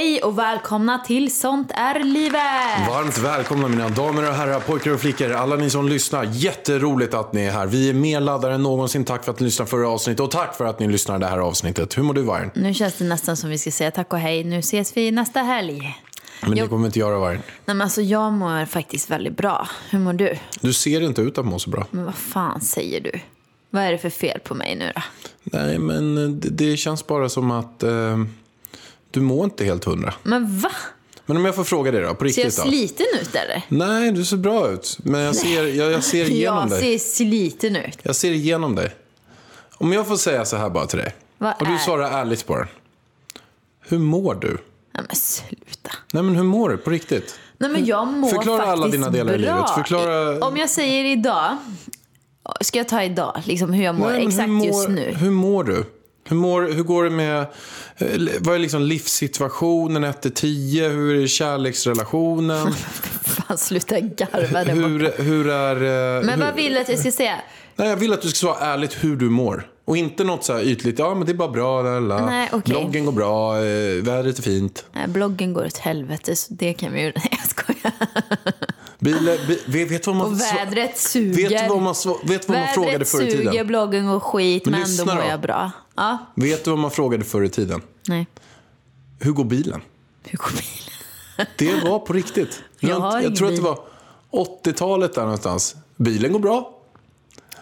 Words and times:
Hej 0.00 0.22
och 0.22 0.38
välkomna 0.38 0.98
till 0.98 1.34
Sånt 1.34 1.70
är 1.74 2.04
livet! 2.04 2.88
Varmt 2.88 3.18
välkomna 3.18 3.68
mina 3.68 3.88
damer 3.88 4.28
och 4.28 4.34
herrar, 4.34 4.60
pojkar 4.60 4.90
och 4.90 5.00
flickor, 5.00 5.32
alla 5.32 5.56
ni 5.56 5.70
som 5.70 5.88
lyssnar. 5.88 6.28
Jätteroligt 6.32 7.14
att 7.14 7.32
ni 7.32 7.44
är 7.44 7.50
här. 7.50 7.66
Vi 7.66 7.88
är 7.90 7.94
mer 7.94 8.20
laddade 8.20 8.54
än 8.54 8.62
någonsin. 8.62 9.04
Tack 9.04 9.24
för 9.24 9.32
att 9.32 9.40
ni 9.40 9.44
lyssnade 9.44 9.70
förra 9.70 9.88
avsnittet 9.88 10.20
och 10.20 10.30
tack 10.30 10.56
för 10.56 10.64
att 10.64 10.80
ni 10.80 10.88
lyssnar 10.88 11.18
det 11.18 11.26
här 11.26 11.38
avsnittet. 11.38 11.98
Hur 11.98 12.02
mår 12.02 12.14
du 12.14 12.22
Vargen? 12.22 12.50
Nu 12.54 12.74
känns 12.74 12.94
det 12.94 13.04
nästan 13.04 13.36
som 13.36 13.50
vi 13.50 13.58
ska 13.58 13.70
säga 13.70 13.90
tack 13.90 14.12
och 14.12 14.18
hej. 14.18 14.44
Nu 14.44 14.58
ses 14.58 14.96
vi 14.96 15.10
nästa 15.10 15.40
helg. 15.40 15.98
Men 16.42 16.50
det 16.50 16.56
Jo. 16.60 16.68
kommer 16.68 16.82
vi 16.82 16.86
inte 16.86 16.98
göra 16.98 17.18
Vargen. 17.18 17.42
Nej 17.64 17.76
men 17.76 17.80
alltså 17.82 18.02
jag 18.02 18.32
mår 18.32 18.64
faktiskt 18.66 19.10
väldigt 19.10 19.36
bra. 19.36 19.68
Hur 19.90 19.98
mår 19.98 20.12
du? 20.12 20.36
Du 20.60 20.72
ser 20.72 21.00
inte 21.00 21.22
ut 21.22 21.38
att 21.38 21.46
må 21.46 21.58
så 21.58 21.70
bra. 21.70 21.86
Men 21.90 22.04
vad 22.04 22.14
fan 22.14 22.60
säger 22.60 23.00
du? 23.00 23.12
Vad 23.70 23.82
är 23.82 23.92
det 23.92 23.98
för 23.98 24.10
fel 24.10 24.40
på 24.40 24.54
mig 24.54 24.76
nu 24.76 24.92
då? 24.94 25.02
Nej, 25.42 25.78
men 25.78 26.14
det, 26.40 26.48
det 26.48 26.76
känns 26.76 27.06
bara 27.06 27.28
som 27.28 27.50
att 27.50 27.82
eh, 27.82 28.18
du 29.10 29.20
mår 29.20 29.44
inte 29.44 29.64
helt 29.64 29.84
hundra. 29.84 30.14
Men 30.22 30.58
va? 30.58 30.70
Men 31.26 31.36
om 31.36 31.44
jag 31.44 31.54
får 31.54 31.64
fråga 31.64 31.90
dig 31.90 32.02
då, 32.02 32.14
på 32.14 32.28
Ser 32.28 32.40
jag 32.40 32.46
riktigt 32.46 32.56
då? 32.64 32.70
sliten 32.70 33.06
ut 33.22 33.34
eller? 33.34 33.62
Nej, 33.68 34.12
du 34.12 34.24
ser 34.24 34.36
bra 34.36 34.70
ut. 34.70 34.98
Men 35.02 35.20
jag 35.20 35.36
ser, 35.36 35.66
jag, 35.66 35.92
jag 35.92 36.04
ser 36.04 36.24
igenom 36.30 36.58
jag 36.58 36.70
dig. 36.80 36.98
ser 36.98 37.14
sliten 37.14 37.76
ut. 37.76 37.98
Jag 38.02 38.16
ser 38.16 38.30
igenom 38.30 38.74
dig. 38.74 38.94
Om 39.74 39.92
jag 39.92 40.06
får 40.08 40.16
säga 40.16 40.44
så 40.44 40.56
här 40.56 40.70
bara 40.70 40.86
till 40.86 40.98
dig. 40.98 41.14
Vad 41.38 41.54
och 41.60 41.66
du 41.66 41.74
är- 41.74 41.78
svarar 41.78 42.10
ärligt 42.20 42.46
på 42.46 42.56
den. 42.56 42.66
Hur 43.88 43.98
mår 43.98 44.34
du? 44.34 44.48
Nej 44.94 45.04
men 45.08 45.16
sluta. 45.16 45.90
Nej 46.12 46.22
men 46.22 46.36
hur 46.36 46.42
mår 46.42 46.68
du 46.68 46.76
på 46.76 46.90
riktigt? 46.90 47.38
Nej 47.58 47.70
men 47.70 47.84
jag 47.86 48.06
mår 48.08 48.28
Förklara 48.28 48.56
faktiskt 48.58 48.72
alla 48.72 48.88
dina 48.88 49.10
delar 49.10 49.34
i 49.34 49.38
bra. 49.42 49.54
livet. 49.56 49.70
Förklara- 49.70 50.38
Om 50.46 50.56
jag 50.56 50.70
säger 50.70 51.04
idag. 51.04 51.56
Ska 52.60 52.78
jag 52.78 52.88
ta 52.88 53.02
idag? 53.02 53.42
Liksom 53.44 53.72
hur 53.72 53.84
jag 53.84 53.94
mår 53.94 54.10
Nej, 54.10 54.26
exakt 54.26 54.48
mår, 54.48 54.66
just 54.66 54.88
nu? 54.88 55.12
Hur 55.16 55.30
mår 55.30 55.64
du? 55.64 55.84
Hur, 56.30 56.36
mår, 56.36 56.62
hur 56.62 56.82
går 56.82 57.04
det 57.04 57.10
med, 57.10 57.40
eh, 57.96 58.06
vad 58.40 58.54
är 58.54 58.58
liksom 58.58 58.82
livssituationen 58.82 60.04
1 60.04 60.22
till 60.22 60.30
10? 60.34 60.88
Hur 60.88 61.22
är 61.22 61.26
kärleksrelationen? 61.26 62.72
Fan 63.22 63.58
sluta 63.58 64.00
garva 64.00 64.64
där 64.64 64.72
hur, 64.74 65.22
hur 65.22 65.48
är... 65.48 65.76
eh, 66.18 66.24
Men 66.24 66.38
hur, 66.38 66.46
vad 66.46 66.54
vill 66.54 66.74
du 66.74 66.80
att 66.80 66.88
jag 66.88 66.98
ska 66.98 67.12
säga? 67.12 67.34
Nej, 67.76 67.88
jag 67.88 67.96
vill 67.96 68.12
att 68.12 68.22
du 68.22 68.28
ska 68.28 68.36
svara 68.36 68.58
ärligt 68.72 69.04
hur 69.04 69.16
du 69.16 69.30
mår. 69.30 69.66
Och 69.84 69.96
inte 69.96 70.24
något 70.24 70.44
så 70.44 70.52
här 70.52 70.62
ytligt, 70.62 70.98
ja 70.98 71.14
men 71.14 71.26
det 71.26 71.32
är 71.32 71.34
bara 71.34 71.48
bra, 71.48 71.82
lala. 71.82 72.26
Nej, 72.26 72.48
okej. 72.52 72.62
bloggen 72.74 73.04
går 73.04 73.12
bra, 73.12 73.56
eh, 73.56 74.02
vädret 74.02 74.38
är 74.38 74.42
fint. 74.42 74.84
Nej, 74.92 75.08
bloggen 75.08 75.52
går 75.52 75.66
åt 75.66 75.78
helvete, 75.78 76.36
så 76.36 76.54
det 76.54 76.72
kan 76.72 76.92
vi 76.92 77.00
ju... 77.00 77.12
Nej, 77.16 77.28
jag 77.30 77.48
skojar. 77.48 77.92
Bilen, 79.00 79.38
bi, 79.66 79.84
vet 79.84 80.06
vad 80.06 80.16
man... 80.16 80.26
Och 80.26 80.40
vädret 80.40 80.98
suger. 80.98 81.48
Vet 81.48 81.68
vad 81.70 81.82
man, 81.82 81.94
vet 82.24 82.48
vad 82.48 82.58
man 82.58 82.68
frågade 82.68 82.92
Vädret 82.92 83.08
förr 83.08 83.22
i 83.22 83.30
suger, 83.30 83.50
tiden? 83.50 83.66
bloggen 83.66 84.06
går 84.06 84.20
skit, 84.20 84.66
Men 84.66 84.80
lyssna 84.80 85.04
då 85.04 85.14
mår 85.14 85.24
jag 85.24 85.40
bra. 85.40 85.70
Ja, 85.96 86.18
Vet 86.34 86.64
du 86.64 86.70
vad 86.70 86.78
man 86.78 86.90
frågade 86.90 87.24
förr 87.24 87.42
i 87.42 87.48
tiden? 87.48 87.82
nej. 88.08 88.26
Hur 89.22 89.32
går 89.32 89.44
bilen? 89.44 89.80
Hur 90.24 90.38
går 90.38 90.48
bilen? 90.50 91.46
Det 91.56 91.84
var 91.90 91.98
på 91.98 92.12
riktigt. 92.12 92.62
Jag 92.80 92.90
Runt- 92.90 93.02
har 93.02 93.20
jag 93.20 93.36
tror 93.36 93.48
att 93.48 93.56
det 93.56 93.62
bil. 93.62 93.74
var 94.30 94.44
80-talet 94.64 95.14
där 95.14 95.22
någonstans. 95.22 95.76
Bilen 95.96 96.32
går 96.32 96.40
bra. 96.40 96.76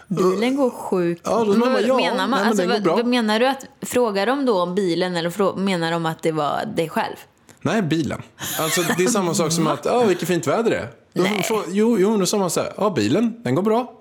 Bilen 0.07 0.55
går 0.55 0.69
sjukt. 0.69 1.21
Ja, 1.25 1.39
då 1.39 1.45
Men 1.45 1.59
man 1.59 1.73
bara, 1.73 1.81
ja, 1.81 1.95
menar 1.95 2.27
man? 2.27 2.29
nej, 2.29 2.39
men 2.39 2.47
alltså, 2.49 2.67
vad, 2.67 2.97
vad 2.97 3.05
menar 3.05 3.39
du 3.39 3.47
att, 3.47 3.65
frågar 3.81 4.25
de 4.25 4.45
då 4.45 4.61
om 4.61 4.75
bilen 4.75 5.15
eller 5.15 5.55
menar 5.55 5.91
de 5.91 6.05
att 6.05 6.23
det 6.23 6.31
var 6.31 6.65
dig 6.75 6.89
själv? 6.89 7.15
Nej, 7.61 7.81
bilen. 7.81 8.21
Alltså, 8.59 8.81
det 8.97 9.03
är 9.03 9.07
samma 9.07 9.33
sak 9.33 9.51
som 9.51 9.67
att, 9.67 9.85
ja, 9.85 10.03
vilket 10.03 10.27
fint 10.27 10.47
väder 10.47 10.69
det 10.71 10.77
är. 10.77 10.89
Nej. 11.13 11.45
Jo, 11.67 11.97
jo, 11.99 12.17
då 12.17 12.25
sa 12.25 12.37
man 12.37 12.49
så 12.49 12.59
här, 12.61 12.73
ja, 12.77 12.89
bilen, 12.89 13.41
den 13.43 13.55
går 13.55 13.63
bra. 13.63 13.93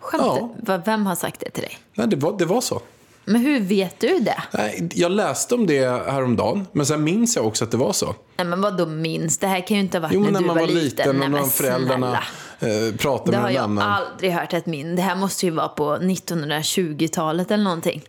Skämt, 0.00 0.22
Ja. 0.66 0.78
Vem 0.84 1.06
har 1.06 1.14
sagt 1.14 1.40
det 1.40 1.50
till 1.50 1.62
dig? 1.62 1.78
Nej, 1.94 2.06
det 2.08 2.16
var, 2.16 2.38
det 2.38 2.44
var 2.44 2.60
så. 2.60 2.80
Men 3.24 3.40
hur 3.40 3.60
vet 3.60 4.00
du 4.00 4.18
det? 4.18 4.42
Nej, 4.52 4.88
jag 4.94 5.12
läste 5.12 5.54
om 5.54 5.66
det 5.66 5.84
häromdagen, 6.10 6.66
men 6.72 6.86
sen 6.86 7.04
minns 7.04 7.36
jag 7.36 7.46
också 7.46 7.64
att 7.64 7.70
det 7.70 7.76
var 7.76 7.92
så. 7.92 8.14
Nej, 8.36 8.46
men 8.46 8.60
vad 8.60 8.76
då 8.76 8.86
minst? 8.86 9.40
Det 9.40 9.46
här 9.46 9.66
kan 9.66 9.76
ju 9.76 9.82
inte 9.82 9.98
ha 9.98 10.02
varit 10.02 10.14
Jo, 10.14 10.20
när 10.20 10.30
när 10.30 10.40
du 10.40 10.46
man 10.46 10.56
var, 10.56 10.62
var 10.66 10.72
liten 10.72 11.16
Nej, 11.16 11.24
och 11.26 11.30
men 11.30 11.40
när 11.42 11.48
föräldrarna 11.48 12.18
eh, 12.60 12.94
pratade 12.98 13.30
Det 13.30 13.36
med 13.36 13.40
har 13.40 13.48
en 13.48 13.54
jag 13.54 13.64
annan. 13.64 13.92
aldrig 13.92 14.32
hört 14.32 14.52
ett 14.52 14.66
min. 14.66 14.96
Det 14.96 15.02
här 15.02 15.16
måste 15.16 15.46
ju 15.46 15.52
vara 15.52 15.68
på 15.68 15.96
1920-talet 15.96 17.50
eller 17.50 17.64
någonting. 17.64 18.02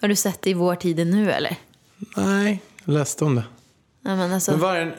Har 0.00 0.08
du 0.08 0.16
sett 0.16 0.42
det 0.42 0.50
i 0.50 0.54
vår 0.54 0.74
tid 0.74 1.06
nu 1.06 1.30
eller? 1.32 1.56
Nej, 2.16 2.62
jag 2.84 2.92
läste 2.94 3.24
om 3.24 3.34
det. 3.34 3.44
Nej, 4.00 4.16
men 4.16 4.32
alltså. 4.32 4.50
Men 4.50 4.60
Vargen, 4.60 4.92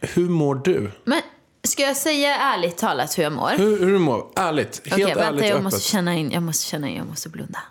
hur 0.00 0.28
mår 0.28 0.54
du? 0.54 0.90
Men 1.04 1.22
ska 1.66 1.82
jag 1.82 1.96
säga 1.96 2.36
ärligt 2.36 2.76
talat 2.76 3.18
hur 3.18 3.22
jag 3.22 3.32
mår? 3.32 3.50
Hur, 3.50 3.78
hur 3.80 3.92
du 3.92 3.98
mår? 3.98 4.26
Ärligt. 4.36 4.82
Helt 4.84 4.92
Okej, 4.92 5.02
ärligt 5.02 5.16
vänta, 5.16 5.44
jag 5.44 5.50
öppet. 5.50 5.62
måste 5.64 5.80
känna 5.80 6.14
in, 6.14 6.30
jag 6.30 6.42
måste 6.42 6.64
känna 6.66 6.88
in, 6.88 6.96
jag 6.96 7.06
måste 7.06 7.28
blunda. 7.28 7.62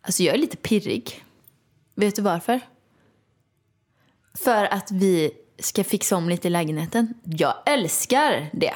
Alltså 0.00 0.22
jag 0.22 0.34
är 0.34 0.38
lite 0.38 0.56
pirrig. 0.56 1.24
Vet 1.94 2.16
du 2.16 2.22
varför? 2.22 2.60
För 4.34 4.64
att 4.64 4.90
vi 4.90 5.30
ska 5.58 5.84
fixa 5.84 6.16
om 6.16 6.28
lite 6.28 6.48
i 6.48 6.50
lägenheten. 6.50 7.14
Jag 7.24 7.54
älskar 7.66 8.50
det. 8.52 8.74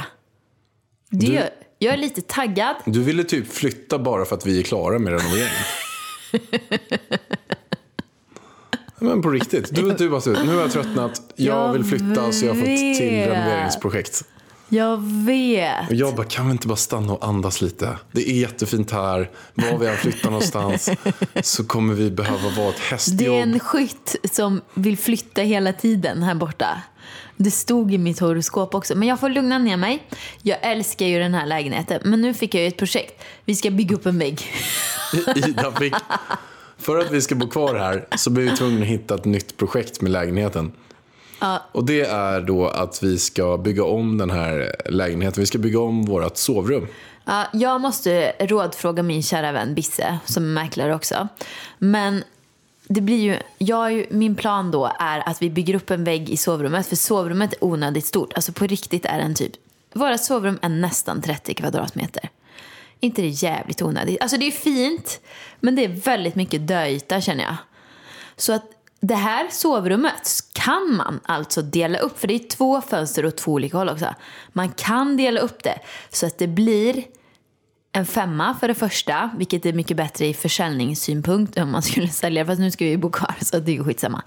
det 1.10 1.27
Du- 1.27 1.32
gör, 1.32 1.50
jag 1.78 1.94
är 1.94 1.98
lite 1.98 2.21
taggad. 2.22 2.77
Du 2.87 3.03
ville 3.03 3.25
typ 3.25 3.53
flytta 3.53 3.98
bara 3.98 4.25
för 4.25 4.37
att 4.37 4.47
vi 4.47 4.59
är 4.60 4.62
klara 4.62 4.98
med 4.98 5.12
renoveringen. 5.12 5.50
Men 9.00 9.22
på 9.22 9.31
riktigt, 9.31 9.75
du, 9.75 9.93
du 9.93 10.09
bara 10.09 10.21
nu 10.44 10.55
har 10.55 10.61
jag 10.61 10.72
tröttnat, 10.72 11.22
jag, 11.37 11.56
Jag 11.56 11.72
vill 11.72 11.84
flytta 11.84 12.33
så 12.33 12.44
jag 12.44 12.50
har 12.50 12.56
fått 12.61 12.66
till 12.99 13.11
vet. 13.11 13.28
renoveringsprojekt. 13.28 14.25
Jag 14.69 14.97
vet. 15.27 15.88
Och 15.88 15.94
jag 15.94 16.15
bara, 16.15 16.27
kan 16.27 16.47
vi 16.47 16.53
inte 16.53 16.66
bara 16.69 16.77
stanna 16.77 17.12
och 17.12 17.28
andas 17.28 17.62
lite? 17.62 17.99
Det 18.12 18.31
är 18.31 18.34
jättefint 18.41 18.91
här, 18.91 19.31
var 19.55 19.78
vi 19.78 19.87
än 19.87 19.97
flyttar 19.97 20.31
någonstans 20.31 20.91
så 21.43 21.65
kommer 21.65 21.94
vi 21.94 22.10
behöva 22.10 22.49
vara 22.49 22.69
ett 22.69 22.77
Det 22.77 22.83
hästjobb. 22.91 23.21
är 23.21 23.43
en 23.43 23.60
skytt 23.60 24.16
som 24.33 24.60
vill 24.75 24.99
flytta 24.99 25.43
hela 25.43 25.72
tiden 25.72 26.22
här 26.22 26.34
borta. 26.34 26.83
Det 27.37 27.50
stod 27.50 27.94
i 27.94 27.99
mitt 27.99 28.19
horoskop 28.21 28.75
också. 28.75 28.94
Men 28.94 29.09
jag 29.09 29.21
får 29.21 29.28
lugna 29.28 29.59
ner 29.59 29.77
mig. 29.77 30.06
Jag 30.43 30.59
älskar 30.62 31.06
ju 31.06 31.19
den 31.19 31.34
här 31.34 31.47
lägenheten. 31.47 32.00
Men 32.05 32.21
nu 32.21 32.34
fick 32.34 32.55
jag 32.55 32.62
ju 32.62 32.69
ett 32.69 32.77
projekt. 32.77 33.22
Vi 33.44 33.55
ska 33.55 33.71
bygga 33.71 33.97
upp 33.97 34.06
en 34.06 34.19
vägg. 34.19 34.43
Ida 35.37 35.72
fick, 35.72 35.94
för 36.81 36.99
att 36.99 37.11
vi 37.11 37.21
ska 37.21 37.35
bo 37.35 37.49
kvar 37.49 37.75
här 37.75 38.07
så 38.17 38.31
blir 38.31 38.51
vi 38.51 38.57
tvungna 38.57 38.81
att 38.81 38.87
hitta 38.87 39.15
ett 39.15 39.25
nytt 39.25 39.57
projekt 39.57 40.01
med 40.01 40.13
lägenheten. 40.13 40.73
Och 41.73 41.85
det 41.85 42.01
är 42.01 42.41
då 42.41 42.67
att 42.67 43.03
vi 43.03 43.19
ska 43.19 43.57
bygga 43.59 43.85
om 43.85 44.19
den 44.19 44.31
här 44.31 44.77
lägenheten. 44.91 45.41
Vi 45.41 45.47
ska 45.47 45.59
bygga 45.59 45.81
om 45.81 46.05
vårt 46.05 46.37
sovrum. 46.37 46.87
Ja, 47.25 47.47
jag 47.53 47.81
måste 47.81 48.33
rådfråga 48.39 49.03
min 49.03 49.23
kära 49.23 49.53
vän 49.53 49.75
Bisse, 49.75 50.19
som 50.25 50.45
är 50.45 50.49
mäklare 50.49 50.95
också. 50.95 51.29
Men 51.79 52.25
det 52.89 53.01
blir 53.01 53.19
ju, 53.19 53.37
jag, 53.59 54.07
min 54.11 54.35
plan 54.35 54.71
då 54.71 54.91
är 54.99 55.29
att 55.29 55.43
vi 55.43 55.51
bygger 55.51 55.75
upp 55.75 55.91
en 55.91 56.05
vägg 56.05 56.31
i 56.31 56.37
sovrummet. 56.37 56.87
För 56.87 56.97
sovrummet 56.97 57.53
är 57.53 57.65
onödigt 57.65 58.07
stort. 58.07 58.33
Alltså 58.33 58.53
på 58.53 58.67
riktigt 58.67 59.05
är 59.05 59.19
den 59.19 59.35
typ, 59.35 59.53
våra 59.93 60.19
sovrum 60.19 60.59
är 60.63 60.69
nästan 60.69 61.23
30 61.23 61.55
kvadratmeter 61.55 62.31
inte 63.00 63.22
det 63.22 63.28
jävligt 63.28 63.83
onödigt? 63.83 64.21
Alltså 64.21 64.36
det 64.36 64.47
är 64.47 64.51
fint, 64.51 65.21
men 65.60 65.77
det 65.77 65.84
är 65.84 65.89
väldigt 65.89 66.34
mycket 66.34 66.69
döyta 66.69 67.21
känner 67.21 67.45
jag. 67.45 67.57
Så 68.36 68.53
att 68.53 68.65
det 69.01 69.15
här 69.15 69.48
sovrummet 69.51 70.41
kan 70.53 70.97
man 70.97 71.21
alltså 71.25 71.63
dela 71.63 71.98
upp, 71.98 72.19
för 72.19 72.28
det 72.28 72.34
är 72.34 72.48
två 72.48 72.80
fönster 72.80 73.27
åt 73.27 73.36
två 73.36 73.53
olika 73.53 73.78
håll 73.78 73.89
också. 73.89 74.15
Man 74.53 74.69
kan 74.69 75.16
dela 75.16 75.41
upp 75.41 75.63
det 75.63 75.78
så 76.10 76.27
att 76.27 76.39
det 76.39 76.47
blir 76.47 77.04
en 77.92 78.07
femma 78.07 78.57
för 78.60 78.69
det 78.69 78.75
första, 78.75 79.30
vilket 79.36 79.66
är 79.66 79.72
mycket 79.72 79.97
bättre 79.97 80.27
i 80.27 80.34
försäljningssynpunkt 80.34 81.59
om 81.59 81.71
man 81.71 81.83
skulle 81.83 82.09
sälja, 82.22 82.47
fast 82.47 82.60
nu 82.60 82.71
ska 82.71 82.84
vi 82.84 82.97
bo 82.97 83.10
kvar 83.10 83.34
så 83.41 83.59
det 83.59 83.77
är 83.77 83.84
skitsamma. 83.84 84.22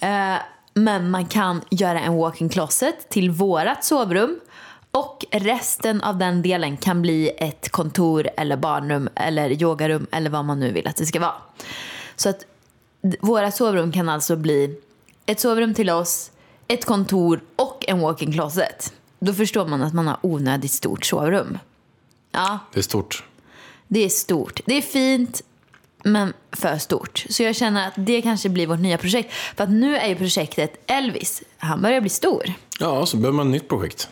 Eh, 0.00 0.36
men 0.74 1.10
man 1.10 1.26
kan 1.26 1.62
göra 1.70 2.00
en 2.00 2.16
walk-in 2.16 2.48
closet 2.48 3.08
till 3.08 3.30
vårat 3.30 3.84
sovrum 3.84 4.40
och 4.98 5.24
resten 5.30 6.00
av 6.00 6.18
den 6.18 6.42
delen 6.42 6.76
kan 6.76 7.02
bli 7.02 7.30
ett 7.38 7.68
kontor 7.68 8.28
eller 8.36 8.56
barnrum 8.56 9.08
eller 9.14 9.62
yogarum 9.62 10.06
eller 10.12 10.30
vad 10.30 10.44
man 10.44 10.60
nu 10.60 10.72
vill 10.72 10.86
att 10.88 10.96
det 10.96 11.06
ska 11.06 11.20
vara. 11.20 11.34
Så 12.16 12.28
att 12.28 12.44
våra 13.20 13.50
sovrum 13.50 13.92
kan 13.92 14.08
alltså 14.08 14.36
bli 14.36 14.80
ett 15.26 15.40
sovrum 15.40 15.74
till 15.74 15.90
oss, 15.90 16.30
ett 16.68 16.84
kontor 16.84 17.40
och 17.56 17.84
en 17.88 18.00
walk-in 18.00 18.32
closet. 18.32 18.92
Då 19.18 19.32
förstår 19.34 19.66
man 19.66 19.82
att 19.82 19.94
man 19.94 20.06
har 20.06 20.18
onödigt 20.22 20.72
stort 20.72 21.04
sovrum. 21.06 21.58
Ja, 22.32 22.58
Det 22.72 22.78
är 22.78 22.82
stort. 22.82 23.24
det 23.88 24.04
är 24.04 24.08
stort. 24.08 24.60
Det 24.66 24.74
är 24.74 24.82
fint, 24.82 25.42
men 26.04 26.32
för 26.52 26.78
stort. 26.78 27.24
Så 27.30 27.42
jag 27.42 27.56
känner 27.56 27.88
att 27.88 27.94
det 27.96 28.22
kanske 28.22 28.48
blir 28.48 28.66
vårt 28.66 28.78
nya 28.80 28.98
projekt. 28.98 29.32
För 29.56 29.64
att 29.64 29.70
nu 29.70 29.96
är 29.96 30.08
ju 30.08 30.14
projektet 30.16 30.72
Elvis, 30.86 31.42
han 31.58 31.82
börjar 31.82 32.00
bli 32.00 32.10
stor. 32.10 32.52
Ja, 32.80 33.06
så 33.06 33.16
behöver 33.16 33.36
man 33.36 33.46
ett 33.46 33.52
nytt 33.52 33.68
projekt. 33.68 34.08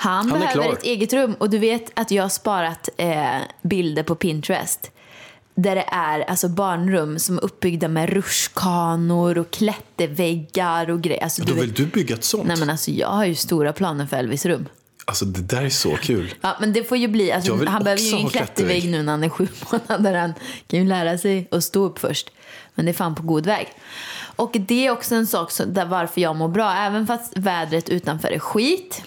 Han, 0.00 0.28
är 0.28 0.32
behöver 0.32 0.52
klar. 0.52 0.72
ett 0.72 0.82
eget 0.82 1.12
rum 1.12 1.34
och 1.38 1.50
du 1.50 1.58
vet 1.58 1.90
att 1.94 2.10
jag 2.10 2.24
har 2.24 2.28
sparat 2.28 2.88
eh, 2.96 3.36
bilder 3.62 4.02
på 4.02 4.14
Pinterest. 4.14 4.90
Där 5.54 5.74
det 5.74 5.84
är 5.88 6.20
alltså 6.20 6.48
barnrum 6.48 7.18
som 7.18 7.38
är 7.38 7.44
uppbyggda 7.44 7.88
med 7.88 8.10
rutschkanor 8.10 9.38
och 9.38 9.50
klätterväggar 9.50 10.90
och 10.90 11.00
grejer. 11.00 11.22
Alltså, 11.22 11.42
Då 11.42 11.54
vill 11.54 11.66
vet, 11.66 11.76
du 11.76 11.86
bygga 11.86 12.14
ett 12.14 12.24
sånt? 12.24 12.46
nej 12.46 12.56
men 12.58 12.70
alltså 12.70 12.90
jag 12.90 13.08
har 13.08 13.24
ju 13.24 13.34
stora 13.34 13.72
planer 13.72 14.06
för 14.06 14.16
Elvis 14.16 14.46
rum. 14.46 14.68
Alltså 15.04 15.24
det 15.24 15.40
där 15.40 15.62
är 15.62 15.70
så 15.70 15.96
kul. 15.96 16.34
Ja, 16.40 16.56
men 16.60 16.72
det 16.72 16.84
får 16.84 16.98
ju 16.98 17.08
bli, 17.08 17.32
alltså, 17.32 17.52
han 17.66 17.84
behöver 17.84 18.02
ju 18.02 18.08
ingen 18.08 18.28
klättervägg. 18.30 18.56
klättervägg 18.56 18.90
nu 18.90 19.02
när 19.02 19.12
han 19.12 19.24
är 19.24 19.28
sju 19.28 19.48
månader. 19.72 20.14
Han 20.14 20.34
kan 20.66 20.80
ju 20.80 20.86
lära 20.86 21.18
sig 21.18 21.48
att 21.50 21.64
stå 21.64 21.84
upp 21.84 21.98
först. 21.98 22.30
Men 22.74 22.84
det 22.84 22.90
är 22.90 22.94
fan 22.94 23.14
på 23.14 23.22
god 23.22 23.46
väg. 23.46 23.68
Och 24.36 24.56
det 24.58 24.86
är 24.86 24.90
också 24.90 25.14
en 25.14 25.26
sak 25.26 25.50
som, 25.50 25.74
där 25.74 25.84
varför 25.84 26.20
jag 26.20 26.36
mår 26.36 26.48
bra. 26.48 26.72
Även 26.72 27.06
fast 27.06 27.36
vädret 27.36 27.88
utanför 27.88 28.28
är 28.28 28.38
skit. 28.38 29.02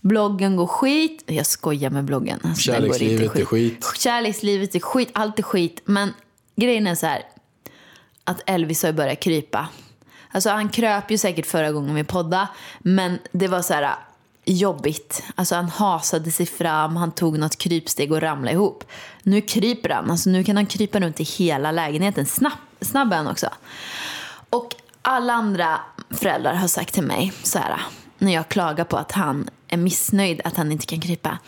Bloggen 0.00 0.56
går 0.56 0.66
skit. 0.66 1.22
Jag 1.26 1.46
skojar 1.46 1.90
med 1.90 2.04
bloggen. 2.04 2.40
Alltså, 2.44 2.62
Kärlekslivet 2.62 3.36
är 3.36 3.44
skit. 3.44 3.86
Kärlekslivet 3.96 4.74
är 4.74 4.80
skit. 4.80 5.10
Allt 5.12 5.38
är 5.38 5.42
skit. 5.42 5.82
Men 5.84 6.14
grejen 6.56 6.86
är 6.86 6.94
så 6.94 7.06
här. 7.06 7.22
Att 8.24 8.42
Elvis 8.46 8.82
har 8.82 8.92
börjat 8.92 9.20
krypa. 9.20 9.68
Alltså 10.30 10.50
han 10.50 10.68
kröp 10.68 11.10
ju 11.10 11.18
säkert 11.18 11.46
förra 11.46 11.72
gången 11.72 11.94
vi 11.94 12.04
poddade. 12.04 12.48
Men 12.78 13.18
det 13.32 13.48
var 13.48 13.62
så 13.62 13.74
här 13.74 13.94
jobbigt. 14.44 15.22
Alltså 15.34 15.54
han 15.54 15.68
hasade 15.68 16.30
sig 16.30 16.46
fram, 16.46 16.96
han 16.96 17.12
tog 17.12 17.38
något 17.38 17.56
krypsteg 17.56 18.12
och 18.12 18.20
ramlade 18.20 18.52
ihop. 18.52 18.84
Nu 19.22 19.40
kryper 19.40 19.88
han, 19.88 20.10
alltså 20.10 20.30
nu 20.30 20.44
kan 20.44 20.56
han 20.56 20.66
krypa 20.66 21.00
runt 21.00 21.20
i 21.20 21.24
hela 21.24 21.72
lägenheten. 21.72 22.26
Snabb, 22.26 22.52
snabb 22.80 23.12
är 23.12 23.16
han 23.16 23.26
också. 23.26 23.48
Och 24.50 24.74
alla 25.02 25.32
andra 25.32 25.80
föräldrar 26.10 26.54
har 26.54 26.68
sagt 26.68 26.94
till 26.94 27.02
mig 27.02 27.32
så 27.42 27.58
här, 27.58 27.80
när 28.18 28.32
jag 28.32 28.48
klagar 28.48 28.84
på 28.84 28.96
att 28.96 29.12
han 29.12 29.50
är 29.70 29.76
missnöjd 29.76 30.40
att 30.44 30.56
han 30.56 30.72
inte 30.72 30.86
kan 30.86 31.00
krypa. 31.00 31.38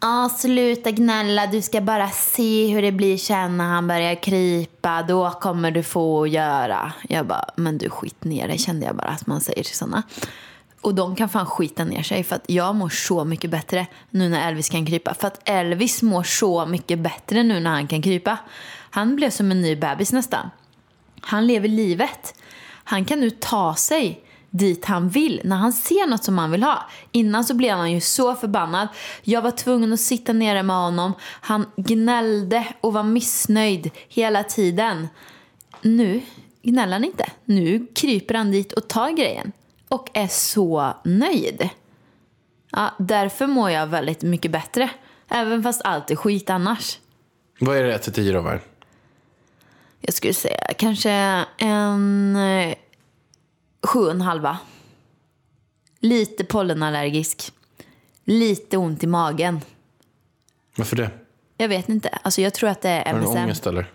Ja, 0.00 0.28
sluta 0.38 0.90
gnälla. 0.90 1.46
Du 1.46 1.62
ska 1.62 1.80
bara 1.80 2.10
se 2.10 2.66
hur 2.66 2.82
det 2.82 2.92
blir 2.92 3.16
sen 3.16 3.56
när 3.56 3.64
han 3.64 3.88
börjar 3.88 4.22
krypa. 4.22 5.02
Då 5.02 5.30
kommer 5.30 5.70
du 5.70 5.82
få 5.82 6.26
göra. 6.26 6.92
Jag 7.08 7.26
bara, 7.26 7.44
men 7.56 7.78
du 7.78 7.90
skit 7.90 8.24
ner 8.24 8.48
dig 8.48 8.58
kände 8.58 8.86
jag 8.86 8.96
bara 8.96 9.08
att 9.08 9.26
man 9.26 9.40
säger 9.40 9.62
till 9.64 9.76
sådana. 9.76 10.02
Och 10.80 10.94
de 10.94 11.16
kan 11.16 11.28
fan 11.28 11.46
skita 11.46 11.84
ner 11.84 12.02
sig 12.02 12.24
för 12.24 12.36
att 12.36 12.44
jag 12.46 12.74
mår 12.74 12.88
så 12.88 13.24
mycket 13.24 13.50
bättre 13.50 13.86
nu 14.10 14.28
när 14.28 14.48
Elvis 14.48 14.68
kan 14.68 14.86
krypa. 14.86 15.14
För 15.14 15.26
att 15.26 15.48
Elvis 15.48 16.02
mår 16.02 16.22
så 16.22 16.66
mycket 16.66 16.98
bättre 16.98 17.42
nu 17.42 17.60
när 17.60 17.70
han 17.70 17.86
kan 17.86 18.02
krypa. 18.02 18.38
Han 18.90 19.16
blev 19.16 19.30
som 19.30 19.50
en 19.50 19.62
ny 19.62 19.76
bebis 19.76 20.12
nästan. 20.12 20.50
Han 21.20 21.46
lever 21.46 21.68
livet. 21.68 22.34
Han 22.84 23.04
kan 23.04 23.20
nu 23.20 23.30
ta 23.30 23.74
sig 23.74 24.24
dit 24.52 24.84
han 24.84 25.08
vill 25.08 25.40
när 25.44 25.56
han 25.56 25.72
ser 25.72 26.06
något 26.06 26.24
som 26.24 26.38
han 26.38 26.50
vill 26.50 26.62
ha. 26.62 26.90
Innan 27.12 27.44
så 27.44 27.54
blev 27.54 27.76
han 27.76 27.92
ju 27.92 28.00
så 28.00 28.34
förbannad. 28.34 28.88
Jag 29.22 29.42
var 29.42 29.50
tvungen 29.50 29.92
att 29.92 30.00
sitta 30.00 30.32
nere 30.32 30.62
med 30.62 30.76
honom. 30.76 31.12
Han 31.22 31.66
gnällde 31.76 32.66
och 32.80 32.92
var 32.92 33.02
missnöjd 33.02 33.90
hela 34.08 34.44
tiden. 34.44 35.08
Nu 35.82 36.20
gnäller 36.62 36.92
han 36.92 37.04
inte. 37.04 37.30
Nu 37.44 37.86
kryper 37.94 38.34
han 38.34 38.50
dit 38.50 38.72
och 38.72 38.88
tar 38.88 39.10
grejen. 39.10 39.52
Och 39.88 40.10
är 40.12 40.28
så 40.28 40.96
nöjd. 41.04 41.68
Ja, 42.70 42.90
därför 42.98 43.46
mår 43.46 43.70
jag 43.70 43.86
väldigt 43.86 44.22
mycket 44.22 44.50
bättre. 44.50 44.90
Även 45.28 45.62
fast 45.62 45.82
allt 45.84 46.10
är 46.10 46.16
skit 46.16 46.50
annars. 46.50 46.98
Vad 47.60 47.76
är 47.76 47.82
det 47.82 47.94
1 47.94 48.02
till 48.02 48.12
10 48.12 48.32
då? 48.32 48.58
Jag 50.00 50.14
skulle 50.14 50.34
säga 50.34 50.66
kanske 50.76 51.10
en 51.58 52.36
eh, 52.36 52.74
sju 53.86 53.98
och 53.98 54.10
en 54.10 54.20
halva. 54.20 54.58
Lite 56.00 56.44
pollenallergisk. 56.44 57.52
Lite 58.24 58.76
ont 58.76 59.04
i 59.04 59.06
magen. 59.06 59.60
Varför 60.76 60.96
det? 60.96 61.10
Jag 61.56 61.68
vet 61.68 61.88
inte. 61.88 62.08
Alltså 62.08 62.40
jag 62.40 62.54
tror 62.54 62.70
att 62.70 62.80
det 62.80 62.88
är 62.88 63.12
Har 63.12 63.20
du 63.20 63.24
MSM. 63.26 63.36
ångest 63.42 63.66
eller? 63.66 63.90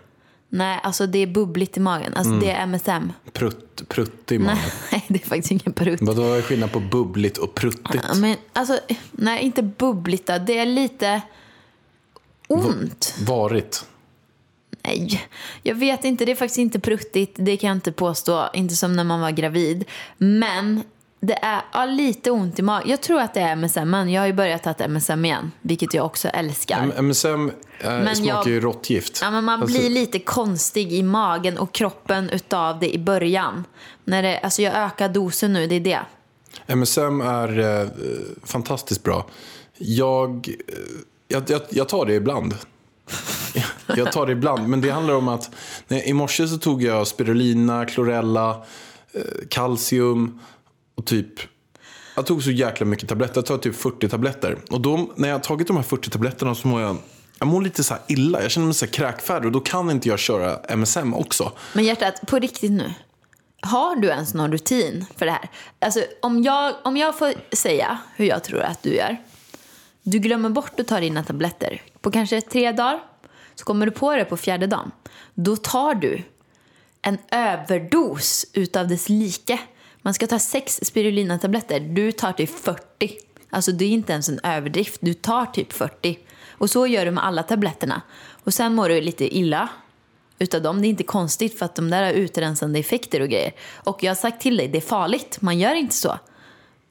Nej, 0.48 0.80
alltså 0.82 1.06
det 1.06 1.18
är 1.18 1.26
bubbligt 1.26 1.76
i 1.76 1.80
magen. 1.80 2.14
Alltså 2.14 2.32
det 2.32 2.50
är 2.50 2.62
MSM. 2.62 3.12
Prutt, 3.32 3.88
prutt 3.88 4.32
i 4.32 4.38
magen. 4.38 4.58
Nej, 4.92 5.04
det 5.08 5.22
är 5.24 5.28
faktiskt 5.28 5.50
ingen 5.50 5.72
prutt. 5.72 6.00
Vadå 6.02 6.22
är 6.32 6.42
skillnad 6.42 6.72
på 6.72 6.80
bubbligt 6.80 7.38
och 7.38 7.54
pruttigt? 7.54 8.04
Ja, 8.08 8.14
Men 8.14 8.36
alltså, 8.52 8.78
nej 9.12 9.42
inte 9.44 9.62
bubbligt 9.62 10.26
då. 10.26 10.38
Det 10.38 10.58
är 10.58 10.66
lite 10.66 11.22
ont. 12.46 13.14
Varit. 13.26 13.86
Nej, 14.88 15.22
jag 15.62 15.74
vet 15.74 16.04
inte. 16.04 16.24
Det 16.24 16.32
är 16.32 16.36
faktiskt 16.36 16.58
inte 16.58 16.80
pruttigt. 16.80 17.34
Det 17.38 17.56
kan 17.56 17.68
jag 17.68 17.76
inte 17.76 17.92
påstå. 17.92 18.48
Inte 18.54 18.76
som 18.76 18.96
när 18.96 19.04
man 19.04 19.20
var 19.20 19.30
gravid. 19.30 19.84
Men 20.18 20.82
det 21.20 21.34
är 21.44 21.62
ja, 21.72 21.84
lite 21.86 22.30
ont 22.30 22.58
i 22.58 22.62
magen. 22.62 22.90
Jag 22.90 23.00
tror 23.00 23.20
att 23.20 23.34
det 23.34 23.40
är 23.40 23.52
MSM. 23.52 23.94
Jag 23.94 24.22
har 24.22 24.26
ju 24.26 24.32
börjat 24.32 24.62
ta 24.62 24.74
MSM 24.84 25.24
igen. 25.24 25.52
Vilket 25.60 25.94
jag 25.94 26.06
också 26.06 26.28
älskar. 26.28 26.78
M- 26.82 26.92
MSM 26.96 27.48
äh, 27.48 27.52
Men 27.90 28.16
smakar 28.16 28.34
jag- 28.34 28.46
ju 28.46 28.60
råttgift. 28.60 29.18
Ja, 29.22 29.30
men 29.30 29.44
man 29.44 29.62
Alltså, 29.62 29.78
blir 29.78 29.90
lite 29.90 30.18
konstig 30.18 30.92
i 30.92 31.02
magen 31.02 31.58
och 31.58 31.72
kroppen 31.72 32.30
utav 32.30 32.78
det 32.78 32.94
i 32.94 32.98
början. 32.98 33.64
När 34.04 34.22
det, 34.22 34.38
alltså 34.38 34.62
jag 34.62 34.74
ökar 34.74 35.08
dosen 35.08 35.52
nu, 35.52 35.66
det 35.66 35.74
är 35.74 35.80
det. 35.80 36.00
MSM 36.66 37.20
är 37.20 37.58
eh, 37.82 37.88
fantastiskt 38.44 39.02
bra. 39.02 39.26
Jag, 39.78 40.48
eh, 40.68 40.74
jag, 41.28 41.50
jag, 41.50 41.60
jag 41.70 41.88
tar 41.88 42.06
det 42.06 42.14
ibland. 42.14 42.54
jag 43.96 44.12
tar 44.12 44.26
det 44.26 44.32
ibland, 44.32 44.68
men 44.68 44.80
det 44.80 44.90
handlar 44.90 45.14
om 45.14 45.28
att 45.28 45.50
nej, 45.88 46.08
i 46.08 46.12
morse 46.12 46.48
så 46.48 46.58
tog 46.58 46.82
jag 46.82 47.06
spirulina, 47.06 47.84
klorella, 47.84 48.64
eh, 49.12 49.22
kalcium 49.48 50.40
och 50.94 51.06
typ 51.06 51.40
jag 52.18 52.26
tog 52.26 52.42
så 52.42 52.50
jäkla 52.50 52.86
mycket 52.86 53.08
tabletter. 53.08 53.34
Jag 53.34 53.46
tar 53.46 53.58
typ 53.58 53.76
40 53.76 54.08
tabletter. 54.08 54.58
Och 54.70 54.80
då, 54.80 55.10
när 55.16 55.28
jag 55.28 55.34
har 55.34 55.40
tagit 55.40 55.66
de 55.66 55.76
här 55.76 55.82
40 55.82 56.10
tabletterna 56.10 56.54
så 56.54 56.68
mår 56.68 56.80
jag, 56.80 56.96
jag 57.38 57.48
mår 57.48 57.62
lite 57.62 57.84
så 57.84 57.94
här 57.94 58.02
illa. 58.08 58.42
Jag 58.42 58.50
känner 58.50 58.66
mig 58.66 58.74
så 58.74 58.84
här 58.84 58.92
kräkfärdig 58.92 59.46
och 59.46 59.52
då 59.52 59.60
kan 59.60 59.90
inte 59.90 60.08
jag 60.08 60.18
köra 60.18 60.58
MSM 60.68 61.14
också. 61.14 61.52
Men 61.72 61.84
hjärtat, 61.84 62.20
på 62.26 62.38
riktigt 62.38 62.70
nu. 62.70 62.92
Har 63.60 63.96
du 63.96 64.08
ens 64.08 64.34
någon 64.34 64.52
rutin 64.52 65.06
för 65.16 65.26
det 65.26 65.32
här? 65.32 65.50
Alltså, 65.78 66.00
om 66.22 66.42
jag, 66.42 66.74
om 66.84 66.96
jag 66.96 67.18
får 67.18 67.56
säga 67.56 67.98
hur 68.16 68.24
jag 68.24 68.44
tror 68.44 68.60
att 68.60 68.82
du 68.82 68.94
gör. 68.94 69.16
Du 70.02 70.18
glömmer 70.18 70.48
bort 70.48 70.80
att 70.80 70.88
ta 70.88 71.00
dina 71.00 71.24
tabletter 71.24 71.82
på 72.00 72.10
kanske 72.10 72.40
tre 72.40 72.72
dagar. 72.72 73.00
Så 73.58 73.64
kommer 73.64 73.86
du 73.86 73.92
på 73.92 74.16
det 74.16 74.24
på 74.24 74.36
fjärde 74.36 74.66
dagen. 74.66 74.90
Då 75.34 75.56
tar 75.56 75.94
du 75.94 76.22
en 77.02 77.18
överdos 77.30 78.46
utav 78.52 78.88
dess 78.88 79.08
like. 79.08 79.60
Man 80.02 80.14
ska 80.14 80.26
ta 80.26 80.38
sex 80.38 80.80
spirulinatabletter. 80.82 81.80
Du 81.80 82.12
tar 82.12 82.32
typ 82.32 82.50
40. 82.50 82.82
Alltså 83.50 83.72
det 83.72 83.84
är 83.84 83.88
inte 83.88 84.12
ens 84.12 84.28
en 84.28 84.40
överdrift. 84.42 85.00
Du 85.00 85.14
tar 85.14 85.46
typ 85.46 85.72
40. 85.72 86.18
Och 86.50 86.70
så 86.70 86.86
gör 86.86 87.04
du 87.04 87.10
med 87.10 87.24
alla 87.24 87.42
tabletterna. 87.42 88.02
Och 88.44 88.54
sen 88.54 88.74
mår 88.74 88.88
du 88.88 89.00
lite 89.00 89.36
illa 89.36 89.68
utav 90.38 90.62
dem. 90.62 90.80
Det 90.80 90.86
är 90.86 90.90
inte 90.90 91.04
konstigt 91.04 91.58
för 91.58 91.64
att 91.64 91.74
de 91.74 91.90
där 91.90 92.02
har 92.02 92.12
utrensande 92.12 92.78
effekter 92.78 93.20
och 93.20 93.28
grejer. 93.28 93.52
Och 93.74 94.02
jag 94.02 94.10
har 94.10 94.16
sagt 94.16 94.40
till 94.40 94.56
dig, 94.56 94.68
det 94.68 94.78
är 94.78 94.82
farligt. 94.82 95.38
Man 95.40 95.58
gör 95.58 95.74
inte 95.74 95.94
så. 95.94 96.18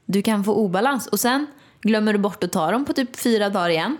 Du 0.06 0.22
kan 0.22 0.44
få 0.44 0.54
obalans. 0.54 1.08
Och 1.08 1.20
sen 1.20 1.48
glömmer 1.82 2.14
du 2.14 2.20
bort 2.20 2.44
att 2.44 2.52
ta 2.52 2.72
dem 2.72 2.86
på 2.86 2.94
typ 2.94 3.16
fyra 3.20 3.50
dagar 3.50 3.70
igen. 3.70 3.98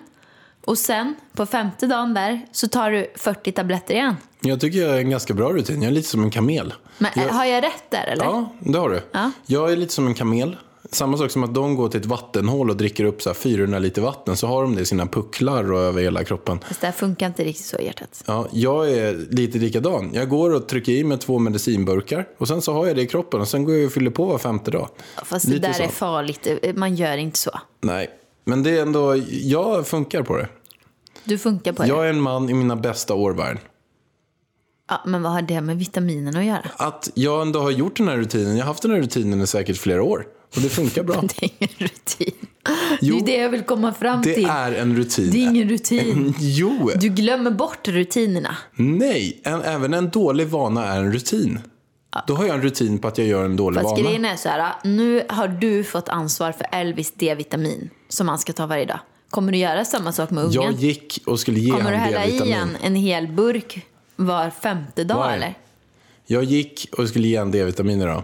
Och 0.68 0.78
sen 0.78 1.16
på 1.34 1.46
femte 1.46 1.88
dagen 1.88 2.14
där 2.14 2.46
så 2.52 2.68
tar 2.68 2.92
du 2.92 3.12
40 3.16 3.52
tabletter 3.52 3.94
igen. 3.94 4.16
Jag 4.40 4.62
tycker 4.62 4.80
jag 4.80 4.96
är 4.96 5.00
en 5.00 5.10
ganska 5.10 5.34
bra 5.34 5.54
rutin. 5.54 5.82
Jag 5.82 5.90
är 5.90 5.94
lite 5.94 6.08
som 6.10 6.24
en 6.24 6.32
kamel. 6.32 6.74
Men 6.98 7.12
jag, 7.16 7.30
har 7.30 7.46
jag 7.46 7.64
rätt 7.64 7.84
där 7.90 8.08
eller? 8.08 8.24
Ja, 8.24 8.54
det 8.60 8.78
har 8.78 8.90
du. 8.90 9.02
Ja. 9.12 9.32
Jag 9.46 9.72
är 9.72 9.76
lite 9.76 9.94
som 9.94 10.08
en 10.08 10.14
kamel. 10.14 10.58
Samma 10.92 11.18
sak 11.18 11.32
som 11.32 11.44
att 11.44 11.54
de 11.54 11.76
går 11.76 11.90
till 11.90 12.00
ett 12.00 12.06
vattenhål 12.06 12.70
och 12.70 12.78
dricker 12.78 13.04
upp 13.04 13.22
så 13.22 13.30
här 13.30 13.34
400 13.34 13.80
liter 13.80 14.02
vatten. 14.02 14.38
Så 14.38 14.48
har 14.48 14.62
de 14.62 14.76
det 14.76 14.82
i 14.82 14.86
sina 14.86 15.06
pucklar 15.06 15.72
och 15.72 15.80
över 15.80 16.02
hela 16.02 16.24
kroppen. 16.24 16.60
Fast 16.68 16.82
det 16.82 16.88
här 16.88 16.94
funkar 16.94 17.28
inte 17.28 17.44
riktigt 17.44 17.66
så 17.66 17.78
i 17.78 17.86
hjärtat. 17.86 18.24
Ja, 18.28 18.48
jag 18.52 18.92
är 18.92 19.14
lite 19.30 19.58
likadan. 19.58 20.10
Jag 20.14 20.30
går 20.30 20.54
och 20.54 20.68
trycker 20.68 20.92
i 20.92 21.04
mig 21.04 21.18
två 21.18 21.40
medicinburkar. 21.40 22.28
Och 22.38 22.48
sen 22.48 22.62
så 22.62 22.74
har 22.74 22.88
jag 22.88 22.96
det 22.96 23.02
i 23.02 23.08
kroppen. 23.08 23.42
Och 23.42 23.48
sen 23.48 23.64
går 23.64 23.76
jag 23.76 23.86
och 23.86 23.92
fyller 23.92 24.12
på 24.12 24.26
var 24.26 24.38
femte 24.38 24.72
dag. 24.72 24.90
Fast 25.26 25.46
det 25.46 25.52
Lite 25.54 25.68
där 25.68 25.74
så. 25.74 25.84
är 25.84 25.88
farligt. 25.88 26.48
Man 26.76 26.96
gör 26.96 27.18
inte 27.18 27.40
så. 27.40 27.52
Nej, 27.82 28.10
men 28.46 28.64
det 28.64 28.78
är 28.78 28.82
ändå... 28.82 29.16
Jag 29.30 29.88
funkar 29.88 30.24
på 30.24 30.38
det. 30.38 30.48
Du 31.28 31.38
funkar 31.38 31.74
på 31.74 31.82
det. 31.84 31.88
Jag 31.90 32.06
är 32.06 32.10
en 32.10 32.22
man 32.22 32.50
i 32.50 32.54
mina 32.54 32.76
bästa 32.76 33.14
år. 33.14 33.60
Ja, 34.90 35.02
men 35.06 35.22
vad 35.22 35.32
har 35.32 35.42
det 35.42 35.62
med 35.62 35.78
vitaminerna 35.80 36.40
att 36.40 36.46
göra? 36.46 36.70
Att 36.78 37.10
jag 37.14 37.42
ändå 37.42 37.60
har 37.60 37.72
gjort 37.72 37.98
den 37.98 38.08
här 38.08 38.18
rutinen. 38.18 38.58
Jag 38.58 38.64
har 38.64 38.68
haft 38.68 38.82
den 38.82 38.92
här 38.92 39.00
rutinen 39.00 39.42
i 39.42 39.48
säkert 39.48 39.78
flera 39.78 40.04
år. 40.04 40.26
Och 40.56 40.62
det 40.62 40.70
funkar 40.70 41.04
bra. 41.04 41.22
Det 41.22 41.44
är 41.46 41.50
ingen 41.60 41.74
rutin. 41.78 42.34
Jo, 43.02 43.16
det 43.16 43.22
är 43.22 43.38
det 43.38 43.44
jag 43.44 43.50
vill 43.50 43.62
komma 43.64 43.94
fram 43.94 44.22
Det 44.22 44.34
till. 44.34 44.46
är 44.50 44.72
en 44.72 44.96
rutin. 44.96 45.32
Det 45.32 45.38
är 45.38 45.50
ingen 45.50 45.70
rutin. 45.70 46.34
Jo, 46.40 46.92
Du 46.96 47.10
glömmer 47.10 47.52
bort 47.52 47.88
rutinerna. 47.88 48.58
nej. 48.76 49.42
En, 49.44 49.62
även 49.62 49.94
en 49.94 50.10
dålig 50.10 50.48
vana 50.48 50.86
är 50.86 51.00
en 51.00 51.12
rutin. 51.14 51.60
Då 52.28 52.34
har 52.36 52.46
jag 52.46 52.56
en 52.56 52.62
rutin 52.62 53.00
på 53.00 53.08
att 53.08 53.18
jag 53.18 53.28
gör 53.28 53.46
en 53.46 53.56
dålig 53.56 53.82
Fast 53.82 53.92
vana. 53.92 54.04
grejen 54.04 54.26
är 54.26 54.36
så 54.36 54.50
här, 54.50 54.74
nu 54.84 55.24
har 55.30 55.48
du 55.48 55.84
fått 55.84 56.10
ansvar 56.10 56.52
för 56.52 56.68
Elvis 56.72 57.12
D-vitamin 57.12 57.90
som 58.10 58.28
han 58.28 58.40
ska 58.40 58.54
ta 58.54 58.66
varje 58.66 58.86
dag. 58.86 59.00
Kommer 59.30 59.52
du 59.52 59.58
göra 59.58 59.86
samma 59.86 60.12
sak 60.12 60.30
med 60.30 60.44
ungen? 60.44 60.54
Jag 60.54 60.72
gick 60.74 61.24
och 61.26 61.40
skulle 61.40 61.60
ge 61.60 61.72
Kommer 61.72 61.92
du 61.92 61.98
hälla 61.98 62.26
i 62.26 62.52
en, 62.52 62.76
en 62.84 62.96
hel 62.96 63.28
burk 63.28 63.86
var 64.16 64.50
femte 64.50 65.04
dag 65.04 65.18
Varje. 65.18 65.36
eller? 65.36 65.54
Jag 66.26 66.44
gick 66.44 66.90
och 66.98 67.10
skulle 67.10 67.28
ge 67.28 67.40
honom 67.40 67.52
D-vitamin 67.52 68.02
idag. 68.02 68.24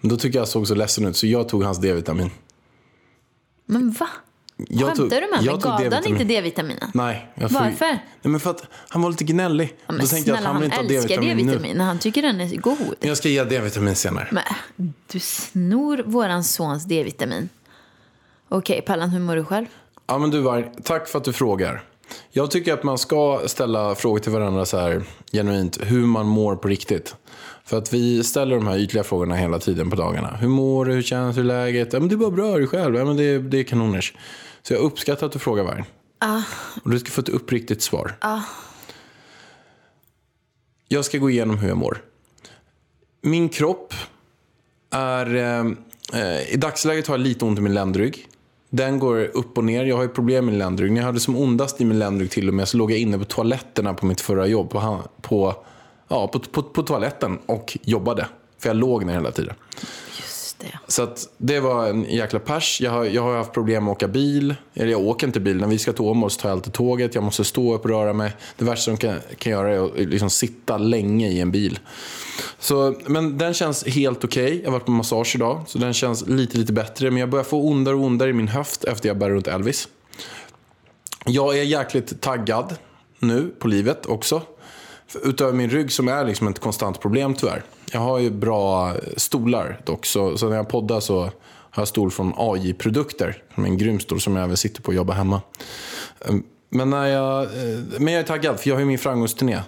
Men 0.00 0.08
då 0.08 0.16
tycker 0.16 0.38
jag 0.38 0.48
såg 0.48 0.68
så 0.68 0.74
ledsen 0.74 1.06
ut 1.06 1.16
så 1.16 1.26
jag 1.26 1.48
tog 1.48 1.62
hans 1.64 1.78
D-vitamin. 1.78 2.30
Men 3.66 3.90
va? 3.90 4.08
Jag 4.56 4.78
Skämtar 4.80 4.94
tog- 4.96 5.10
du 5.10 5.20
med 5.20 5.30
mig? 5.30 5.44
jag 5.46 5.60
Gav 5.60 5.92
han 5.92 6.06
inte 6.06 6.24
D-vitaminen? 6.24 6.90
Nej. 6.94 7.32
Jag 7.34 7.48
Varför? 7.48 7.84
Nej, 7.86 8.00
men 8.22 8.40
för 8.40 8.50
att 8.50 8.62
han 8.88 9.02
var 9.02 9.10
lite 9.10 9.24
gnällig. 9.24 9.74
Ja, 9.86 9.92
men 9.92 10.00
då 10.00 10.06
tänkte 10.06 10.30
jag 10.30 10.36
att 10.36 10.42
snälla, 10.42 10.52
han 10.52 10.60
vill 10.62 10.64
inte 10.72 10.76
ha 10.76 11.00
D-vitamin. 11.02 11.36
D-vitamin. 11.36 11.80
Han 11.80 11.98
tycker 11.98 12.22
den 12.22 12.40
är 12.40 12.56
god. 12.56 12.94
Jag 13.00 13.16
ska 13.16 13.28
ge 13.28 13.44
D-vitamin 13.44 13.96
senare. 13.96 14.28
Men 14.30 14.44
du 15.12 15.20
snor 15.20 16.02
våran 16.06 16.44
sons 16.44 16.84
D-vitamin. 16.84 17.48
Okej, 18.48 18.82
Pallan, 18.82 19.10
hur 19.10 19.20
mår 19.20 19.36
du 19.36 19.44
själv? 19.44 19.66
Ja 20.06 20.18
men 20.18 20.30
du 20.30 20.40
Varg, 20.40 20.70
tack 20.82 21.08
för 21.08 21.18
att 21.18 21.24
du 21.24 21.32
frågar. 21.32 21.84
Jag 22.30 22.50
tycker 22.50 22.72
att 22.72 22.82
man 22.82 22.98
ska 22.98 23.42
ställa 23.46 23.94
frågor 23.94 24.18
till 24.18 24.32
varandra 24.32 24.64
så 24.64 24.78
här 24.78 25.02
genuint, 25.32 25.78
hur 25.82 26.06
man 26.06 26.26
mår 26.26 26.56
på 26.56 26.68
riktigt. 26.68 27.16
För 27.64 27.78
att 27.78 27.92
vi 27.92 28.24
ställer 28.24 28.56
de 28.56 28.66
här 28.66 28.78
ytliga 28.78 29.04
frågorna 29.04 29.34
hela 29.34 29.58
tiden 29.58 29.90
på 29.90 29.96
dagarna. 29.96 30.36
Hur 30.36 30.48
mår 30.48 30.84
du? 30.84 30.92
Hur 30.92 31.02
känns 31.02 31.36
det? 31.36 31.42
Hur 31.42 31.48
läget? 31.48 31.92
Ja 31.92 32.00
men 32.00 32.08
det 32.08 32.14
är 32.14 32.16
bara 32.16 32.30
bra, 32.30 32.56
hur 32.56 32.66
själv? 32.66 32.96
Ja 32.96 33.04
men 33.04 33.16
det, 33.16 33.38
det 33.38 33.58
är 33.58 33.64
kanoners. 33.64 34.14
Så 34.62 34.72
jag 34.72 34.80
uppskattar 34.80 35.26
att 35.26 35.32
du 35.32 35.38
frågar 35.38 35.64
Varg. 35.64 35.84
Och 36.84 36.90
du 36.90 36.98
ska 36.98 37.10
få 37.10 37.20
ett 37.20 37.28
uppriktigt 37.28 37.82
svar. 37.82 38.16
Jag 40.88 41.04
ska 41.04 41.18
gå 41.18 41.30
igenom 41.30 41.58
hur 41.58 41.68
jag 41.68 41.76
mår. 41.76 42.02
Min 43.22 43.48
kropp 43.48 43.94
är... 44.90 45.34
Eh, 45.34 45.66
eh, 46.22 46.52
I 46.52 46.56
dagsläget 46.56 47.06
har 47.06 47.14
jag 47.14 47.20
lite 47.20 47.44
ont 47.44 47.58
i 47.58 47.62
min 47.62 47.74
ländrygg. 47.74 48.28
Den 48.74 48.98
går 48.98 49.30
upp 49.34 49.58
och 49.58 49.64
ner. 49.64 49.84
Jag 49.84 49.96
har 49.96 50.02
ju 50.02 50.08
problem 50.08 50.46
med 50.46 50.54
ländrygg. 50.54 50.92
När 50.92 51.00
jag 51.00 51.06
hade 51.06 51.20
som 51.20 51.36
ondast 51.36 51.80
i 51.80 51.84
min 51.84 51.98
ländrygg 51.98 52.30
till 52.30 52.48
och 52.48 52.54
med 52.54 52.68
så 52.68 52.76
låg 52.76 52.92
jag 52.92 52.98
inne 52.98 53.18
på 53.18 53.24
toaletterna 53.24 53.94
på 53.94 54.06
mitt 54.06 54.20
förra 54.20 54.46
jobb. 54.46 54.70
På, 54.70 55.00
på, 55.20 55.54
ja, 56.08 56.28
på, 56.28 56.38
på, 56.38 56.62
på 56.62 56.82
toaletten 56.82 57.38
och 57.46 57.78
jobbade. 57.82 58.26
För 58.58 58.68
jag 58.68 58.76
låg 58.76 59.04
ner 59.04 59.14
hela 59.14 59.30
tiden. 59.30 59.54
Det. 60.64 60.92
Så 60.92 61.02
att 61.02 61.28
det 61.38 61.60
var 61.60 61.88
en 61.88 62.04
jäkla 62.04 62.38
pers. 62.38 62.80
Jag 62.80 62.90
har, 62.90 63.04
jag 63.04 63.22
har 63.22 63.36
haft 63.36 63.52
problem 63.52 63.84
med 63.84 63.90
att 63.90 63.96
åka 63.96 64.08
bil. 64.08 64.54
Eller 64.74 64.90
jag 64.90 65.00
åker 65.00 65.26
inte 65.26 65.40
bil. 65.40 65.56
När 65.56 65.66
vi 65.66 65.78
ska 65.78 65.92
till 65.92 66.04
Åmål 66.04 66.30
så 66.30 66.40
tar 66.40 66.48
jag 66.48 66.56
alltid 66.56 66.72
tåget. 66.72 67.14
Jag 67.14 67.24
måste 67.24 67.44
stå 67.44 67.74
upp 67.74 67.84
och 67.84 67.90
röra 67.90 68.12
mig. 68.12 68.32
Det 68.56 68.64
värsta 68.64 68.82
som 68.90 68.96
kan, 68.96 69.18
kan 69.38 69.52
göra 69.52 69.74
är 69.74 69.84
att 69.84 69.96
liksom 69.96 70.30
sitta 70.30 70.78
länge 70.78 71.28
i 71.28 71.40
en 71.40 71.50
bil. 71.50 71.78
Så, 72.58 72.94
men 73.06 73.38
den 73.38 73.54
känns 73.54 73.84
helt 73.86 74.24
okej. 74.24 74.58
Jag 74.58 74.64
har 74.64 74.72
varit 74.72 74.86
på 74.86 74.90
massage 74.90 75.36
idag. 75.36 75.64
Så 75.66 75.78
den 75.78 75.94
känns 75.94 76.26
lite, 76.26 76.58
lite 76.58 76.72
bättre. 76.72 77.10
Men 77.10 77.20
jag 77.20 77.30
börjar 77.30 77.44
få 77.44 77.62
ondare 77.62 77.94
och 77.94 78.00
ondare 78.00 78.30
i 78.30 78.32
min 78.32 78.48
höft 78.48 78.84
efter 78.84 79.08
jag 79.08 79.18
bär 79.18 79.30
runt 79.30 79.46
Elvis. 79.46 79.88
Jag 81.26 81.58
är 81.58 81.62
jäkligt 81.62 82.20
taggad 82.20 82.74
nu 83.18 83.54
på 83.58 83.68
livet 83.68 84.06
också. 84.06 84.42
Utöver 85.22 85.52
min 85.52 85.70
rygg 85.70 85.92
som 85.92 86.08
är 86.08 86.24
liksom 86.24 86.48
ett 86.48 86.58
konstant 86.58 87.00
problem 87.00 87.34
tyvärr. 87.34 87.62
Jag 87.92 88.00
har 88.00 88.18
ju 88.18 88.30
bra 88.30 88.92
stolar 89.16 89.80
dock. 89.84 90.06
Så, 90.06 90.38
så 90.38 90.48
när 90.48 90.56
jag 90.56 90.68
poddar 90.68 91.00
så 91.00 91.20
har 91.70 91.80
jag 91.80 91.88
stol 91.88 92.10
från 92.10 92.32
AJ-produkter. 92.36 93.42
Som 93.54 93.64
är 93.64 93.68
en 93.68 93.78
grym 93.78 94.00
stol 94.00 94.20
som 94.20 94.36
jag 94.36 94.44
även 94.44 94.56
sitter 94.56 94.82
på 94.82 94.88
och 94.88 94.94
jobbar 94.94 95.14
hemma. 95.14 95.42
Ehm, 96.28 96.42
Men, 96.70 96.90
när 96.90 97.06
jag, 97.06 97.42
eh, 97.42 97.78
men 97.98 98.12
jag 98.14 98.20
är 98.20 98.26
taggad 98.26 98.60
för 98.60 98.68
jag 98.68 98.74
har 98.76 98.80
ju 98.80 98.86
min 98.86 98.98
framgångsturné. 98.98 99.58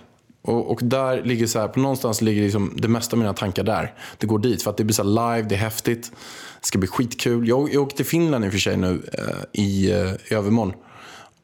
Och, 0.43 0.71
och 0.71 0.81
där 0.83 1.23
ligger 1.23 1.47
så 1.47 1.59
här, 1.59 1.69
på 1.69 1.81
någonstans 1.81 2.23
ligger 2.23 2.43
liksom 2.43 2.73
det 2.77 2.89
mesta 2.89 3.15
av 3.17 3.19
mina 3.19 3.35
tankar 3.35 3.63
där. 3.65 3.95
Det 4.19 4.27
går 4.27 4.39
dit 4.39 4.63
för 4.63 4.71
att 4.71 4.77
det 4.77 4.85
blir 4.85 4.95
så 4.95 5.03
live, 5.03 5.43
det 5.43 5.55
är 5.55 5.59
häftigt. 5.59 6.13
Det 6.61 6.67
ska 6.67 6.79
bli 6.79 6.89
skitkul. 6.89 7.49
Jag, 7.49 7.73
jag 7.75 7.83
åker 7.83 7.97
till 7.97 8.07
Finland 8.07 8.45
i 8.45 8.49
och 8.49 8.53
för 8.53 8.59
sig 8.59 8.77
nu 8.77 9.03
eh, 9.13 9.63
i, 9.63 9.93
eh, 9.93 10.37
övermorgon. 10.39 10.73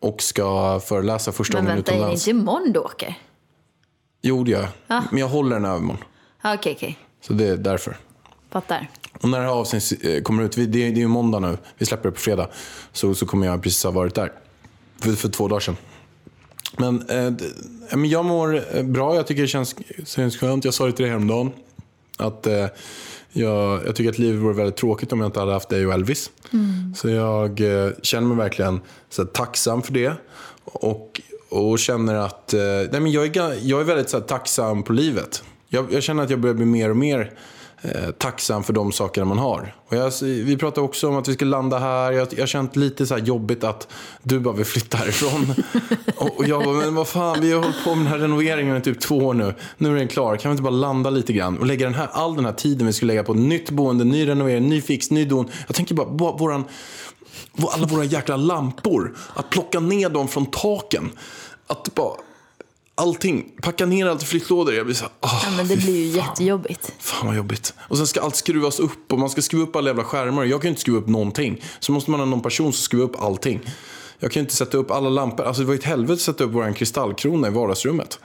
Och 0.01 0.23
ska 0.23 0.81
föreläsa 0.81 1.33
första 1.33 1.57
Men 1.57 1.65
gången 1.65 1.77
vänta, 1.77 1.93
är 1.93 1.95
det 1.95 1.99
utomlands. 2.01 2.29
inte 2.29 2.41
imorgon 2.41 2.73
du 2.73 2.81
åker? 2.81 3.19
Jo, 4.23 4.45
det 4.45 4.51
gör 4.51 4.69
jag. 4.87 5.03
Men 5.11 5.19
jag 5.21 5.29
håller 5.29 5.57
den 5.57 5.65
övermorgon. 5.65 6.05
Okej, 6.45 6.73
okej. 6.77 6.99
Så 7.21 7.33
det 7.33 7.47
är 7.47 7.57
därför. 7.57 7.97
Fattar. 8.51 8.91
Och 9.21 9.29
när 9.29 9.39
det 9.39 9.45
här 9.45 9.53
avsnittet 9.53 10.05
eh, 10.05 10.23
kommer 10.23 10.43
ut, 10.43 10.53
det 10.53 10.63
är, 10.63 10.67
det 10.67 10.83
är 10.83 10.97
ju 10.97 11.09
måndag 11.09 11.39
nu, 11.39 11.59
vi 11.79 11.87
släpper 11.87 12.09
det 12.09 12.13
på 12.13 12.21
fredag. 12.21 12.49
Så, 12.93 13.15
så 13.15 13.27
kommer 13.27 13.47
jag 13.47 13.63
precis 13.63 13.85
ha 13.85 13.91
varit 13.91 14.15
där. 14.15 14.33
För, 15.01 15.13
för 15.13 15.29
två 15.29 15.49
dagar 15.49 15.61
sedan. 15.61 15.77
Men, 16.77 17.09
eh, 17.09 17.33
men 17.91 18.09
jag 18.09 18.25
mår 18.25 18.77
eh, 18.77 18.83
bra, 18.83 19.17
jag 19.17 19.27
tycker 19.27 19.43
det 19.43 19.49
känns, 19.49 19.77
känns 20.05 20.37
skönt. 20.37 20.65
Jag 20.65 20.75
sa 20.75 20.87
det 20.87 20.93
till 20.93 21.03
dig 21.03 21.11
häromdagen. 21.11 21.53
Att 22.19 22.47
eh, 22.47 22.67
jag, 23.33 23.87
jag 23.87 23.97
tycker 23.97 24.11
att 24.11 24.19
livet 24.19 24.43
vore 24.43 24.55
väldigt 24.55 24.77
tråkigt 24.77 25.13
om 25.13 25.21
jag 25.21 25.29
inte 25.29 25.41
hade 25.41 25.53
haft 25.53 25.69
dig 25.69 25.87
och 25.87 25.93
Elvis. 25.93 26.31
Så 26.97 27.09
jag 27.09 27.61
eh, 27.61 27.91
känner 28.03 28.29
mig 28.29 28.37
verkligen 28.37 28.81
så 29.11 29.23
här, 29.23 29.29
tacksam 29.29 29.83
för 29.83 29.93
det. 29.93 30.13
Och, 30.65 31.21
och 31.49 31.79
känner 31.79 32.15
att 32.15 32.55
eh, 32.55 32.61
nej, 32.61 33.01
men 33.01 33.13
jag, 33.13 33.37
är, 33.37 33.59
jag 33.63 33.81
är 33.81 33.85
väldigt 33.85 34.11
så 34.11 34.19
här, 34.19 34.25
tacksam 34.25 34.83
på 34.83 34.93
livet. 34.93 35.43
Jag, 35.75 35.93
jag 35.93 36.03
känner 36.03 36.23
att 36.23 36.31
jag 36.31 36.41
börjar 36.41 36.55
bli 36.55 36.67
mer 36.67 36.91
och 36.91 36.97
mer 36.97 37.33
eh, 37.83 38.11
tacksam 38.11 38.65
för 38.65 38.73
de 38.73 38.93
sakerna 38.93 39.27
man 39.27 39.39
har. 39.39 39.75
Och 39.89 39.97
jag, 39.97 40.13
vi 40.23 40.57
pratade 40.57 40.85
också 40.85 41.09
om 41.09 41.17
att 41.17 41.29
vi 41.29 41.35
ska 41.35 41.45
landa 41.45 41.79
här. 41.79 42.13
Jag, 42.13 42.39
har 42.39 42.47
känt 42.47 42.77
lite 42.77 43.07
så 43.07 43.15
här 43.15 43.23
jobbigt 43.23 43.65
att 43.65 43.89
du 44.23 44.41
bara 44.41 44.55
vill 44.55 44.65
flytta 44.65 44.97
härifrån. 44.97 45.55
och, 46.17 46.39
och 46.39 46.45
jag 46.49 46.65
bara, 46.65 46.75
men 46.75 46.95
vad 46.95 47.09
fan, 47.09 47.41
vi 47.41 47.53
har 47.53 47.63
hållit 47.63 47.85
på 47.85 47.95
med 47.95 47.99
den 47.99 48.07
här 48.07 48.19
renoveringen 48.19 48.77
i 48.77 48.81
typ 48.81 49.01
två 49.01 49.17
år 49.17 49.35
nu. 49.35 49.55
Nu 49.79 49.91
är 49.91 49.95
den 49.95 50.09
klar. 50.09 50.37
Kan 50.37 50.51
vi 50.51 50.53
inte 50.53 50.63
bara 50.63 50.71
landa 50.71 51.11
lite 51.11 51.33
grann 51.33 51.59
och 51.59 51.67
lägga 51.67 51.87
den 51.87 51.95
här, 51.95 52.09
all 52.13 52.37
den 52.37 52.45
här 52.45 52.53
tiden 52.53 52.87
vi 52.87 52.93
skulle 52.93 53.13
lägga 53.13 53.25
på 53.25 53.35
nytt 53.35 53.71
boende, 53.71 54.05
ny 54.05 54.29
renovering, 54.29 54.69
ny 54.69 54.81
fix, 54.81 55.11
ny 55.11 55.25
don. 55.25 55.49
Jag 55.67 55.77
tänker 55.77 55.95
bara, 55.95 56.11
bara 56.11 56.37
våran, 56.37 56.65
vår- 57.53 57.71
alla 57.75 57.87
våra 57.87 58.05
jäkla 58.05 58.37
lampor. 58.37 59.17
Att 59.35 59.51
plocka 59.51 59.81
ner 59.81 60.09
dem 60.09 60.29
från 60.29 60.47
taken. 60.47 61.11
Att 61.67 61.95
bara, 61.95 62.13
allting, 63.03 63.45
packa 63.63 63.87
ner 63.87 64.07
allt 64.07 64.23
i 64.23 64.27
flyttlådor. 64.27 64.75
Jag 64.75 64.87
blir 64.87 64.95
så 64.97 65.05
här, 65.05 65.13
ah, 65.21 65.41
Ja, 65.45 65.51
men 65.57 65.69
det 65.69 65.77
blir 65.77 66.07
ju 66.07 66.13
fan. 66.19 66.29
jättejobbigt. 66.29 66.93
Fan 66.99 67.27
vad 67.27 67.37
jobbigt. 67.37 67.75
Och 67.81 67.97
sen 67.97 68.07
ska 68.07 68.21
allt 68.21 68.37
skruvas 68.37 68.81
upp 68.81 69.13
och 69.13 69.19
man 69.19 69.31
ska 69.31 69.43
skruva 69.43 69.63
upp 69.63 69.77
alla 69.77 69.89
jävla 69.91 70.05
skärmar. 70.05 70.45
Jag 70.45 70.61
kan 70.61 70.69
ju 70.69 70.71
inte 70.71 70.81
skruva 70.81 70.99
upp 70.99 71.09
någonting. 71.09 71.63
Så 71.81 71.93
måste 71.93 72.11
man 72.11 72.21
ha 72.21 72.27
någon 72.27 72.43
person 72.43 72.73
som 72.73 72.83
skruvar 72.83 73.05
upp 73.05 73.23
allting. 73.23 73.61
Jag 74.19 74.33
kan 74.33 74.41
ju 74.41 74.45
inte 74.45 74.55
sätta 74.57 74.77
upp 74.77 74.91
alla 74.91 75.09
lampor. 75.09 75.45
Alltså 75.45 75.63
det 75.63 75.67
var 75.67 75.75
ju 75.75 75.79
ett 75.79 75.85
helvete 75.85 76.13
att 76.13 76.21
sätta 76.21 76.45
upp 76.45 76.51
vår 76.53 76.73
kristallkrona 76.73 77.49
i 77.49 77.51
vardagsrummet. 77.51 78.19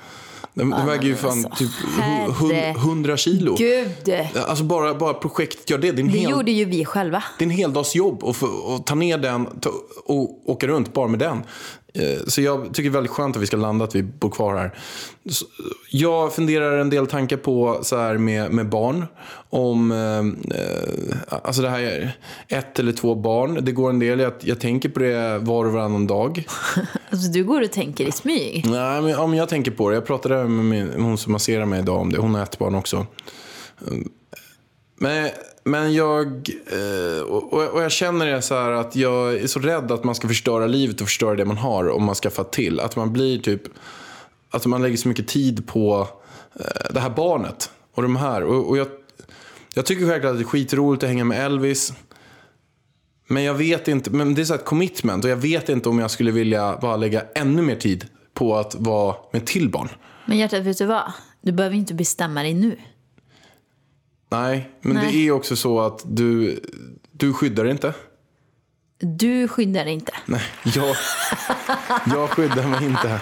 Den, 0.54 0.70
den 0.70 0.88
väger 0.88 1.04
ju 1.04 1.16
fan 1.16 1.46
alltså, 1.46 1.50
typ 1.66 1.70
hu- 1.72 2.32
hun- 2.40 2.52
herre- 2.52 2.72
100 2.78 3.18
kilo. 3.18 3.56
Gud! 3.56 3.90
Alltså 4.48 4.64
bara, 4.64 4.94
bara 4.94 5.14
projektet 5.14 5.70
gör 5.70 5.78
det. 5.78 5.92
Det 5.92 6.02
Det 6.04 6.10
hel, 6.10 6.30
gjorde 6.32 6.52
ju 6.52 6.66
vi 6.66 6.86
själva. 6.86 7.24
det 7.38 7.44
är 7.44 7.48
en 7.48 7.56
heldagsjobb 7.56 8.24
att 8.24 8.86
ta 8.86 8.96
ner 8.96 9.18
den 9.18 9.48
och 10.06 10.50
åka 10.50 10.68
runt 10.68 10.94
bara 10.94 11.08
med 11.08 11.20
den. 11.20 11.44
Eh, 12.00 12.20
Så 12.28 12.42
jag 12.42 12.66
tycker 12.74 12.84
det 12.84 12.88
är 12.90 12.94
väldigt 12.94 13.12
skönt 13.12 13.36
att 13.36 13.42
vi 13.42 13.48
ska 13.48 13.58
landa, 13.58 13.86
att 13.86 13.96
vi 13.96 14.04
bor 14.04 14.30
kvar 14.30 14.56
här. 14.56 14.72
Jag 15.92 16.34
funderar 16.34 16.78
en 16.78 16.90
del 16.90 17.08
tankar 17.08 17.38
på 17.38 17.80
så 17.82 17.98
här 17.98 18.18
med, 18.18 18.52
med 18.52 18.70
barn. 18.70 19.06
Om 19.50 19.92
eh, 19.92 20.58
eh, 20.60 21.38
alltså 21.44 21.62
det 21.62 21.70
här 21.70 21.80
är 21.80 22.18
ett 22.48 22.80
eller 22.80 22.92
två 22.92 23.16
barn. 23.16 23.60
Det 23.62 23.72
går 23.72 23.90
en 23.90 24.00
del, 24.00 24.20
jag, 24.20 24.34
jag 24.40 24.60
tänker 24.60 24.90
på 24.90 25.00
det 25.00 25.38
var 25.38 25.66
och 25.66 25.74
varannan 25.74 26.08
dag. 26.08 26.48
Alltså, 27.10 27.32
du 27.32 27.44
går 27.44 27.62
och 27.62 27.72
tänker 27.72 28.06
i 28.08 28.12
smyg. 28.12 28.66
Nej, 28.70 29.02
men, 29.02 29.12
ja, 29.12 29.28
men 29.28 29.38
jag 29.38 29.50
tänker 29.50 29.72
på 29.72 29.90
det. 29.90 29.96
Jag 29.96 30.06
pratade 30.06 30.48
med 30.48 30.66
min, 30.66 31.04
hon 31.04 31.18
som 31.18 31.32
masserar 31.32 31.66
mig 31.66 31.80
idag 31.80 32.02
om 32.02 32.12
det. 32.12 32.18
Hon 32.20 32.36
har 32.36 32.44
ett 32.44 32.60
barn 32.60 32.76
också. 32.76 33.06
Mm. 33.88 34.10
Men, 35.00 35.30
men 35.68 35.94
jag, 35.94 36.50
eh, 36.68 37.22
och, 37.22 37.84
jag 37.84 37.92
känner 37.92 38.26
det 38.26 38.42
så 38.42 38.56
här 38.56 38.72
att 38.72 38.96
jag 38.96 39.34
är 39.34 39.48
så 39.48 39.60
rädd 39.60 39.92
att 39.92 40.04
man 40.04 40.16
ska 40.16 40.28
förstöra 40.28 40.68
livet 40.68 41.02
och 41.02 41.08
förstöra 41.08 41.36
det 41.36 41.46
man 41.46 41.58
har 41.58 41.90
om 41.90 42.04
man 42.04 42.16
skaffar 42.16 42.44
till. 42.44 42.80
Att 42.80 42.96
man 42.96 43.14
blir 43.14 43.40
typ, 43.40 43.62
att 44.50 44.66
man 44.66 44.82
lägger 44.82 44.98
så 44.98 45.08
mycket 45.08 45.28
tid 45.28 45.68
på 45.68 46.08
eh, 46.60 46.94
det 46.94 47.00
här 47.00 47.10
barnet 47.10 47.72
och 47.96 48.02
de 48.02 48.16
här. 48.16 48.44
Och, 48.44 48.70
och 48.70 48.78
jag, 48.78 48.88
jag 49.74 49.86
tycker 49.86 50.08
självklart 50.08 50.32
att 50.32 50.38
det 50.38 50.44
är 50.44 50.48
skitroligt 50.48 51.04
att 51.04 51.10
hänga 51.10 51.24
med 51.24 51.46
Elvis. 51.46 51.94
Men 53.28 53.44
jag 53.44 53.54
vet 53.54 53.88
inte, 53.88 54.12
men 54.12 54.36
det 54.36 54.42
är 54.42 54.46
så 54.46 54.54
här 54.54 54.60
ett 54.60 54.66
commitment 54.66 55.24
och 55.24 55.30
jag 55.30 55.38
vet 55.38 55.70
inte 55.70 55.90
om 55.90 56.00
jag 56.00 56.12
skulle 56.12 56.32
vilja 56.32 56.78
bara 56.82 56.98
lägga 56.98 57.24
ännu 57.36 57.62
mer 57.62 57.76
tid 57.76 58.06
på 58.34 58.56
att 58.56 58.76
vara 58.76 59.16
med 59.32 59.46
till 59.46 59.70
barn. 59.70 59.90
Men 60.26 60.38
hjärtat, 60.38 60.64
vet 60.64 60.78
du 60.78 60.86
vad? 60.86 61.14
Du 61.42 61.52
behöver 61.52 61.76
inte 61.76 61.94
bestämma 61.94 62.44
dig 62.44 62.54
nu. 62.54 62.78
Nej, 64.30 64.70
men 64.82 64.94
Nej. 64.96 65.12
det 65.12 65.28
är 65.28 65.32
också 65.32 65.56
så 65.56 65.80
att 65.80 66.02
du, 66.06 66.60
du 67.12 67.34
skyddar 67.34 67.66
inte. 67.66 67.94
Du 69.00 69.48
skyddar 69.48 69.86
inte. 69.86 70.12
Nej, 70.26 70.42
jag, 70.64 70.96
jag 72.06 72.30
skyddar 72.30 72.68
mig 72.68 72.86
inte. 72.86 73.20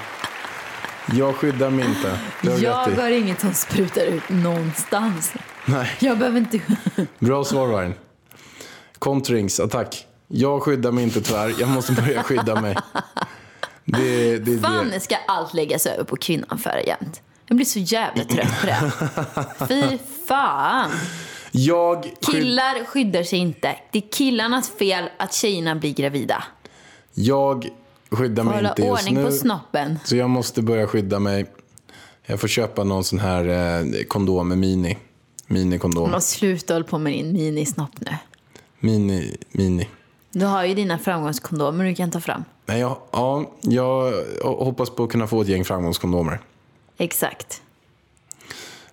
Jag 1.14 1.36
skyddar 1.36 1.70
mig 1.70 1.86
inte. 1.86 2.20
Har 2.52 2.60
Jag 2.60 2.74
har 3.02 3.12
inget 3.12 3.40
som 3.42 3.54
sprutar 3.54 4.06
ut 4.06 4.30
någonstans. 4.30 5.34
Nej, 5.66 5.92
Jag 6.00 6.18
behöver 6.18 6.38
inte... 6.40 6.60
bra 7.20 7.44
svar 7.44 7.68
Vargen. 7.68 7.94
Contrings, 9.00 9.60
attack. 9.60 10.08
Jag 10.28 10.62
skyddar 10.64 10.92
mig 10.92 11.04
inte 11.04 11.22
tyvärr. 11.22 11.54
Jag 11.60 11.70
måste 11.70 11.92
börja 11.92 12.24
skydda 12.24 12.62
mig. 12.62 12.78
Det, 13.86 14.38
det, 14.38 14.60
Fan 14.60 14.90
det. 14.90 15.00
ska 15.00 15.16
allt 15.28 15.54
läggas 15.54 15.86
över 15.86 16.04
på 16.04 16.16
kvinnan 16.16 16.58
för 16.58 16.88
jämt. 16.88 17.22
Jag 17.48 17.56
blir 17.56 17.66
så 17.66 17.80
jävla 17.80 18.24
trött 18.24 18.62
på 18.62 18.68
det. 18.68 18.92
Fy 19.68 19.98
fan. 20.28 20.92
Jag, 21.52 22.12
Killar 22.32 22.86
skyddar 22.86 23.24
sig 23.24 23.40
inte. 23.40 23.76
Det 23.92 23.98
är 23.98 24.12
killarnas 24.12 24.70
fel 24.70 25.10
att 25.18 25.34
tjejerna 25.34 25.76
blir 25.76 25.94
gravida. 25.94 26.44
Jag 27.14 27.70
skyddar 28.10 28.44
mig 28.44 28.54
Hålla 28.56 28.70
inte 28.70 28.82
just 28.82 28.92
ordning 29.02 29.16
nu. 29.16 29.26
på 29.26 29.32
snoppen. 29.32 30.00
Så 30.04 30.16
jag 30.16 30.30
måste 30.30 30.62
börja 30.62 30.88
skydda 30.88 31.20
mig. 31.20 31.46
Jag 32.26 32.40
får 32.42 32.48
köpa 32.48 32.84
någon 32.84 33.04
sån 33.04 33.20
här 33.20 33.46
eh, 33.48 34.04
kondom 34.08 34.48
med 34.48 34.58
mini. 34.58 34.98
Minikondom. 35.48 36.12
Men 36.12 36.22
sluta 36.22 36.74
hålla 36.74 36.86
på 36.86 36.98
med 36.98 37.14
din 37.14 37.34
minisnopp 37.34 37.92
nu. 38.00 38.12
Mini, 38.80 39.38
mini. 39.52 39.90
Du 40.32 40.46
har 40.46 40.66
ju 40.66 40.74
dina 40.74 40.98
framgångskondomer 41.00 41.86
du 41.86 41.96
kan 41.96 42.12
ta 42.12 42.20
fram. 42.20 42.44
Nej, 42.66 42.80
jag, 42.80 42.98
ja, 43.12 43.52
jag 43.62 44.12
hoppas 44.44 44.90
på 44.90 45.04
att 45.04 45.10
kunna 45.10 45.28
få 45.28 45.42
ett 45.42 45.48
gäng 45.48 45.66
framgångskondomer. 45.66 46.40
Exakt. 46.98 47.62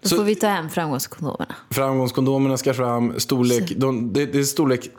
Då 0.00 0.09
Så- 0.09 0.16
får 0.16 0.25
vi 0.25 0.35
ta 0.35 0.47
hem 0.47 0.71
framgångskondomerna. 0.71 1.54
Framgångskondomerna 1.71 2.56
ska 2.56 2.75
fram. 2.75 3.21
Storlek, 3.21 3.73
de, 3.76 4.12
det, 4.12 4.26
det 4.26 4.38
är 4.38 4.44
storlek 4.44 4.90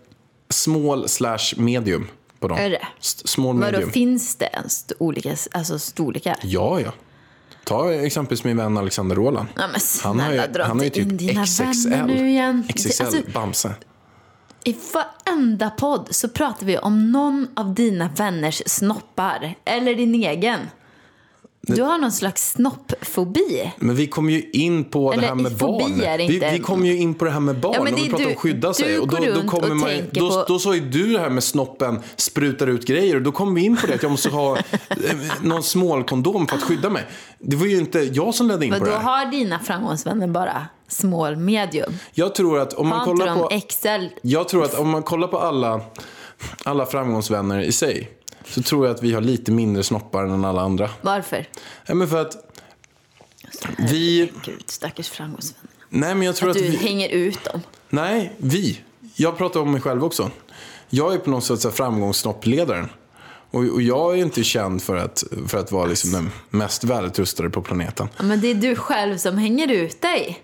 small 0.50 1.10
slash 1.10 1.54
medium 1.58 2.08
på 2.40 2.48
dem. 2.48 2.58
Är 2.58 2.70
det? 2.70 2.88
Small 3.00 3.56
Vadå, 3.60 3.72
medium. 3.72 3.92
finns 3.92 4.36
det 4.36 4.46
ens 4.54 4.86
olika 5.00 5.36
alltså 5.52 5.80
storlekar? 5.80 6.36
Ja, 6.44 6.80
ja. 6.80 6.92
Ta 7.66 7.94
exempelvis 7.94 8.44
min 8.44 8.58
vän 8.58 8.78
Alexander 8.78 9.16
Roland. 9.16 9.48
Ja, 9.56 9.62
men 9.68 9.80
Han 10.04 10.20
har 10.20 10.32
ju, 10.32 10.38
snälla, 10.38 10.54
dra 10.54 10.64
han 10.64 10.78
har 10.78 10.84
ju 10.84 10.90
typ 10.90 11.04
in 11.12 11.18
dina 11.18 11.46
XXL. 11.46 11.90
nu 12.06 12.30
igen. 12.30 12.64
XXL 12.76 13.04
Alltså, 13.04 13.22
Bamse. 13.34 13.74
I 14.64 14.76
varenda 14.94 15.70
podd 15.70 16.08
så 16.12 16.30
pratar 16.30 16.66
vi 16.66 16.78
om 16.78 17.12
någon 17.12 17.48
av 17.56 17.74
dina 17.74 18.10
vänners 18.16 18.62
snoppar. 18.66 19.56
Eller 19.66 19.96
din 19.96 20.16
egen. 20.16 20.60
Du 21.68 21.82
har 21.82 21.98
någon 21.98 22.12
slags 22.12 22.52
snoppfobi. 22.52 23.72
Men 23.78 23.96
vi 23.96 24.08
kom 24.08 24.30
ju 24.30 24.50
in 24.54 24.84
på 24.84 25.12
Eller 25.14 25.22
det 25.22 25.28
här 25.28 25.36
med 25.36 25.58
barn. 25.58 26.18
Vi, 26.28 26.40
vi 26.54 26.60
kom 26.60 26.86
ju 26.86 26.98
in 26.98 27.14
på 27.16 27.26
det 27.26 27.32
här 27.32 27.40
med 27.40 27.60
barn. 27.60 27.74
Ja, 27.76 27.80
och 27.82 27.88
vi 27.88 27.92
pratade 28.10 28.16
om 28.16 28.24
du- 28.24 28.32
att 28.32 28.38
skydda 28.40 28.74
sig. 28.74 29.00
Och 29.00 29.08
då, 29.08 29.18
då, 29.42 29.50
kommer 29.50 29.70
och 29.72 29.78
man, 29.78 29.90
då, 30.12 30.30
på- 30.30 30.46
då 30.48 30.60
sa 30.60 30.76
ju 30.76 30.82
du 30.82 31.14
det 31.14 31.20
här 31.20 31.30
med 31.30 31.44
snoppen 31.44 32.00
sprutar 32.16 32.68
ut 32.68 32.86
grejer. 32.88 33.16
Och 33.16 33.22
då 33.22 33.32
kom 33.32 33.56
vi 33.56 33.62
in 33.66 33.78
på 33.78 33.88
det 33.88 33.94
att 33.94 34.04
jag 34.04 34.12
måste 34.12 34.30
ha 34.30 34.58
eh, 34.58 34.64
någon 35.42 35.64
smålkondom 35.64 36.48
för 36.48 36.56
att 36.56 36.64
skydda 36.64 36.90
mig. 36.90 37.04
Det 37.40 37.56
var 37.56 37.66
ju 37.66 37.78
inte 37.78 38.00
jag 38.00 38.36
som 38.36 38.48
ledde 38.48 38.66
in 38.66 38.72
Men 38.72 38.80
på 38.80 38.86
då 38.86 38.92
det 38.92 38.98
här. 38.98 39.04
har 39.04 39.32
dina 39.32 39.60
framgångsvänner 39.60 40.28
bara 40.28 40.66
small 40.88 41.36
medium. 41.36 41.94
Jag 42.14 42.36
tror 42.36 42.60
att 42.60 42.74
om 42.74 42.88
man 42.88 43.00
Har 43.00 43.06
kollar 43.06 43.36
på... 43.36 43.50
XL? 43.70 44.08
Jag 44.22 44.50
tror 44.50 44.64
att 44.64 44.74
om 44.80 44.90
man 44.90 45.04
kollar 45.04 45.28
på 45.28 45.40
alla, 45.40 45.82
alla 46.64 46.86
framgångsvänner 46.86 47.62
i 47.62 47.72
sig 47.72 48.10
så 48.46 48.62
tror 48.62 48.86
jag 48.88 48.96
att 48.96 49.04
vi 49.04 49.14
har 49.14 49.22
lite 49.22 49.52
mindre 49.52 49.84
snoppar 49.84 50.24
än 50.24 50.46
alla 50.46 50.62
andra. 50.62 50.90
Varför? 51.02 51.48
Ja, 51.86 51.94
men 51.94 52.08
för 52.08 52.22
att 52.22 52.54
vi... 53.78 54.32
Gud, 54.46 54.64
stackars 54.66 55.10
framgångsvänner. 55.10 55.70
Nej, 55.90 56.16
men 56.16 56.26
jag 56.26 56.36
tror 56.36 56.50
Att 56.50 56.58
att, 56.58 56.64
du 56.64 56.70
vi... 56.70 56.78
hänger 56.78 57.10
ut 57.10 57.44
dem. 57.44 57.62
Nej, 57.90 58.34
vi. 58.38 58.82
Jag 59.16 59.38
pratar 59.38 59.60
om 59.60 59.72
mig 59.72 59.82
själv 59.82 60.04
också. 60.04 60.32
Jag 60.90 61.14
är 61.14 61.18
på 61.18 61.30
något 61.30 61.44
sätt 61.44 61.76
framgångssnoppledaren. 61.76 62.90
Och, 63.52 63.64
och 63.64 63.82
jag 63.82 64.14
är 64.14 64.18
inte 64.18 64.44
känd 64.44 64.84
för 64.84 64.96
att, 64.96 65.24
för 65.48 65.58
att 65.58 65.72
vara 65.72 65.86
liksom 65.86 66.12
den 66.12 66.32
mest 66.50 66.84
välutrustade 66.84 67.50
på 67.50 67.62
planeten. 67.62 68.08
Ja, 68.18 68.24
men 68.24 68.42
det 68.42 68.48
är 68.48 68.56
du 68.56 68.76
själv 68.76 69.18
som 69.18 69.38
hänger 69.38 69.72
ut 69.72 70.02
dig. 70.02 70.44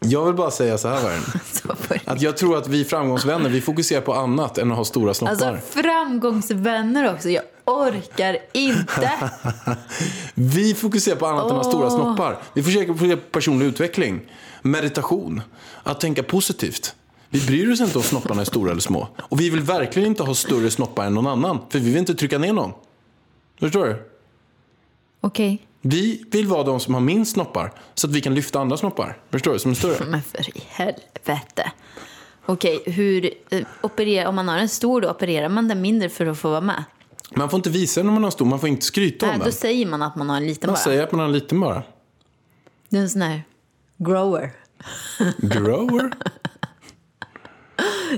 Jag 0.00 0.24
vill 0.24 0.34
bara 0.34 0.50
säga 0.50 0.78
så 0.78 0.88
här, 0.88 1.02
Varen. 1.02 1.22
Att 2.04 2.22
jag 2.22 2.36
tror 2.36 2.58
att 2.58 2.68
vi 2.68 2.84
framgångsvänner, 2.84 3.50
vi 3.50 3.60
fokuserar 3.60 4.00
på 4.00 4.14
annat 4.14 4.58
än 4.58 4.70
att 4.70 4.76
ha 4.76 4.84
stora 4.84 5.14
snoppar. 5.14 5.32
Alltså 5.32 5.80
framgångsvänner 5.82 7.14
också. 7.14 7.28
Jag 7.30 7.42
orkar 7.64 8.38
inte. 8.52 9.10
Vi 10.34 10.74
fokuserar 10.74 11.16
på 11.16 11.26
annat 11.26 11.50
än 11.50 11.56
att 11.56 11.64
ha 11.64 11.72
stora 11.72 11.90
snoppar. 11.90 12.38
Vi 12.52 12.62
försöker 12.62 12.92
fokusera 12.92 13.16
på 13.16 13.22
personlig 13.22 13.66
utveckling, 13.66 14.20
meditation, 14.62 15.42
att 15.82 16.00
tänka 16.00 16.22
positivt. 16.22 16.94
Vi 17.28 17.46
bryr 17.46 17.72
oss 17.72 17.80
inte 17.80 17.98
om 17.98 18.04
snopparna 18.04 18.40
är 18.40 18.44
stora 18.44 18.70
eller 18.70 18.80
små. 18.80 19.08
Och 19.18 19.40
vi 19.40 19.50
vill 19.50 19.60
verkligen 19.60 20.08
inte 20.08 20.22
ha 20.22 20.34
större 20.34 20.70
snoppar 20.70 21.06
än 21.06 21.14
någon 21.14 21.26
annan, 21.26 21.58
för 21.68 21.78
vi 21.78 21.90
vill 21.90 21.98
inte 21.98 22.14
trycka 22.14 22.38
ner 22.38 22.52
någon. 22.52 22.72
Förstår 23.60 23.86
du? 23.86 24.08
Okej, 25.20 25.67
Vi 25.80 26.24
vill 26.30 26.46
vara 26.46 26.62
de 26.62 26.80
som 26.80 26.94
har 26.94 27.00
minst 27.00 27.32
snoppar, 27.32 27.72
så 27.94 28.06
att 28.06 28.12
vi 28.12 28.20
kan 28.20 28.34
lyfta 28.34 28.60
andra 28.60 28.76
snoppar. 28.76 29.18
Förstår 29.30 29.52
du? 29.52 29.58
Som 29.58 29.70
är 29.70 29.74
större. 29.74 30.04
men 30.10 30.22
för 30.22 30.56
i 30.58 30.62
helvete. 30.68 31.72
Okej, 32.46 32.82
hur 32.86 33.30
eh, 33.50 33.66
opererar, 33.80 34.28
om 34.28 34.34
man 34.34 34.48
har 34.48 34.58
en 34.58 34.68
stor 34.68 35.00
då 35.00 35.10
opererar 35.10 35.48
man 35.48 35.68
den 35.68 35.80
mindre 35.80 36.08
för 36.08 36.26
att 36.26 36.38
få 36.38 36.50
vara 36.50 36.60
med? 36.60 36.84
Man 37.36 37.50
får 37.50 37.56
inte 37.56 37.70
visa 37.70 38.00
den 38.00 38.06
när 38.06 38.14
man 38.14 38.24
har 38.24 38.30
stor, 38.30 38.46
man 38.46 38.60
får 38.60 38.68
inte 38.68 38.86
skryta 38.86 39.26
om 39.26 39.30
Nej, 39.30 39.38
då 39.38 39.44
den. 39.44 39.52
säger 39.52 39.86
man 39.86 40.02
att 40.02 40.16
man 40.16 40.28
har 40.30 40.36
en 40.36 40.46
liten 40.46 40.68
Man 40.68 40.74
bara. 40.74 40.80
säger 40.82 41.02
att 41.02 41.12
man 41.12 41.18
har 41.20 41.26
en 41.26 41.32
liten 41.32 41.60
bara. 41.60 41.82
Det 42.88 42.96
är 42.96 43.00
en 43.00 43.10
sån 43.10 43.22
här 43.22 43.42
grower. 43.98 44.50
Grower? 45.38 46.10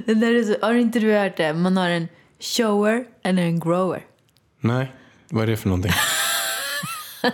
Det 0.06 0.14
där 0.14 0.35
är 0.35 0.44
så, 0.44 0.66
har 0.66 0.74
inte 0.74 0.98
du 1.00 1.12
hört 1.12 1.37
det? 1.37 1.54
Man 1.54 1.76
har 1.76 1.88
en 1.88 2.08
shower 2.40 3.04
eller 3.22 3.42
en 3.42 3.61
grower. 3.61 4.06
Nej, 4.61 4.92
vad 5.30 5.42
är 5.42 5.46
det 5.46 5.56
för 5.56 5.68
någonting? 5.68 5.92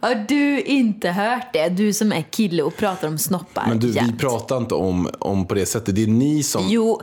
Har 0.00 0.14
du 0.28 0.60
inte 0.60 1.10
hört 1.10 1.52
det? 1.52 1.68
Du 1.68 1.92
som 1.92 2.12
är 2.12 2.22
kille 2.22 2.62
och 2.62 2.76
pratar 2.76 3.08
om 3.08 3.18
snoppar 3.18 3.66
Men 3.68 3.78
du, 3.78 3.86
vi 3.86 3.94
jämt. 3.94 4.20
pratar 4.20 4.56
inte 4.56 4.74
om, 4.74 5.10
om 5.18 5.46
på 5.46 5.54
det 5.54 5.66
sättet. 5.66 5.94
Det 5.94 6.02
är 6.02 6.06
ni 6.06 6.42
som... 6.42 6.68
Jo, 6.68 7.00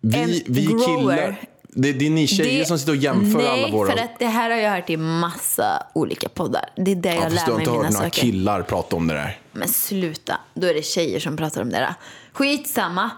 Vi, 0.00 0.44
vi 0.46 0.64
grower. 0.64 0.86
killar, 0.86 1.40
det, 1.68 1.92
det 1.92 2.06
är 2.06 2.10
ni 2.10 2.26
tjejer 2.26 2.64
som 2.64 2.78
sitter 2.78 2.92
och 2.92 2.96
jämför 2.96 3.38
nej, 3.38 3.64
alla 3.64 3.72
våra... 3.72 3.92
för 3.92 3.98
att 3.98 4.18
det 4.18 4.26
här 4.26 4.50
har 4.50 4.56
jag 4.56 4.70
hört 4.70 4.90
i 4.90 4.96
massa 4.96 5.86
olika 5.92 6.28
poddar. 6.28 6.70
Det 6.76 6.90
är 6.90 6.96
där 6.96 7.14
ja, 7.14 7.22
jag 7.22 7.32
fast 7.32 7.46
du 7.46 7.52
lär 7.52 7.52
har 7.52 7.58
mig 7.58 7.62
inte 7.64 7.70
mina 7.70 7.84
hört 7.84 7.92
några 7.92 8.04
saker. 8.04 8.20
killar 8.22 8.62
prata 8.62 8.96
om 8.96 9.06
det 9.06 9.14
där. 9.14 9.38
Men 9.52 9.68
sluta, 9.68 10.40
då 10.54 10.66
är 10.66 10.74
det 10.74 10.84
tjejer 10.84 11.20
som 11.20 11.36
pratar 11.36 11.62
om 11.62 11.70
det 11.70 11.76
där. 11.78 11.94
Skitsamma. 12.32 13.10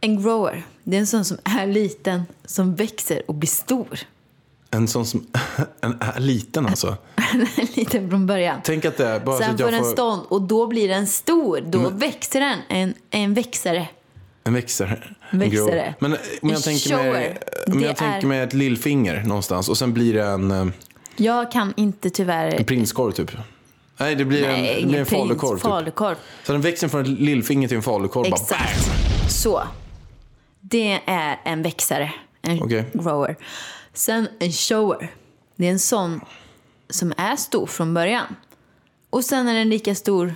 En 0.00 0.22
grower, 0.22 0.66
det 0.84 0.96
är 0.96 1.00
en 1.00 1.06
sån 1.06 1.24
som 1.24 1.38
är 1.44 1.66
liten, 1.66 2.22
som 2.44 2.74
växer 2.74 3.22
och 3.28 3.34
blir 3.34 3.48
stor. 3.48 3.98
En 4.70 4.88
sån 4.88 5.06
som 5.06 5.26
en 5.80 5.96
är 6.00 6.20
liten 6.20 6.66
alltså. 6.66 6.96
liten 7.76 8.10
från 8.10 8.26
början. 8.26 8.60
Tänk 8.64 8.84
att 8.84 8.96
det 8.96 9.06
är 9.06 9.20
bara 9.20 9.36
så 9.36 9.42
Sen 9.42 9.54
att 9.54 9.60
får 9.60 9.70
den 9.70 9.84
får 9.84 9.90
stånd 9.92 10.22
och 10.28 10.42
då 10.42 10.66
blir 10.66 10.88
den 10.88 11.06
stor. 11.06 11.60
Då 11.66 11.90
växer 11.90 12.40
den. 12.40 12.58
En, 12.68 12.94
en 13.10 13.34
växare. 13.34 13.88
en 14.44 14.54
växare. 14.54 15.02
En 15.30 15.38
Växare. 15.38 15.94
Men 15.98 16.12
eh, 16.12 16.18
om 16.42 16.48
En 16.48 16.54
jag 16.54 16.62
tänker 16.62 16.96
mig, 16.96 17.38
om 17.66 17.80
jag 17.80 17.96
tänker 17.96 18.18
är- 18.18 18.26
mig 18.26 18.40
ett 18.40 18.54
lillfinger 18.54 19.22
någonstans 19.24 19.68
och 19.68 19.78
sen 19.78 19.92
blir 19.92 20.14
det 20.14 20.24
en, 20.24 20.50
eh, 20.50 20.66
Jag 21.16 21.52
kan 21.52 21.74
inte 21.76 22.10
tyvärr... 22.10 22.48
en 22.54 22.64
prinskorv 22.64 23.12
typ. 23.12 23.30
Nej, 24.00 24.14
det 24.14 24.24
blir 24.24 24.44
en, 24.44 24.60
Nej, 24.62 24.80
det 24.82 24.88
blir 24.88 24.98
en 25.00 25.06
falukorv 25.06 25.56
typ. 25.56 25.62
falukorv. 25.62 26.16
Så 26.44 26.52
den 26.52 26.60
växer 26.60 26.88
från 26.88 27.00
ett 27.00 27.08
lillfinger 27.08 27.68
till 27.68 27.76
en 27.76 27.82
falukorv. 27.82 28.26
Exakt. 28.26 28.90
Så. 29.30 29.62
Det 30.60 31.00
är 31.06 31.40
en 31.44 31.62
växare. 31.62 32.12
En 32.42 32.62
Okej. 32.62 32.84
grower. 32.92 33.36
Sen 33.98 34.28
en 34.38 34.52
shower. 34.52 35.14
Det 35.56 35.66
är 35.66 35.70
en 35.70 35.78
sån 35.78 36.20
som 36.90 37.12
är 37.16 37.36
stor 37.36 37.66
från 37.66 37.94
början. 37.94 38.36
Och 39.10 39.24
sen 39.24 39.48
är 39.48 39.54
den 39.54 39.68
lika 39.68 39.94
stor 39.94 40.34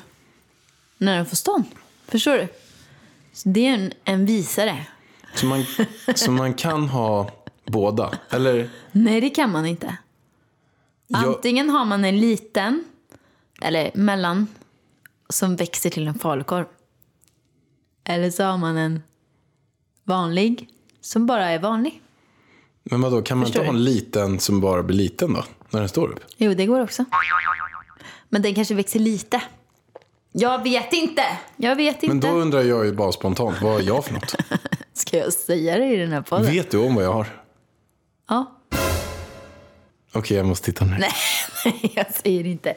när 0.98 1.16
den 1.16 1.26
får 1.26 1.36
stånd. 1.36 1.64
Förstår 2.06 2.36
du? 2.36 2.48
Så 3.32 3.48
det 3.48 3.66
är 3.66 3.74
en, 3.74 3.92
en 4.04 4.26
visare. 4.26 4.86
så, 5.34 5.46
man, 5.46 5.64
så 6.14 6.30
man 6.30 6.54
kan 6.54 6.88
ha 6.88 7.30
båda. 7.64 8.18
Eller, 8.30 8.70
Nej, 8.92 9.20
det 9.20 9.30
kan 9.30 9.50
man 9.50 9.66
inte. 9.66 9.96
Antingen 11.12 11.70
har 11.70 11.84
man 11.84 12.04
en 12.04 12.20
liten, 12.20 12.84
eller 13.60 13.90
mellan, 13.94 14.48
som 15.28 15.56
växer 15.56 15.90
till 15.90 16.08
en 16.08 16.18
falukorv. 16.18 16.66
Eller 18.04 18.30
så 18.30 18.44
har 18.44 18.58
man 18.58 18.76
en 18.76 19.02
vanlig, 20.04 20.68
som 21.00 21.26
bara 21.26 21.50
är 21.50 21.58
vanlig. 21.58 22.01
Men 22.84 23.00
vadå, 23.00 23.22
kan 23.22 23.38
man 23.38 23.46
Förstår 23.46 23.62
inte 23.62 23.72
ha 23.72 23.78
en 23.78 23.84
liten 23.84 24.38
som 24.40 24.60
bara 24.60 24.82
blir 24.82 24.96
liten 24.96 25.32
då? 25.32 25.44
När 25.70 25.80
den 25.80 25.88
står 25.88 26.08
upp? 26.08 26.20
Jo, 26.36 26.54
det 26.54 26.66
går 26.66 26.80
också. 26.80 27.04
Men 28.28 28.42
den 28.42 28.54
kanske 28.54 28.74
växer 28.74 28.98
lite. 28.98 29.42
Jag 30.32 30.62
vet 30.62 30.92
inte. 30.92 31.22
Jag 31.56 31.76
vet 31.76 32.02
Men 32.02 32.10
inte. 32.10 32.28
då 32.28 32.34
undrar 32.34 32.62
jag 32.62 32.84
ju 32.86 32.92
bara 32.92 33.12
spontant, 33.12 33.62
vad 33.62 33.80
är 33.80 33.84
jag 33.86 34.04
för 34.04 34.14
något? 34.14 34.34
Ska 34.94 35.16
jag 35.18 35.32
säga 35.32 35.78
det 35.78 35.86
i 35.86 35.96
den 35.96 36.12
här 36.12 36.22
podden? 36.22 36.46
Vet 36.46 36.70
du 36.70 36.78
om 36.78 36.94
vad 36.94 37.04
jag 37.04 37.12
har? 37.12 37.26
Ja. 38.28 38.58
Okej, 40.12 40.36
jag 40.36 40.46
måste 40.46 40.66
titta 40.66 40.84
nu. 40.84 40.96
Nej, 40.98 41.12
nej, 41.64 41.92
jag 41.94 42.14
säger 42.14 42.46
inte. 42.46 42.74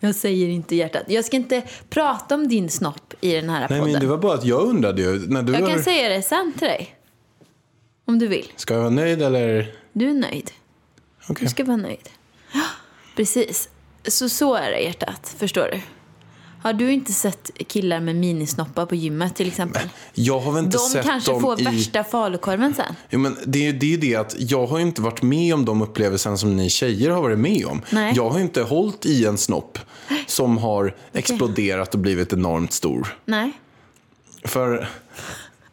Jag 0.00 0.14
säger 0.14 0.48
inte 0.48 0.76
hjärtat. 0.76 1.02
Jag 1.08 1.24
ska 1.24 1.36
inte 1.36 1.62
prata 1.90 2.34
om 2.34 2.48
din 2.48 2.68
snopp 2.70 3.14
i 3.20 3.32
den 3.34 3.50
här 3.50 3.60
Nej, 3.60 3.68
podden. 3.80 3.92
men 3.92 4.00
det 4.00 4.06
var 4.06 4.18
bara 4.18 4.34
att 4.34 4.44
jag 4.44 4.62
undrade 4.62 5.02
ju. 5.02 5.26
När 5.28 5.42
du 5.42 5.52
Jag 5.52 5.60
har... 5.60 5.68
kan 5.68 5.82
säga 5.82 6.08
det 6.08 6.22
sen 6.22 6.52
till 6.58 6.68
dig. 6.68 6.94
Om 8.08 8.18
du 8.18 8.26
vill. 8.28 8.52
Ska 8.56 8.74
jag 8.74 8.80
vara 8.80 8.90
nöjd 8.90 9.22
eller? 9.22 9.74
Du 9.92 10.10
är 10.10 10.14
nöjd. 10.14 10.50
Okej. 11.28 11.44
Du 11.44 11.50
ska 11.50 11.64
vara 11.64 11.76
nöjd. 11.76 12.08
Ja, 12.52 12.60
Precis. 13.16 13.68
Så 14.08 14.28
så 14.28 14.54
är 14.54 14.70
det 14.70 14.78
hjärtat. 14.80 15.34
Förstår 15.38 15.68
du? 15.72 15.80
Har 16.62 16.72
du 16.72 16.92
inte 16.92 17.12
sett 17.12 17.50
killar 17.68 18.00
med 18.00 18.16
minisnoppar 18.16 18.86
på 18.86 18.94
gymmet 18.94 19.36
till 19.36 19.48
exempel? 19.48 19.88
Jag 20.14 20.40
har 20.40 20.52
väl 20.52 20.64
inte 20.64 20.76
De 20.76 20.80
sett 20.88 21.04
kanske 21.06 21.32
dem 21.32 21.40
får 21.40 21.60
i... 21.60 21.64
värsta 21.64 22.04
falukorven 22.04 22.74
sen. 22.74 22.94
Jo, 23.10 23.18
men 23.18 23.36
det, 23.46 23.58
är 23.58 23.62
ju- 23.62 23.78
det 23.78 23.94
är 23.94 23.98
det 23.98 24.14
att 24.16 24.34
jag 24.38 24.66
har 24.66 24.78
inte 24.78 25.02
varit 25.02 25.22
med 25.22 25.54
om 25.54 25.64
de 25.64 25.82
upplevelserna 25.82 26.36
som 26.36 26.56
ni 26.56 26.70
tjejer 26.70 27.10
har 27.10 27.22
varit 27.22 27.38
med 27.38 27.66
om. 27.66 27.82
Nej. 27.90 28.12
Jag 28.16 28.30
har 28.30 28.40
inte 28.40 28.62
hållit 28.62 29.06
i 29.06 29.24
en 29.26 29.38
snopp 29.38 29.78
som 30.26 30.58
har 30.58 30.96
exploderat 31.12 31.94
och 31.94 32.00
blivit 32.00 32.32
enormt 32.32 32.72
stor. 32.72 33.16
Nej. 33.24 33.52
För 34.44 34.88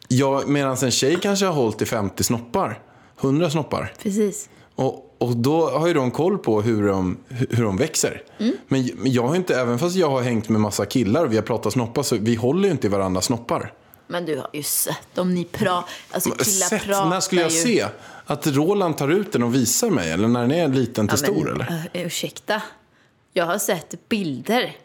jag, 0.08 0.48
medan 0.48 0.76
en 0.82 0.90
tjej 0.90 1.18
kanske 1.22 1.46
har 1.46 1.52
hållit 1.52 1.82
i 1.82 1.86
50 1.86 2.24
snoppar. 2.24 2.78
hundra 3.16 3.50
snoppar. 3.50 3.92
Precis. 4.02 4.48
Och, 4.74 5.14
och 5.18 5.36
då 5.36 5.70
har 5.70 5.86
ju 5.86 5.94
de 5.94 6.10
koll 6.10 6.38
på 6.38 6.62
hur 6.62 6.88
de, 6.88 7.16
hur 7.28 7.64
de 7.64 7.76
växer. 7.76 8.22
Mm. 8.38 8.56
Men 8.68 8.90
jag 9.04 9.28
har 9.28 9.36
inte, 9.36 9.60
även 9.60 9.78
fast 9.78 9.96
jag 9.96 10.10
har 10.10 10.22
hängt 10.22 10.48
med 10.48 10.60
massa 10.60 10.86
killar 10.86 11.24
och 11.24 11.32
vi 11.32 11.36
har 11.36 11.42
pratat 11.42 11.72
snoppar, 11.72 12.02
så 12.02 12.16
vi 12.20 12.34
håller 12.34 12.64
ju 12.64 12.70
inte 12.70 12.86
i 12.86 12.90
varandras 12.90 13.24
snoppar. 13.24 13.72
Men 14.06 14.26
du 14.26 14.36
har 14.38 14.50
ju 14.52 14.62
sett 14.62 15.18
om 15.18 15.34
ni 15.34 15.44
pratar. 15.44 15.84
Alltså 16.10 16.30
killar 16.30 16.44
Sett, 16.68 16.82
pratar 16.84 17.08
när 17.10 17.20
skulle 17.20 17.40
jag 17.42 17.50
ju. 17.50 17.62
se? 17.62 17.86
Att 18.26 18.46
Roland 18.46 18.98
tar 18.98 19.08
ut 19.08 19.32
den 19.32 19.42
och 19.42 19.54
visar 19.54 19.90
mig? 19.90 20.10
Eller 20.10 20.28
när 20.28 20.40
den 20.40 20.50
är 20.52 20.68
liten 20.68 21.08
till 21.08 21.18
Ja, 21.22 21.32
men, 21.32 21.40
stor? 21.40 21.52
Eller? 21.54 21.88
ö, 21.94 22.00
ursäkta. 22.06 22.62
Jag 23.32 23.46
har 23.46 23.58
sett 23.58 24.08
bilder 24.08 24.76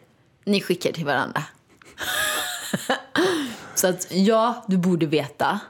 ni 0.44 0.60
skickar 0.60 0.92
till 0.92 1.04
varandra. 1.04 1.42
Så 3.74 3.86
att 3.86 4.06
ja, 4.10 4.64
du 4.66 4.76
borde 4.76 5.06
veta. 5.06 5.60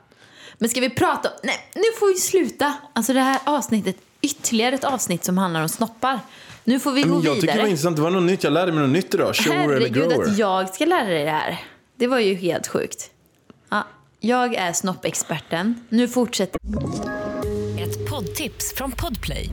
Men 0.59 0.69
ska 0.69 0.81
vi 0.81 0.91
prata 0.91 1.29
om... 1.29 1.35
Nej, 1.43 1.57
nu 1.75 1.83
får 1.99 2.07
vi 2.07 2.15
sluta. 2.21 2.75
Alltså 2.93 3.13
det 3.13 3.21
här 3.21 3.39
avsnittet, 3.45 3.97
ytterligare 4.21 4.75
ett 4.75 4.85
avsnitt 4.85 5.25
som 5.25 5.39
handlar 5.39 5.63
om 5.63 5.69
snoppar. 5.69 6.21
Nu 6.65 6.81
får 6.81 6.93
vi 6.93 7.03
gå 7.03 7.09
Men 7.09 7.23
jag 7.23 7.35
tycker 7.35 7.35
det 7.35 7.41
vidare. 7.53 7.63
var 7.63 7.69
intressant. 7.69 7.97
Det 7.97 8.03
var 8.03 8.11
något 8.11 8.23
nytt. 8.23 8.45
Jag 8.45 8.53
lärde 8.53 8.73
mig 8.73 8.83
något 8.83 8.91
nytt 8.93 9.15
idag. 9.15 9.35
Shower 9.37 9.57
eller 9.57 9.69
Herregud 9.73 9.93
grower. 10.11 10.31
att 10.31 10.39
jag 10.39 10.75
ska 10.75 10.85
lära 10.85 11.09
dig 11.09 11.25
det 11.25 11.31
här. 11.31 11.61
Det 11.97 12.07
var 12.07 12.19
ju 12.19 12.35
helt 12.35 12.67
sjukt. 12.69 13.11
Ja, 13.71 13.87
jag 14.21 14.55
är 14.55 14.73
snoppexperten. 14.73 15.85
Nu 15.89 16.09
fortsätter 16.09 16.61
Ett 17.81 18.11
poddtips 18.11 18.75
från 18.75 18.93
Podplay. 18.93 19.49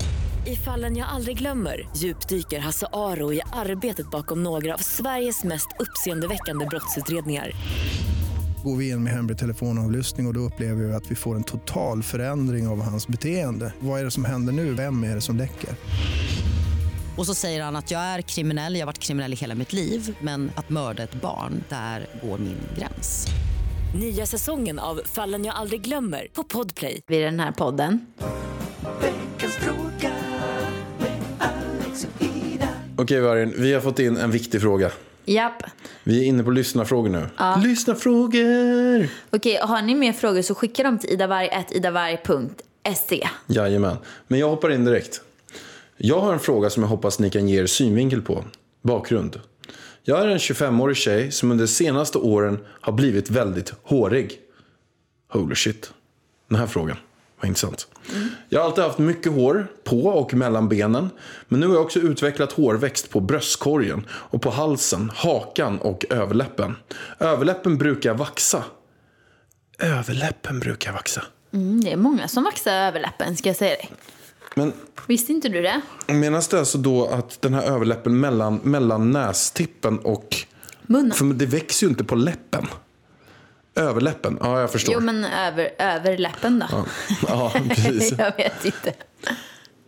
I 0.48 0.56
fallen 0.56 0.98
jag 0.98 1.08
aldrig 1.10 1.38
glömmer 1.38 1.90
djupdyker 1.98 2.60
Hasse 2.60 2.88
Aro 2.94 3.34
i 3.34 3.42
arbetet 3.54 4.12
bakom 4.12 4.44
några 4.44 4.74
av 4.74 4.78
Sveriges 4.78 5.44
mest 5.44 5.68
uppseendeväckande 5.80 6.66
brottsutredningar. 6.66 7.52
Går 8.64 8.76
vi 8.76 8.90
in 8.90 9.04
med 9.04 9.14
hemlig 9.14 9.38
telefonavlyssning 9.38 10.26
och, 10.26 10.30
och 10.30 10.34
då 10.34 10.40
upplever 10.40 10.84
vi 10.84 10.94
att 10.94 11.12
vi 11.12 11.16
får 11.16 11.36
en 11.36 11.44
total 11.44 12.04
förändring 12.04 12.68
av 12.68 12.82
hans 12.82 13.08
beteende. 13.08 13.74
Vad 13.80 14.00
är 14.00 14.06
det 14.06 14.12
som 14.12 14.26
händer 14.26 14.54
nu? 14.54 14.74
Vem 14.74 15.04
är 15.04 15.16
det 15.16 15.22
som 15.22 15.38
läcker? 15.38 15.70
Och 17.18 17.26
så 17.26 17.34
säger 17.36 17.64
han 17.64 17.76
att 17.76 17.92
jag 17.92 18.02
är 18.02 18.22
kriminell, 18.22 18.74
jag 18.74 18.82
har 18.82 18.86
varit 18.86 19.00
kriminell 19.00 19.34
i 19.34 19.36
hela 19.36 19.56
mitt 19.56 19.74
liv 19.74 20.18
men 20.22 20.52
att 20.56 20.70
mörda 20.70 21.04
ett 21.04 21.22
barn, 21.22 21.64
där 21.70 22.08
går 22.24 22.38
min 22.38 22.58
gräns. 22.78 23.28
Nya 24.00 24.26
säsongen 24.26 24.80
av 24.80 25.02
Fallen 25.06 25.46
jag 25.46 25.56
aldrig 25.56 25.82
glömmer 25.82 26.28
på 26.34 26.44
Podplay. 26.44 27.02
vi 27.08 27.20
den 27.20 27.40
här 27.40 27.52
podden. 27.52 28.06
Veckans 29.02 29.56
fråga 29.56 30.14
med 31.00 31.22
Alex 31.40 32.06
och 32.06 32.24
Ida. 32.24 32.68
Okej, 32.98 33.22
Vargen. 33.22 33.54
Vi 33.58 33.74
har 33.74 33.82
fått 33.82 34.00
in 34.00 34.18
en 34.18 34.32
viktig 34.32 34.62
fråga. 34.62 34.92
Japp. 35.30 35.64
Vi 36.04 36.20
är 36.20 36.24
inne 36.26 36.44
på 36.44 36.52
lyssnarfrågor 36.52 37.10
nu. 37.10 37.30
Lyssnarfrågor! 37.64 39.10
Okej, 39.30 39.60
har 39.62 39.82
ni 39.82 39.96
mer 39.96 40.14
frågor 40.14 40.42
så 40.42 40.56
skicka 40.56 40.84
dem 40.84 41.00
till 41.00 41.10
idavarg.idavarg.se. 41.10 43.28
Jajamän. 43.48 43.98
Men 44.28 44.40
jag 44.40 44.50
hoppar 44.50 44.72
in 44.72 44.86
direkt. 44.86 45.22
Jag 45.98 46.20
har 46.20 46.34
en 46.34 46.40
fråga 46.40 46.70
som 46.70 46.84
jag 46.84 46.90
hoppas 46.90 47.20
ni 47.20 47.30
kan 47.30 47.48
ge 47.48 47.62
er 47.62 47.66
synvinkel 47.66 48.22
på. 48.22 48.46
Bakgrund. 48.82 49.40
Jag 50.04 50.22
är 50.22 50.28
en 50.28 50.38
25-årig 50.38 50.98
tjej 50.98 51.32
som 51.32 51.52
under 51.52 51.66
de 51.66 51.68
senaste 51.68 52.18
åren 52.18 52.60
har 52.66 52.94
blivit 52.94 53.30
väldigt 53.30 53.74
hårig. 53.84 54.40
Holy 55.32 55.56
shit. 55.56 55.94
Den 56.48 56.60
här 56.60 56.68
frågan 56.68 56.98
var 57.40 57.48
intressant. 57.48 57.88
Jag 58.50 58.60
har 58.60 58.66
alltid 58.66 58.84
haft 58.84 58.98
mycket 58.98 59.32
hår 59.32 59.68
på 59.84 60.06
och 60.06 60.34
mellan 60.34 60.70
benen. 60.70 61.10
Men 61.48 61.60
nu 61.60 61.68
har 61.68 61.74
jag 61.74 61.84
också 61.84 62.00
utvecklat 62.00 62.52
hårväxt 62.52 63.10
på 63.10 63.20
bröstkorgen 63.20 64.06
och 64.12 64.42
på 64.42 64.50
halsen, 64.50 65.12
hakan 65.16 65.80
och 65.80 66.06
överläppen. 66.10 66.76
Överläppen 67.20 67.78
brukar 67.78 68.14
vaxa. 68.14 68.64
Överläppen 69.80 70.60
brukar 70.60 70.92
vaxa. 70.92 71.24
Mm, 71.54 71.82
det 71.82 71.92
är 71.92 71.98
många 71.98 72.28
som 72.28 72.44
vaxar 72.44 72.72
överläppen 72.72 73.38
ska 73.38 73.50
jag 73.50 73.56
säga 73.56 73.76
dig. 73.76 73.90
Men 74.56 74.74
Visste 75.08 75.32
inte 75.32 75.50
du 75.50 75.62
det? 75.62 75.82
Menas 76.08 76.48
det 76.48 76.60
alltså 76.60 76.78
då 76.78 77.06
att 77.08 77.42
den 77.42 77.54
här 77.54 77.62
överläppen 77.64 78.20
mellan, 78.20 78.60
mellan 78.64 79.12
nästippen 79.12 80.00
och... 80.00 80.38
Munnen. 80.82 81.12
För 81.12 81.26
det 81.26 81.46
växer 81.46 81.88
ju 81.88 81.90
inte 81.90 82.04
på 82.04 82.16
läppen. 82.16 82.68
Överläppen, 83.76 84.38
ja 84.42 84.60
jag 84.60 84.72
förstår. 84.72 84.94
Jo, 84.94 85.00
men 85.00 85.26
över, 85.26 85.70
överläppen 85.78 86.64
då? 86.72 86.86
Ja, 87.28 87.52
precis. 87.70 88.12
jag 88.18 88.38
vet 88.38 88.66
inte. 88.66 88.94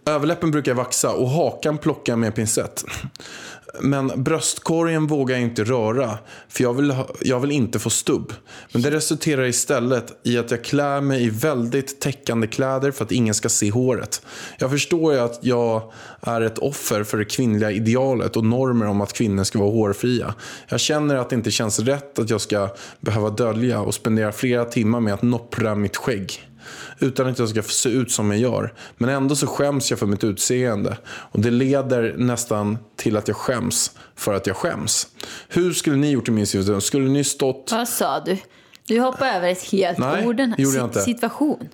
Överläppen 0.05 0.51
brukar 0.51 0.73
vaxa 0.73 1.11
och 1.11 1.29
hakan 1.29 1.77
plockar 1.77 2.13
jag 2.13 2.19
med 2.19 2.35
pincett. 2.35 2.83
Men 3.79 4.23
bröstkorgen 4.23 5.07
vågar 5.07 5.35
jag 5.35 5.43
inte 5.43 5.63
röra 5.63 6.17
för 6.49 6.63
jag 6.63 6.73
vill, 6.73 6.91
ha, 6.91 7.07
jag 7.21 7.39
vill 7.39 7.51
inte 7.51 7.79
få 7.79 7.89
stubb. 7.89 8.33
Men 8.71 8.81
det 8.81 8.91
resulterar 8.91 9.45
istället 9.45 10.19
i 10.23 10.37
att 10.37 10.51
jag 10.51 10.63
klär 10.63 11.01
mig 11.01 11.23
i 11.23 11.29
väldigt 11.29 11.99
täckande 11.99 12.47
kläder 12.47 12.91
för 12.91 13.05
att 13.05 13.11
ingen 13.11 13.33
ska 13.33 13.49
se 13.49 13.71
håret. 13.71 14.21
Jag 14.57 14.71
förstår 14.71 15.13
ju 15.13 15.19
att 15.19 15.39
jag 15.41 15.91
är 16.21 16.41
ett 16.41 16.57
offer 16.57 17.03
för 17.03 17.17
det 17.17 17.25
kvinnliga 17.25 17.71
idealet 17.71 18.37
och 18.37 18.45
normer 18.45 18.87
om 18.87 19.01
att 19.01 19.13
kvinnor 19.13 19.43
ska 19.43 19.59
vara 19.59 19.71
hårfria. 19.71 20.33
Jag 20.67 20.79
känner 20.79 21.15
att 21.15 21.29
det 21.29 21.35
inte 21.35 21.51
känns 21.51 21.79
rätt 21.79 22.19
att 22.19 22.29
jag 22.29 22.41
ska 22.41 22.69
behöva 22.99 23.29
dölja 23.29 23.79
och 23.81 23.93
spendera 23.93 24.31
flera 24.31 24.65
timmar 24.65 24.99
med 24.99 25.13
att 25.13 25.21
noppra 25.21 25.75
mitt 25.75 25.97
skägg 25.97 26.50
utan 26.99 27.27
att 27.27 27.39
jag 27.39 27.49
ska 27.49 27.61
se 27.61 27.89
ut 27.89 28.11
som 28.11 28.31
jag 28.31 28.39
gör. 28.39 28.73
Men 28.97 29.09
ändå 29.09 29.35
så 29.35 29.47
skäms 29.47 29.89
jag 29.89 29.99
för 29.99 30.05
mitt 30.05 30.23
utseende. 30.23 30.97
Och 31.05 31.39
det 31.39 31.51
leder 31.51 32.15
nästan 32.17 32.77
till 32.95 33.17
att 33.17 33.27
jag 33.27 33.37
skäms 33.37 33.91
för 34.15 34.33
att 34.33 34.47
jag 34.47 34.55
skäms. 34.55 35.07
Hur 35.47 35.73
skulle 35.73 35.95
ni 35.95 36.11
gjort 36.11 36.27
i 36.27 36.31
min 36.31 36.47
situation? 36.47 36.81
Skulle 36.81 37.09
ni 37.09 37.23
stått... 37.23 37.71
Vad 37.71 37.87
sa 37.87 38.19
du? 38.19 38.37
Du 38.87 38.99
hoppar 38.99 39.27
över 39.27 39.47
ett 39.47 39.63
helt 39.63 39.97
Nej, 39.97 40.27
ord. 40.27 40.35
Den 40.35 40.55
gjorde 40.57 40.77
jag 40.77 40.85
inte. 40.85 41.01
situation. 41.01 41.69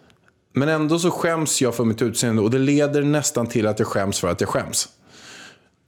Men 0.54 0.70
ändå 0.70 1.00
så 1.00 1.12
skäms 1.12 1.62
jag 1.62 1.76
för 1.76 1.86
mitt 1.86 2.02
utseende 2.02 2.42
och 2.42 2.52
det 2.52 2.60
leder 2.60 3.04
nästan 3.04 3.48
till 3.48 3.68
att 3.68 3.80
jag 3.80 3.88
skäms 3.88 4.20
för 4.20 4.28
att 4.28 4.42
jag 4.42 4.50
skäms. 4.50 4.90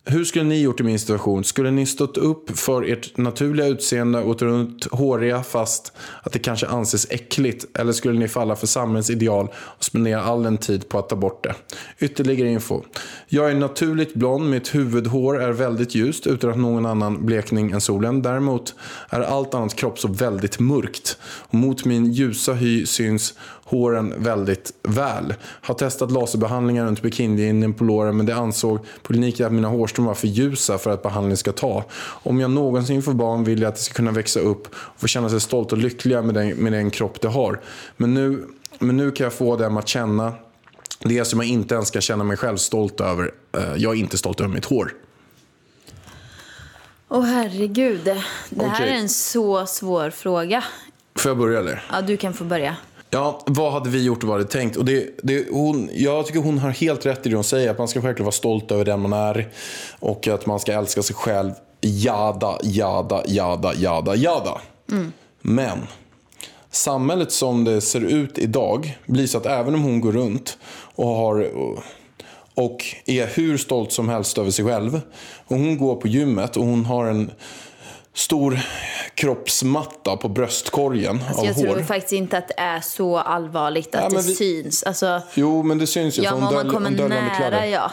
Hur 0.05 0.25
skulle 0.25 0.45
ni 0.45 0.61
gjort 0.61 0.79
i 0.79 0.83
min 0.83 0.99
situation? 0.99 1.43
Skulle 1.43 1.71
ni 1.71 1.85
stått 1.85 2.17
upp 2.17 2.59
för 2.59 2.91
ert 2.91 3.17
naturliga 3.17 3.67
utseende 3.67 4.19
och 4.19 4.25
gått 4.25 4.41
runt 4.41 4.85
håriga 4.91 5.43
fast 5.43 5.93
att 6.23 6.33
det 6.33 6.39
kanske 6.39 6.67
anses 6.67 7.07
äckligt? 7.09 7.77
Eller 7.77 7.91
skulle 7.91 8.19
ni 8.19 8.27
falla 8.27 8.55
för 8.55 8.67
samhällets 8.67 9.09
ideal 9.09 9.47
och 9.55 9.83
spendera 9.83 10.21
all 10.21 10.43
den 10.43 10.57
tid 10.57 10.89
på 10.89 10.99
att 10.99 11.09
ta 11.09 11.15
bort 11.15 11.43
det? 11.43 11.55
Ytterligare 12.05 12.49
info. 12.49 12.83
Jag 13.27 13.51
är 13.51 13.55
naturligt 13.55 14.13
blond, 14.13 14.49
mitt 14.49 14.75
huvudhår 14.75 15.41
är 15.41 15.51
väldigt 15.51 15.95
ljust 15.95 16.27
utan 16.27 16.49
att 16.49 16.57
någon 16.57 16.85
annan 16.85 17.25
blekning 17.25 17.71
än 17.71 17.81
solen. 17.81 18.21
Däremot 18.21 18.75
är 19.09 19.21
allt 19.21 19.53
annat 19.53 19.75
kropp 19.75 19.99
så 19.99 20.07
väldigt 20.07 20.59
mörkt. 20.59 21.17
Och 21.23 21.53
mot 21.53 21.85
min 21.85 22.11
ljusa 22.11 22.53
hy 22.53 22.85
syns 22.85 23.33
håren 23.69 24.13
väldigt 24.17 24.73
väl. 24.83 25.33
Har 25.41 25.75
testat 25.75 26.11
laserbehandlingar 26.11 26.85
runt 26.85 27.01
bikinilinjen 27.01 27.73
på 27.73 27.83
låren 27.83 28.17
men 28.17 28.25
det 28.25 28.35
ansåg 28.35 28.79
på 29.03 29.13
kliniken 29.13 29.45
att 29.45 29.51
mina 29.51 29.67
hårstrån 29.67 30.05
var 30.05 30.13
för 30.13 30.27
ljusa 30.27 30.77
för 30.77 30.91
att 30.91 31.03
behandlingen 31.03 31.37
ska 31.37 31.51
ta. 31.51 31.83
Om 32.01 32.39
jag 32.39 32.51
någonsin 32.51 33.01
får 33.03 33.13
barn 33.13 33.43
vill 33.43 33.61
jag 33.61 33.69
att 33.69 33.75
de 33.75 33.81
ska 33.81 33.93
kunna 33.93 34.11
växa 34.11 34.39
upp 34.39 34.67
och 34.71 34.99
få 35.01 35.07
känna 35.07 35.29
sig 35.29 35.39
stolt 35.41 35.71
och 35.71 35.77
lyckliga 35.77 36.21
med 36.21 36.35
den, 36.35 36.49
med 36.49 36.73
den 36.73 36.91
kropp 36.91 37.21
de 37.21 37.27
har. 37.27 37.59
Men 37.97 38.13
nu, 38.13 38.47
men 38.79 38.97
nu 38.97 39.11
kan 39.11 39.23
jag 39.23 39.33
få 39.33 39.55
dem 39.57 39.77
att 39.77 39.87
känna 39.87 40.33
det 40.99 41.25
som 41.25 41.39
jag 41.39 41.49
inte 41.49 41.75
ens 41.75 41.91
kan 41.91 42.01
känna 42.01 42.23
mig 42.23 42.37
själv 42.37 42.57
stolt 42.57 43.01
över. 43.01 43.31
Eh, 43.57 43.63
Jag 43.77 43.95
är 43.95 43.99
inte 43.99 44.17
stolt 44.17 44.39
över 44.41 44.53
mitt 44.53 44.65
hår. 44.65 44.93
Åh 47.09 47.23
herregud. 47.23 48.03
Det 48.49 48.63
här 48.63 48.73
Okej. 48.75 48.89
är 48.89 48.93
en 48.93 49.09
så 49.09 49.65
svår 49.65 50.09
fråga. 50.09 50.63
Får 51.15 51.29
jag 51.29 51.37
börja 51.37 51.59
eller? 51.59 51.85
Ja, 51.91 52.01
du 52.01 52.17
kan 52.17 52.33
få 52.33 52.43
börja. 52.43 52.75
Ja, 53.11 53.41
vad 53.45 53.73
hade 53.73 53.89
vi 53.89 54.03
gjort 54.03 54.23
och 54.23 54.29
vad 54.29 54.37
hade 54.37 54.49
tänkt? 54.49 54.77
Och 54.77 54.85
det, 54.85 55.09
det, 55.23 55.45
hon, 55.51 55.89
jag 55.93 56.25
tycker 56.25 56.39
hon 56.39 56.57
har 56.57 56.69
helt 56.69 57.05
rätt 57.05 57.25
i 57.25 57.29
det 57.29 57.35
hon 57.35 57.43
säger. 57.43 57.71
Att 57.71 57.77
man 57.77 57.87
ska 57.87 58.01
självklart 58.01 58.25
vara 58.25 58.31
stolt 58.31 58.71
över 58.71 58.85
den 58.85 58.99
man 58.99 59.13
är. 59.13 59.49
Och 59.99 60.27
att 60.27 60.45
man 60.45 60.59
ska 60.59 60.73
älska 60.73 61.01
sig 61.01 61.15
själv. 61.15 61.51
Jada, 61.81 62.57
jada, 62.63 63.23
jada, 63.27 63.73
jada, 63.73 64.15
jada. 64.15 64.61
Men 65.41 65.87
samhället 66.71 67.31
som 67.31 67.63
det 67.63 67.81
ser 67.81 68.01
ut 68.01 68.37
idag 68.37 68.97
blir 69.05 69.27
så 69.27 69.37
att 69.37 69.45
även 69.45 69.73
om 69.73 69.83
hon 69.83 70.01
går 70.01 70.11
runt 70.11 70.57
och 70.95 71.07
har 71.07 71.49
och 72.53 72.85
är 73.05 73.27
hur 73.27 73.57
stolt 73.57 73.91
som 73.91 74.09
helst 74.09 74.37
över 74.37 74.51
sig 74.51 74.65
själv. 74.65 75.01
Och 75.47 75.57
hon 75.57 75.77
går 75.77 75.95
på 75.95 76.07
gymmet 76.07 76.57
och 76.57 76.65
hon 76.65 76.85
har 76.85 77.05
en 77.05 77.31
stor 78.19 78.59
kroppsmatta 79.15 80.17
på 80.17 80.29
bröstkorgen 80.29 81.19
Alltså, 81.27 81.39
av 81.41 81.45
jag 81.47 81.53
hår. 81.53 81.63
tror 81.63 81.83
faktiskt 81.83 82.13
inte 82.13 82.37
att 82.37 82.47
det 82.47 82.59
är 82.59 82.81
så 82.81 83.17
allvarligt 83.17 83.95
att 83.95 84.13
Ja, 84.13 84.17
det 84.19 84.27
vi- 84.27 84.35
syns. 84.35 84.83
Alltså, 84.83 85.21
Jo, 85.33 85.63
men 85.63 85.77
det 85.77 85.87
syns 85.87 86.19
ju. 86.19 86.23
ja, 86.23 86.33
om 86.33 86.41
man 86.41 86.53
döljer- 86.53 86.71
kommer 86.73 86.89
nära, 86.89 87.35
kläder. 87.35 87.65
ja. 87.65 87.91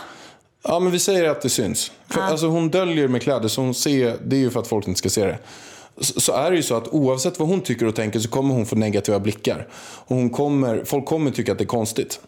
Ja, 0.65 0.81
men 0.81 0.93
vi 0.93 0.99
säger 0.99 1.29
att 1.31 1.43
det 1.43 1.49
syns. 1.49 1.93
För, 2.11 2.21
alltså, 2.21 2.47
hon 2.47 2.69
döljer 2.71 3.09
med 3.09 3.23
kläder, 3.23 3.49
så 3.49 3.61
hon 3.61 3.75
ser, 3.75 4.17
det 4.25 4.37
är 4.37 4.41
ju 4.41 4.51
för 4.51 4.61
att 4.61 4.67
folk 4.69 4.89
inte 4.89 4.99
ska 4.99 5.09
se 5.09 5.25
det. 5.27 5.39
Så, 6.01 6.21
så 6.21 6.33
är 6.33 6.51
det 6.51 6.57
ju 6.57 6.63
så 6.63 6.75
att 6.77 6.89
oavsett 6.89 7.39
vad 7.39 7.49
hon 7.49 7.61
tycker 7.61 7.87
och 7.87 7.95
tänker 7.95 8.19
så 8.19 8.29
kommer 8.29 8.55
hon 8.55 8.67
få 8.67 8.77
negativa 8.77 9.19
blickar. 9.21 9.69
Och 9.75 10.17
hon 10.17 10.31
kommer, 10.31 10.85
folk 10.85 11.07
kommer 11.07 11.31
tycka 11.31 11.53
att 11.53 11.59
det 11.59 11.65
är 11.65 11.67
konstigt. 11.67 12.21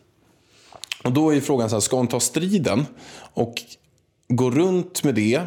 Och 1.05 1.13
då 1.13 1.31
är 1.31 1.35
ju 1.35 1.41
frågan 1.41 1.71
så 1.71 1.77
här, 1.77 1.81
ska 1.81 1.97
hon 1.97 2.07
ta 2.09 2.21
striden 2.21 2.87
och 3.35 3.55
gå 4.29 4.51
runt 4.51 5.05
med 5.05 5.15
det? 5.15 5.41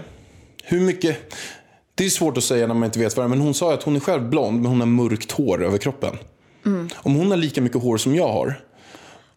Hur 0.63 0.81
mycket... 0.81 1.17
Det 2.01 2.05
är 2.05 2.09
svårt 2.09 2.37
att 2.37 2.43
säga 2.43 2.67
när 2.67 2.73
man 2.73 2.83
inte 2.83 2.99
vet 2.99 3.17
vad 3.17 3.25
det 3.25 3.27
är, 3.27 3.29
men 3.29 3.41
hon 3.41 3.53
sa 3.53 3.73
att 3.73 3.83
hon 3.83 3.95
är 3.95 3.99
själv 3.99 4.29
blond, 4.29 4.61
men 4.61 4.65
hon 4.65 4.79
har 4.79 4.87
mörkt 4.87 5.31
hår 5.31 5.63
över 5.63 5.77
kroppen. 5.77 6.17
Om 6.95 7.15
hon 7.15 7.31
har 7.31 7.37
lika 7.37 7.61
mycket 7.61 7.81
hår 7.81 7.97
som 7.97 8.15
jag 8.15 8.27
har, 8.27 8.61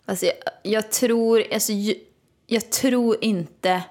Alltså 0.05 0.27
jag, 0.27 0.35
jag 0.63 0.91
tror, 0.93 1.45
alltså, 1.53 1.73
jag, 1.73 1.97
jag 2.47 2.71
tror 2.71 3.17
inte 3.21 3.83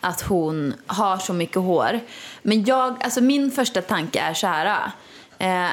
att 0.00 0.20
hon 0.20 0.74
har 0.86 1.18
så 1.18 1.32
mycket 1.32 1.56
hår. 1.56 2.00
Men 2.42 2.64
jag, 2.64 3.04
alltså 3.04 3.20
min 3.20 3.50
första 3.50 3.82
tanke 3.82 4.20
är 4.20 4.34
så 4.34 4.46
här. 4.46 4.90
Eh, 5.38 5.70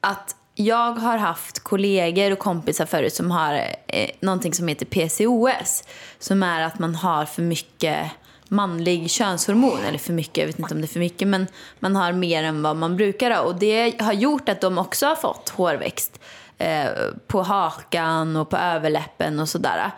att 0.00 0.36
jag 0.54 0.92
har 0.92 1.18
haft 1.18 1.58
kollegor 1.58 2.32
och 2.32 2.38
kompisar 2.38 2.86
förut 2.86 3.14
som 3.14 3.30
har 3.30 3.54
eh, 3.86 4.10
någonting 4.20 4.54
som 4.54 4.68
heter 4.68 4.86
PCOS. 4.86 5.84
Som 6.18 6.42
är 6.42 6.62
att 6.62 6.78
man 6.78 6.94
har 6.94 7.24
för 7.24 7.42
mycket 7.42 8.10
manlig 8.48 9.10
könshormon. 9.10 9.78
Eller 9.88 9.98
för 9.98 10.12
mycket, 10.12 10.36
jag 10.36 10.46
vet 10.46 10.58
inte 10.58 10.74
om 10.74 10.80
det 10.80 10.84
är 10.84 10.88
för 10.88 11.00
mycket. 11.00 11.28
Men 11.28 11.46
man 11.78 11.96
har 11.96 12.12
mer 12.12 12.42
än 12.42 12.62
vad 12.62 12.76
man 12.76 12.96
brukar 12.96 13.30
ha. 13.30 13.40
Och 13.40 13.54
det 13.54 14.02
har 14.02 14.12
gjort 14.12 14.48
att 14.48 14.60
de 14.60 14.78
också 14.78 15.06
har 15.06 15.16
fått 15.16 15.48
hårväxt. 15.48 16.20
Eh, 16.58 16.86
på 17.26 17.42
hakan 17.42 18.36
och 18.36 18.50
på 18.50 18.56
överläppen 18.56 19.40
och 19.40 19.48
sådär. 19.48 19.90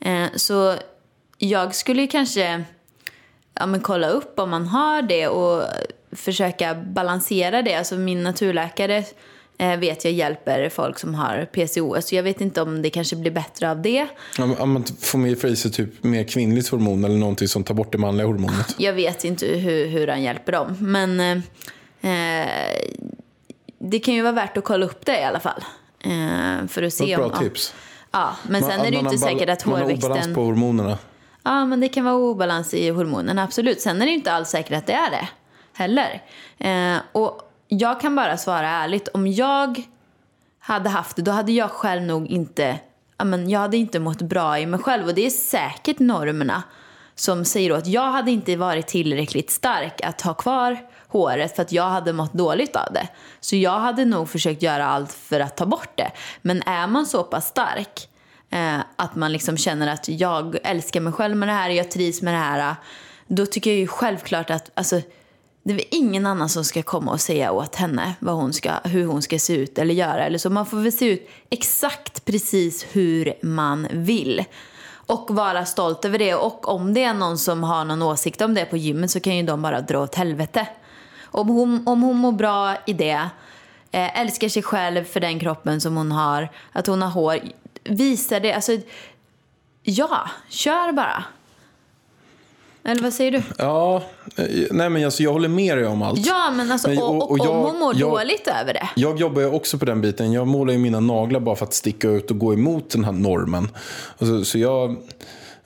Eh, 0.00 0.26
så 0.36 0.76
jag 1.38 1.74
skulle 1.74 2.02
ju 2.02 2.08
kanske 2.08 2.64
ja, 3.54 3.66
men 3.66 3.80
kolla 3.80 4.08
upp 4.08 4.38
om 4.38 4.50
man 4.50 4.66
har 4.66 5.02
det 5.02 5.28
och 5.28 5.62
försöka 6.12 6.74
balansera 6.74 7.62
det. 7.62 7.74
Alltså 7.74 7.94
min 7.94 8.22
naturläkare 8.22 9.04
vet 9.58 10.04
jag 10.04 10.12
hjälper 10.12 10.68
folk 10.68 10.98
som 10.98 11.14
har 11.14 11.48
PCOS. 11.52 12.08
Så 12.08 12.14
jag 12.14 12.22
vet 12.22 12.40
inte 12.40 12.62
om 12.62 12.82
det 12.82 12.90
kanske 12.90 13.16
blir 13.16 13.30
bättre 13.30 13.70
av 13.70 13.82
det. 13.82 14.06
Om 14.38 14.54
om 14.58 14.72
man 14.72 14.84
får 15.00 15.18
med 15.18 15.38
för 15.38 15.48
i 15.48 15.56
sig 15.56 15.70
typ 15.70 16.04
mer 16.04 16.24
kvinnligt 16.24 16.68
hormon 16.68 17.04
eller 17.04 17.16
någonting 17.16 17.48
som 17.48 17.64
tar 17.64 17.74
bort 17.74 17.92
det 17.92 17.98
manliga 17.98 18.26
hormonet. 18.26 18.74
Jag 18.78 18.92
vet 18.92 19.24
inte 19.24 19.46
hur, 19.46 19.86
hur 19.86 20.08
han 20.08 20.22
hjälper 20.22 20.52
dem. 20.52 20.76
Men 20.80 21.20
eh, 21.20 22.10
eh, 22.10 22.78
det 23.78 23.98
kan 23.98 24.14
ju 24.14 24.22
vara 24.22 24.32
värt 24.32 24.56
att 24.56 24.64
kolla 24.64 24.86
upp 24.86 25.06
det 25.06 25.20
i 25.20 25.24
alla 25.24 25.40
fall. 25.40 25.64
Eh, 26.00 26.66
för 26.68 26.82
att 26.82 26.92
se 26.92 27.16
bra 27.16 27.26
om... 27.26 27.32
tips. 27.38 27.74
Ja, 28.10 28.36
men 28.48 28.62
sen 28.62 28.80
är 28.80 28.84
det 28.84 28.96
ju 28.96 29.02
Man 29.02 29.12
inte 29.12 29.26
säkert 29.26 29.48
att 29.48 29.66
Man 29.66 29.74
har 29.74 29.82
obalans 29.82 30.04
hårväxten... 30.04 30.34
på 30.34 30.44
hormonerna. 30.44 30.98
Ja, 31.42 31.66
men 31.66 31.80
det 31.80 31.88
kan 31.88 32.04
vara 32.04 32.14
obalans 32.14 32.74
i 32.74 32.88
hormonerna, 32.90 33.42
absolut. 33.42 33.80
Sen 33.80 34.02
är 34.02 34.06
det 34.06 34.12
inte 34.12 34.32
alls 34.32 34.48
säkert 34.48 34.72
att 34.76 34.86
det 34.86 34.92
är 34.92 35.10
det 35.10 35.28
heller. 35.72 36.22
Eh, 36.58 37.02
och 37.12 37.53
jag 37.68 38.00
kan 38.00 38.16
bara 38.16 38.36
svara 38.36 38.68
ärligt, 38.68 39.08
om 39.08 39.26
jag 39.26 39.82
hade 40.58 40.88
haft 40.88 41.16
det, 41.16 41.22
då 41.22 41.30
hade 41.30 41.52
jag 41.52 41.70
själv 41.70 42.02
nog 42.02 42.26
inte, 42.26 42.78
Amen, 43.16 43.50
jag 43.50 43.60
hade 43.60 43.76
inte 43.76 43.98
mått 43.98 44.22
bra 44.22 44.58
i 44.58 44.66
mig 44.66 44.80
själv. 44.80 45.06
Och 45.06 45.14
det 45.14 45.26
är 45.26 45.30
säkert 45.30 45.98
normerna 45.98 46.62
som 47.14 47.44
säger 47.44 47.70
att 47.70 47.86
jag 47.86 48.12
hade 48.12 48.30
inte 48.30 48.56
varit 48.56 48.86
tillräckligt 48.86 49.50
stark 49.50 50.00
att 50.04 50.20
ha 50.20 50.34
kvar 50.34 50.78
håret 51.08 51.56
för 51.56 51.62
att 51.62 51.72
jag 51.72 51.88
hade 51.88 52.12
mått 52.12 52.32
dåligt 52.32 52.76
av 52.76 52.92
det. 52.92 53.08
Så 53.40 53.56
jag 53.56 53.80
hade 53.80 54.04
nog 54.04 54.28
försökt 54.28 54.62
göra 54.62 54.86
allt 54.86 55.12
för 55.12 55.40
att 55.40 55.56
ta 55.56 55.66
bort 55.66 55.92
det. 55.94 56.10
Men 56.42 56.62
är 56.62 56.86
man 56.86 57.06
så 57.06 57.22
pass 57.22 57.46
stark 57.46 58.08
eh, 58.50 58.78
att 58.96 59.14
man 59.14 59.32
liksom 59.32 59.56
känner 59.56 59.86
att 59.86 60.08
jag 60.08 60.56
älskar 60.62 61.00
mig 61.00 61.12
själv 61.12 61.36
med 61.36 61.48
det 61.48 61.52
här, 61.52 61.70
jag 61.70 61.90
trivs 61.90 62.22
med 62.22 62.34
det 62.34 62.38
här. 62.38 62.76
Då 63.26 63.46
tycker 63.46 63.70
jag 63.70 63.78
ju 63.78 63.86
självklart 63.86 64.50
att 64.50 64.70
alltså, 64.74 65.00
det 65.64 65.72
är 65.72 65.74
väl 65.74 65.86
ingen 65.90 66.26
annan 66.26 66.48
som 66.48 66.64
ska 66.64 66.82
komma 66.82 67.12
och 67.12 67.20
säga 67.20 67.52
åt 67.52 67.74
henne 67.74 68.14
vad 68.18 68.34
hon 68.34 68.52
ska, 68.52 68.70
hur 68.84 69.06
hon 69.06 69.22
ska 69.22 69.38
se 69.38 69.56
ut 69.56 69.78
eller 69.78 69.94
göra. 69.94 70.24
Eller 70.24 70.38
så. 70.38 70.50
Man 70.50 70.66
får 70.66 70.76
väl 70.76 70.92
se 70.92 71.04
ut 71.04 71.28
exakt 71.50 72.24
precis 72.24 72.86
hur 72.92 73.34
man 73.42 73.86
vill. 73.90 74.44
Och 75.06 75.26
vara 75.30 75.64
stolt 75.64 76.04
över 76.04 76.18
det. 76.18 76.34
Och 76.34 76.68
om 76.68 76.94
det 76.94 77.04
är 77.04 77.14
någon 77.14 77.38
som 77.38 77.62
har 77.62 77.84
någon 77.84 78.02
åsikt 78.02 78.40
om 78.40 78.54
det 78.54 78.64
på 78.64 78.76
gymmet 78.76 79.10
så 79.10 79.20
kan 79.20 79.36
ju 79.36 79.42
de 79.42 79.62
bara 79.62 79.80
dra 79.80 80.02
åt 80.02 80.14
helvete. 80.14 80.66
Om 81.24 81.48
hon, 81.48 81.82
om 81.86 82.02
hon 82.02 82.16
mår 82.16 82.32
bra 82.32 82.76
i 82.86 82.92
det, 82.92 83.28
eh, 83.90 84.20
älskar 84.20 84.48
sig 84.48 84.62
själv 84.62 85.04
för 85.04 85.20
den 85.20 85.40
kroppen 85.40 85.80
som 85.80 85.96
hon 85.96 86.12
har, 86.12 86.48
att 86.72 86.86
hon 86.86 87.02
har 87.02 87.10
hår, 87.10 87.40
visa 87.84 88.40
det. 88.40 88.52
Alltså, 88.52 88.72
ja, 89.82 90.30
kör 90.48 90.92
bara. 90.92 91.24
Eller 92.84 93.02
vad 93.02 93.12
säger 93.12 93.30
du? 93.30 93.42
Ja, 93.58 94.02
eh, 94.36 94.44
nej 94.70 94.90
men 94.90 95.04
alltså 95.04 95.22
jag 95.22 95.32
håller 95.32 95.48
med 95.48 95.78
dig 95.78 95.86
om 95.86 96.02
allt. 96.02 96.26
Ja, 96.26 96.50
men 96.56 96.72
alltså, 96.72 96.88
Men- 96.88 96.98
och, 96.98 97.16
och, 97.16 97.30
och 97.30 97.38
jag- 97.38 97.44
hon 97.62 97.78
mår 97.78 97.94
jag- 97.96 98.10
dåligt 98.10 98.48
över 98.60 98.72
det. 98.72 98.88
Jag 98.96 99.20
jobbar 99.20 99.40
ju 99.42 99.48
också 99.50 99.78
på 99.78 99.84
den 99.84 100.00
biten. 100.00 100.32
Jag 100.32 100.46
målar 100.46 100.72
ju 100.72 100.78
mina 100.78 101.00
naglar 101.00 101.40
bara 101.40 101.56
för 101.56 101.64
att 101.66 101.74
sticka 101.74 102.08
ut 102.08 102.30
och 102.30 102.38
gå 102.38 102.52
emot 102.52 102.90
den 102.90 103.04
här 103.04 103.12
normen. 103.12 103.68
Alltså, 104.18 104.44
så 104.44 104.58
jag, 104.58 104.96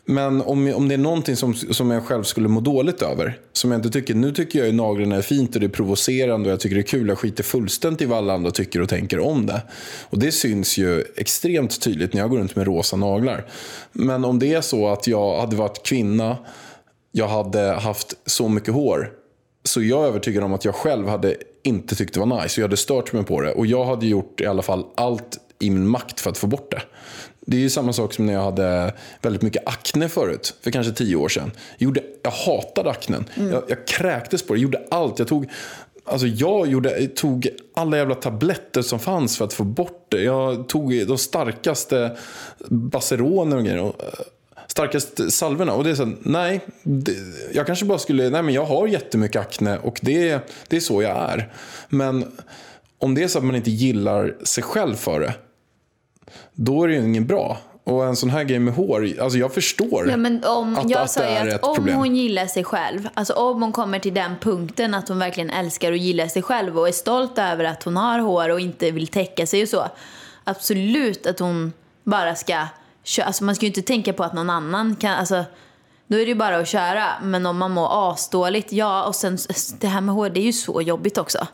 men 0.04 0.42
om, 0.42 0.72
om 0.74 0.88
det 0.88 0.94
är 0.94 0.98
någonting 0.98 1.36
som, 1.36 1.54
som 1.54 1.90
jag 1.90 2.04
själv 2.06 2.22
skulle 2.22 2.48
må 2.48 2.60
dåligt 2.60 3.02
över, 3.02 3.38
som 3.52 3.70
jag 3.72 3.78
inte 3.78 3.90
tycker, 3.90 4.14
nu 4.14 4.32
tycker 4.32 4.58
jag 4.58 4.66
ju 4.68 4.72
naglarna 4.74 5.16
är 5.16 5.22
fint 5.22 5.54
och 5.54 5.60
det 5.60 5.66
är 5.66 5.70
provocerande 5.70 6.48
och 6.48 6.52
jag 6.52 6.60
tycker 6.60 6.76
det 6.76 6.80
är 6.82 6.86
kul. 6.86 7.08
Jag 7.08 7.18
skiter 7.18 7.44
fullständigt 7.44 8.02
i 8.02 8.04
vad 8.04 8.18
alla 8.18 8.34
andra 8.34 8.50
tycker 8.50 8.80
och 8.82 8.88
tänker 8.88 9.18
om 9.20 9.46
det. 9.46 9.62
Och 10.10 10.18
det 10.18 10.32
syns 10.32 10.78
ju 10.78 11.04
extremt 11.16 11.80
tydligt 11.80 12.12
när 12.12 12.20
jag 12.20 12.30
går 12.30 12.38
runt 12.38 12.56
med 12.56 12.66
rosa 12.66 12.96
naglar. 12.96 13.46
Men 13.92 14.24
om 14.24 14.38
det 14.38 14.54
är 14.54 14.60
så 14.60 14.88
att 14.88 15.06
jag 15.06 15.40
hade 15.40 15.56
varit 15.56 15.82
kvinna, 15.86 16.36
jag 17.18 17.28
hade 17.28 17.60
haft 17.60 18.14
så 18.26 18.48
mycket 18.48 18.74
hår 18.74 19.12
så 19.64 19.82
jag 19.82 20.04
är 20.04 20.06
övertygad 20.06 20.44
om 20.44 20.52
att 20.52 20.64
jag 20.64 20.74
själv 20.74 21.08
hade 21.08 21.36
inte 21.62 21.96
tyckt 21.96 22.14
det 22.14 22.20
var 22.20 22.42
nice. 22.42 22.60
Jag 22.60 22.64
hade 22.64 22.76
stört 22.76 23.12
mig 23.12 23.24
på 23.24 23.40
det. 23.40 23.52
Och 23.52 23.66
jag 23.66 23.84
hade 23.84 24.06
gjort 24.06 24.40
i 24.40 24.46
alla 24.46 24.62
fall 24.62 24.84
allt 24.94 25.38
i 25.58 25.70
min 25.70 25.88
makt 25.88 26.20
för 26.20 26.30
att 26.30 26.38
få 26.38 26.46
bort 26.46 26.70
det. 26.70 26.82
Det 27.40 27.56
är 27.56 27.60
ju 27.60 27.70
samma 27.70 27.92
sak 27.92 28.14
som 28.14 28.26
när 28.26 28.32
jag 28.32 28.42
hade 28.42 28.94
väldigt 29.22 29.42
mycket 29.42 29.68
akne 29.68 30.08
förut. 30.08 30.54
För 30.62 30.70
kanske 30.70 30.92
tio 30.92 31.16
år 31.16 31.28
sedan. 31.28 31.50
Jag, 31.78 31.86
gjorde, 31.86 32.02
jag 32.22 32.30
hatade 32.30 32.90
aknen. 32.90 33.24
Jag, 33.34 33.62
jag 33.68 33.86
kräktes 33.86 34.42
på 34.42 34.54
det. 34.54 34.58
Jag 34.58 34.62
gjorde 34.62 34.86
allt. 34.90 35.18
Jag 35.18 35.28
tog, 35.28 35.50
alltså 36.04 36.26
jag 36.26 36.66
gjorde, 36.66 37.06
tog 37.06 37.48
alla 37.74 37.96
jävla 37.96 38.14
tabletter 38.14 38.82
som 38.82 38.98
fanns 38.98 39.38
för 39.38 39.44
att 39.44 39.52
få 39.52 39.64
bort 39.64 40.06
det. 40.08 40.22
Jag 40.22 40.68
tog 40.68 41.06
de 41.06 41.18
starkaste 41.18 42.16
Baseroner 42.68 43.56
och 43.56 43.64
grejer. 43.64 43.92
Och, 44.68 44.72
starkaste 44.72 45.30
salvorna. 45.30 45.72
Och 45.72 45.84
det 45.84 45.90
är 45.90 45.94
så, 45.94 46.12
nej, 46.20 46.60
det, 46.82 47.12
jag 47.52 47.66
kanske 47.66 47.84
bara 47.84 47.98
skulle, 47.98 48.30
nej 48.30 48.42
men 48.42 48.54
jag 48.54 48.64
har 48.64 48.86
jättemycket 48.86 49.40
akne 49.40 49.78
och 49.78 49.98
det, 50.02 50.40
det 50.68 50.76
är 50.76 50.80
så 50.80 51.02
jag 51.02 51.16
är. 51.16 51.52
Men 51.88 52.32
om 52.98 53.14
det 53.14 53.22
är 53.22 53.28
så 53.28 53.38
att 53.38 53.44
man 53.44 53.56
inte 53.56 53.70
gillar 53.70 54.34
sig 54.42 54.62
själv 54.62 54.94
för 54.94 55.20
det, 55.20 55.34
då 56.52 56.84
är 56.84 56.88
det 56.88 56.94
ju 56.94 57.04
ingen 57.04 57.26
bra. 57.26 57.58
Och 57.84 58.06
en 58.06 58.16
sån 58.16 58.30
här 58.30 58.44
grej 58.44 58.58
med 58.58 58.74
hår, 58.74 59.08
alltså 59.20 59.38
jag 59.38 59.54
förstår 59.54 60.08
Ja, 60.10 60.16
men 60.16 60.44
om, 60.44 60.76
att, 60.76 60.90
jag 60.90 61.00
att 61.00 61.14
det 61.14 61.24
är 61.24 61.46
att 61.48 61.54
ett 61.54 61.64
om 61.64 61.74
problem. 61.74 61.96
hon 61.96 62.16
gillar 62.16 62.46
sig 62.46 62.64
själv, 62.64 63.08
alltså 63.14 63.32
om 63.32 63.62
hon 63.62 63.72
kommer 63.72 63.98
till 63.98 64.14
den 64.14 64.34
punkten 64.40 64.94
att 64.94 65.08
hon 65.08 65.18
verkligen 65.18 65.50
älskar 65.50 65.92
och 65.92 65.98
gillar 65.98 66.26
sig 66.26 66.42
själv 66.42 66.78
och 66.78 66.88
är 66.88 66.92
stolt 66.92 67.38
över 67.38 67.64
att 67.64 67.82
hon 67.82 67.96
har 67.96 68.18
hår 68.18 68.48
och 68.48 68.60
inte 68.60 68.90
vill 68.90 69.06
täcka 69.06 69.46
sig 69.46 69.62
och 69.62 69.68
så. 69.68 69.88
Absolut 70.44 71.26
att 71.26 71.38
hon 71.38 71.72
bara 72.04 72.34
ska 72.34 72.66
köra. 73.08 73.26
Alltså 73.26 73.44
man 73.44 73.54
ska 73.54 73.66
ju 73.66 73.70
inte 73.70 73.82
tänka 73.82 74.12
på 74.12 74.24
att 74.24 74.32
någon 74.32 74.50
annan 74.50 74.96
kan, 74.96 75.14
alltså 75.14 75.44
då 76.06 76.16
är 76.16 76.20
det 76.20 76.28
ju 76.28 76.34
bara 76.34 76.56
att 76.56 76.68
köra. 76.68 77.04
Men 77.22 77.46
om 77.46 77.58
man 77.58 77.70
mår 77.70 78.12
asdåligt, 78.12 78.72
ja 78.72 79.04
och 79.04 79.14
sen 79.14 79.38
det 79.80 79.86
här 79.86 80.00
med 80.00 80.14
hår, 80.14 80.30
det 80.30 80.40
är 80.40 80.44
ju 80.44 80.52
så 80.52 80.82
jobbigt 80.82 81.18
också. 81.18 81.46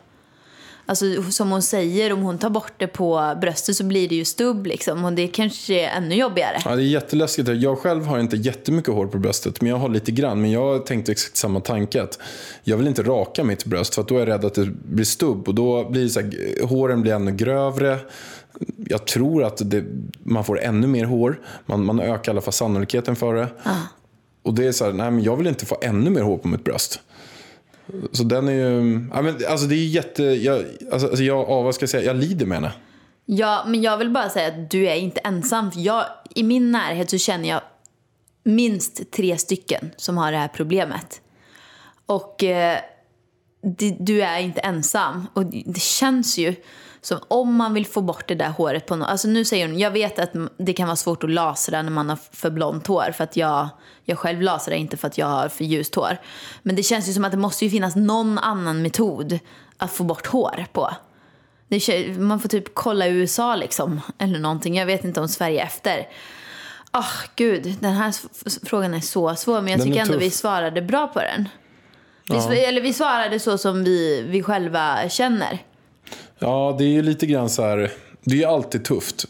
Alltså 0.87 1.05
som 1.23 1.51
hon 1.51 1.61
säger, 1.61 2.13
om 2.13 2.21
hon 2.21 2.37
tar 2.37 2.49
bort 2.49 2.73
det 2.77 2.87
på 2.87 3.37
bröstet 3.41 3.75
så 3.75 3.83
blir 3.83 4.09
det 4.09 4.15
ju 4.15 4.25
stubb 4.25 4.65
liksom. 4.65 5.05
Och 5.05 5.13
det 5.13 5.27
kanske 5.27 5.73
är 5.73 5.97
ännu 5.97 6.15
jobbigare. 6.15 6.57
Ja, 6.65 6.75
det 6.75 6.81
är 6.81 6.85
jätteläskigt. 6.85 7.49
Jag 7.49 7.79
själv 7.79 8.05
har 8.05 8.19
inte 8.19 8.37
jättemycket 8.37 8.93
hår 8.93 9.07
på 9.07 9.17
bröstet, 9.17 9.61
men 9.61 9.69
jag 9.69 9.77
har 9.77 9.89
lite 9.89 10.11
grann. 10.11 10.41
Men 10.41 10.51
jag 10.51 10.85
tänkte 10.85 11.11
exakt 11.11 11.37
samma 11.37 11.59
tanke. 11.59 12.03
Att 12.03 12.19
jag 12.63 12.77
vill 12.77 12.87
inte 12.87 13.03
raka 13.03 13.43
mitt 13.43 13.65
bröst, 13.65 13.95
för 13.95 14.01
att 14.01 14.07
då 14.07 14.15
är 14.15 14.19
jag 14.19 14.27
rädd 14.27 14.45
att 14.45 14.53
det 14.53 14.65
blir 14.65 15.05
stubb. 15.05 15.47
Och 15.47 15.55
då 15.55 15.89
blir 15.89 16.03
det 16.03 16.09
så 16.09 16.19
här, 16.19 16.65
håren 16.65 17.01
blir 17.01 17.13
ännu 17.13 17.31
grövre. 17.31 17.97
Jag 18.87 19.07
tror 19.07 19.43
att 19.43 19.61
det, 19.69 19.83
man 20.23 20.43
får 20.43 20.61
ännu 20.61 20.87
mer 20.87 21.05
hår. 21.05 21.41
Man, 21.65 21.85
man 21.85 21.99
ökar 21.99 22.31
i 22.31 22.33
alla 22.33 22.41
fall 22.41 22.53
sannolikheten 22.53 23.15
för 23.15 23.33
det. 23.33 23.47
Och 24.43 24.53
det 24.53 24.67
är 24.67 24.71
så 24.71 24.85
här, 24.85 24.93
nej 24.93 25.11
men 25.11 25.23
jag 25.23 25.37
vill 25.37 25.47
inte 25.47 25.65
få 25.65 25.77
ännu 25.81 26.09
mer 26.09 26.21
hår 26.21 26.37
på 26.37 26.47
mitt 26.47 26.63
bröst. 26.63 26.99
Så 28.11 28.23
den 28.23 28.47
är 28.47 28.53
ju, 28.53 29.07
ja, 29.13 29.21
men, 29.21 29.35
alltså 29.49 29.67
det 29.67 29.75
är 29.75 29.87
jätte, 29.87 30.23
jag, 30.23 30.65
alltså, 30.91 31.07
alltså 31.07 31.23
jag, 31.23 31.49
ja, 31.49 31.61
vad 31.61 31.75
ska 31.75 31.83
jag 31.83 31.89
säga, 31.89 32.03
jag 32.03 32.15
lider 32.15 32.45
med 32.45 32.57
henne. 32.57 32.71
Ja, 33.25 33.63
men 33.67 33.81
jag 33.81 33.97
vill 33.97 34.09
bara 34.09 34.29
säga 34.29 34.47
att 34.47 34.71
du 34.71 34.87
är 34.87 34.95
inte 34.95 35.19
ensam. 35.19 35.71
Jag, 35.75 36.05
I 36.35 36.43
min 36.43 36.71
närhet 36.71 37.09
så 37.09 37.17
känner 37.17 37.49
jag 37.49 37.61
minst 38.43 39.11
tre 39.11 39.37
stycken 39.37 39.91
som 39.97 40.17
har 40.17 40.31
det 40.31 40.37
här 40.37 40.47
problemet. 40.47 41.21
Och 42.05 42.43
eh, 42.43 42.77
det, 43.61 43.97
du 43.99 44.21
är 44.21 44.39
inte 44.39 44.61
ensam. 44.61 45.27
Och 45.33 45.45
det, 45.45 45.63
det 45.65 45.81
känns 45.81 46.37
ju 46.37 46.55
som 47.05 47.19
om 47.27 47.55
man 47.55 47.73
vill 47.73 47.85
få 47.85 48.01
bort 48.01 48.27
det 48.27 48.35
där 48.35 48.49
håret 48.49 48.85
på 48.85 48.95
något. 48.95 49.07
Alltså 49.07 49.27
nu 49.27 49.45
säger 49.45 49.67
hon, 49.67 49.79
jag 49.79 49.91
vet 49.91 50.19
att 50.19 50.31
det 50.57 50.73
kan 50.73 50.87
vara 50.87 50.95
svårt 50.95 51.23
att 51.23 51.29
lasra 51.29 51.81
när 51.81 51.91
man 51.91 52.09
har 52.09 52.19
för 52.31 52.49
blont 52.49 52.87
hår. 52.87 53.11
För 53.17 53.23
att 53.23 53.37
jag, 53.37 53.69
jag 54.03 54.17
själv 54.17 54.41
lasrar 54.41 54.75
inte 54.75 54.97
för 54.97 55.07
att 55.07 55.17
jag 55.17 55.25
har 55.25 55.49
för 55.49 55.63
ljust 55.65 55.95
hår. 55.95 56.17
Men 56.63 56.75
det 56.75 56.83
känns 56.83 57.09
ju 57.09 57.13
som 57.13 57.25
att 57.25 57.31
det 57.31 57.37
måste 57.37 57.65
ju 57.65 57.71
finnas 57.71 57.95
någon 57.95 58.37
annan 58.37 58.81
metod 58.81 59.39
att 59.77 59.91
få 59.91 60.03
bort 60.03 60.27
hår 60.27 60.65
på. 60.73 60.95
Det 61.67 62.07
man 62.19 62.39
får 62.39 62.49
typ 62.49 62.73
kolla 62.75 63.07
i 63.07 63.11
USA 63.11 63.55
liksom, 63.55 64.01
eller 64.17 64.39
någonting. 64.39 64.75
Jag 64.75 64.85
vet 64.85 65.03
inte 65.03 65.21
om 65.21 65.27
Sverige 65.27 65.63
efter. 65.63 66.07
Ah, 66.91 67.13
gud, 67.35 67.75
den 67.79 67.93
här 67.93 68.13
frågan 68.65 68.93
är 68.93 68.99
så 68.99 69.35
svår, 69.35 69.61
men 69.61 69.67
jag 69.67 69.79
Den 69.79 69.87
tycker 69.87 70.01
ändå 70.01 70.13
tuff. 70.13 70.21
vi 70.21 70.31
svarade 70.31 70.81
bra 70.81 71.07
på 71.07 71.19
den. 71.19 71.49
Vi, 72.49 72.65
eller 72.65 72.81
vi 72.81 72.93
svarade 72.93 73.39
så 73.39 73.57
som 73.57 73.83
vi, 73.83 74.21
vi 74.21 74.43
själva 74.43 75.09
känner. 75.09 75.59
Ja, 76.39 76.75
det 76.77 76.83
är 76.83 76.89
ju 76.89 77.01
lite 77.01 77.25
grann 77.25 77.49
så 77.49 77.61
här. 77.61 77.91
Det 78.23 78.35
är 78.35 78.39
ju 78.39 78.45
alltid 78.45 78.83
tufft. 78.83 79.25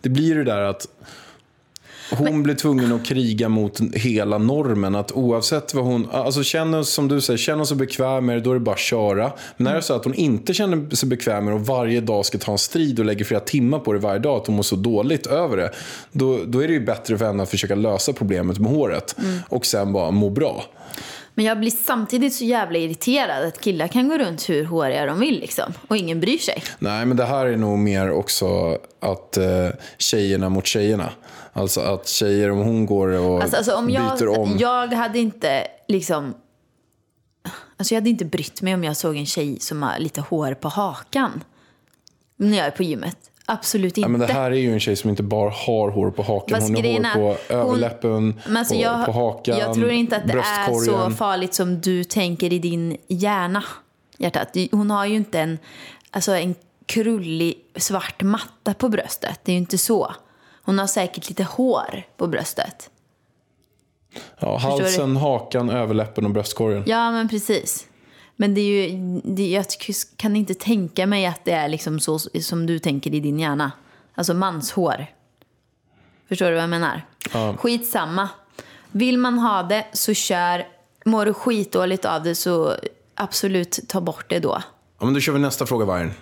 Det, 0.00 0.08
blir 0.08 0.34
det 0.34 0.44
där 0.44 0.60
att 0.62 0.86
hon 2.12 2.42
blir 2.42 2.54
tvungen 2.54 2.92
att 2.92 3.04
kriga 3.04 3.48
mot 3.48 3.80
hela 3.94 4.38
normen. 4.38 4.94
Att 4.94 5.12
oavsett 5.12 5.74
vad 5.74 5.84
hon, 5.84 6.10
alltså 6.10 6.42
känner 6.42 6.82
som 6.82 7.08
du 7.08 7.20
säger, 7.20 7.38
känner 7.38 7.64
sig 7.64 7.76
bekväm 7.76 8.26
med 8.26 8.36
det, 8.36 8.40
då 8.40 8.50
är 8.50 8.54
det 8.54 8.60
bara 8.60 8.74
att 8.74 8.78
köra. 8.78 9.32
Men 9.56 9.66
är 9.66 9.74
det 9.74 9.82
så 9.82 9.94
att 9.94 10.04
hon 10.04 10.14
inte 10.14 10.54
känner 10.54 10.96
sig 10.96 11.08
bekväm 11.08 11.44
med 11.44 11.54
det 11.54 11.56
och 11.56 11.66
varje 11.66 12.00
dag 12.00 12.26
ska 12.26 12.38
ta 12.38 12.52
en 12.52 12.58
strid 12.58 12.98
och 12.98 13.04
lägger 13.04 13.24
flera 13.24 13.40
timmar 13.40 13.78
på 13.78 13.92
det 13.92 13.98
varje 13.98 14.18
dag, 14.18 14.36
att 14.40 14.46
hon 14.46 14.56
mår 14.56 14.62
så 14.62 14.76
dåligt 14.76 15.26
över 15.26 15.56
det. 15.56 15.70
Då, 16.12 16.40
då 16.46 16.62
är 16.62 16.68
det 16.68 16.74
ju 16.74 16.84
bättre 16.84 17.18
för 17.18 17.24
henne 17.24 17.42
att 17.42 17.50
försöka 17.50 17.74
lösa 17.74 18.12
problemet 18.12 18.58
med 18.58 18.70
håret. 18.70 19.16
Och 19.48 19.66
sen 19.66 19.92
bara 19.92 20.10
må 20.10 20.30
bra. 20.30 20.64
Men 21.34 21.44
jag 21.44 21.60
blir 21.60 21.70
samtidigt 21.70 22.34
så 22.34 22.44
jävla 22.44 22.78
irriterad 22.78 23.44
att 23.44 23.60
killar 23.60 23.88
kan 23.88 24.08
gå 24.08 24.18
runt 24.18 24.48
hur 24.48 24.64
håriga 24.64 25.06
de 25.06 25.20
vill 25.20 25.40
liksom. 25.40 25.72
Och 25.88 25.96
ingen 25.96 26.20
bryr 26.20 26.38
sig. 26.38 26.62
Nej, 26.78 27.06
men 27.06 27.16
det 27.16 27.24
här 27.24 27.46
är 27.46 27.56
nog 27.56 27.78
mer 27.78 28.10
också 28.10 28.78
att 29.00 29.36
eh, 29.36 29.68
tjejerna 29.98 30.48
mot 30.48 30.66
tjejerna. 30.66 31.12
Alltså 31.52 31.80
att 31.80 32.08
tjejer, 32.08 32.50
om 32.50 32.58
hon 32.58 32.86
går 32.86 33.08
och 33.08 33.42
Alltså, 33.42 33.56
alltså 33.56 33.74
om 33.74 33.86
byter 33.86 34.22
jag, 34.22 34.38
om. 34.38 34.56
jag 34.58 34.92
hade 34.92 35.18
inte 35.18 35.66
liksom... 35.88 36.34
Alltså 37.76 37.94
jag 37.94 38.00
hade 38.00 38.10
inte 38.10 38.24
brytt 38.24 38.62
mig 38.62 38.74
om 38.74 38.84
jag 38.84 38.96
såg 38.96 39.16
en 39.16 39.26
tjej 39.26 39.60
som 39.60 39.82
har 39.82 39.98
lite 39.98 40.20
hår 40.20 40.54
på 40.54 40.68
hakan. 40.68 41.44
När 42.36 42.56
jag 42.58 42.66
är 42.66 42.70
på 42.70 42.82
gymmet. 42.82 43.29
Absolut 43.52 43.98
inte. 43.98 44.00
Ja, 44.00 44.08
men 44.08 44.20
det 44.20 44.26
här 44.32 44.50
är 44.50 44.56
ju 44.56 44.72
en 44.72 44.80
tjej 44.80 44.96
som 44.96 45.10
inte 45.10 45.22
bara 45.22 45.50
har 45.50 45.90
hår 45.90 46.10
på 46.10 46.22
hakan. 46.22 46.60
Fast 46.60 46.68
hon 46.76 46.84
har 46.84 46.92
hår 46.92 47.12
på 47.14 47.54
hon- 47.54 47.60
överläppen, 47.60 48.40
Men 48.46 48.56
alltså 48.56 48.74
på, 48.74 48.80
jag, 48.80 49.06
på 49.06 49.12
hakan, 49.12 49.58
jag 49.58 49.74
tror 49.74 49.90
inte 49.90 50.16
att 50.16 50.26
det 50.26 50.32
är 50.32 50.84
så 50.84 51.10
farligt 51.10 51.54
som 51.54 51.80
du 51.80 52.04
tänker 52.04 52.52
i 52.52 52.58
din 52.58 52.96
hjärna. 53.08 53.64
Hjärtat. 54.18 54.56
Hon 54.72 54.90
har 54.90 55.06
ju 55.06 55.16
inte 55.16 55.40
en, 55.40 55.58
alltså 56.10 56.32
en 56.32 56.54
krullig 56.86 57.54
svart 57.76 58.22
matta 58.22 58.74
på 58.74 58.88
bröstet. 58.88 59.40
Det 59.44 59.52
är 59.52 59.54
ju 59.54 59.58
inte 59.60 59.78
så. 59.78 60.14
Hon 60.62 60.78
har 60.78 60.86
säkert 60.86 61.28
lite 61.28 61.44
hår 61.44 62.02
på 62.16 62.26
bröstet. 62.26 62.90
Ja, 64.38 64.56
halsen, 64.56 65.16
hakan, 65.16 65.70
överläppen 65.70 66.24
och 66.24 66.30
bröstkorgen. 66.30 66.82
Ja, 66.86 67.10
men 67.10 67.28
precis. 67.28 67.86
Men 68.40 68.54
det 68.54 68.60
är 68.60 68.88
ju, 68.88 69.20
det, 69.24 69.48
jag 69.48 69.64
kan 70.16 70.36
inte 70.36 70.54
tänka 70.54 71.06
mig 71.06 71.26
att 71.26 71.44
det 71.44 71.52
är 71.52 71.68
liksom 71.68 72.00
så 72.00 72.18
som 72.18 72.66
du 72.66 72.78
tänker 72.78 73.14
i 73.14 73.20
din 73.20 73.38
hjärna. 73.38 73.72
Alltså 74.14 74.34
manshår. 74.34 75.06
Förstår 76.28 76.46
du 76.46 76.52
vad 76.52 76.62
jag 76.62 76.70
menar? 76.70 77.06
Ja. 77.32 77.56
Skitsamma. 77.58 78.28
Vill 78.90 79.18
man 79.18 79.38
ha 79.38 79.62
det 79.62 79.86
så 79.92 80.14
kör. 80.14 80.66
Mår 81.04 81.26
du 81.26 81.34
skitdåligt 81.34 82.04
av 82.04 82.22
det 82.22 82.34
så 82.34 82.74
absolut 83.14 83.80
ta 83.88 84.00
bort 84.00 84.24
det 84.28 84.38
då. 84.38 84.62
Ja, 84.98 85.04
men 85.04 85.14
då 85.14 85.20
kör 85.20 85.32
vi 85.32 85.38
nästa 85.38 85.66
fråga, 85.66 85.84
Vargen. 85.84 86.12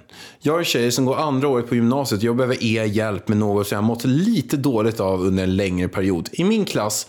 Jag 0.40 0.61
är 0.61 0.64
tjej 0.64 0.92
som 0.92 1.04
går 1.04 1.16
andra 1.16 1.48
året 1.48 1.68
på 1.68 1.74
gymnasiet. 1.74 2.22
Jag 2.22 2.37
behöver 2.37 2.64
er 2.64 2.85
hjälp 2.85 3.28
med 3.28 3.38
något 3.38 3.68
som 3.68 3.76
jag 3.76 3.85
mått 3.85 4.04
lite 4.04 4.57
dåligt 4.57 5.00
av 5.00 5.20
under 5.20 5.42
en 5.42 5.57
längre 5.57 5.88
period. 5.88 6.28
I 6.33 6.44
min 6.44 6.64
klass 6.64 7.07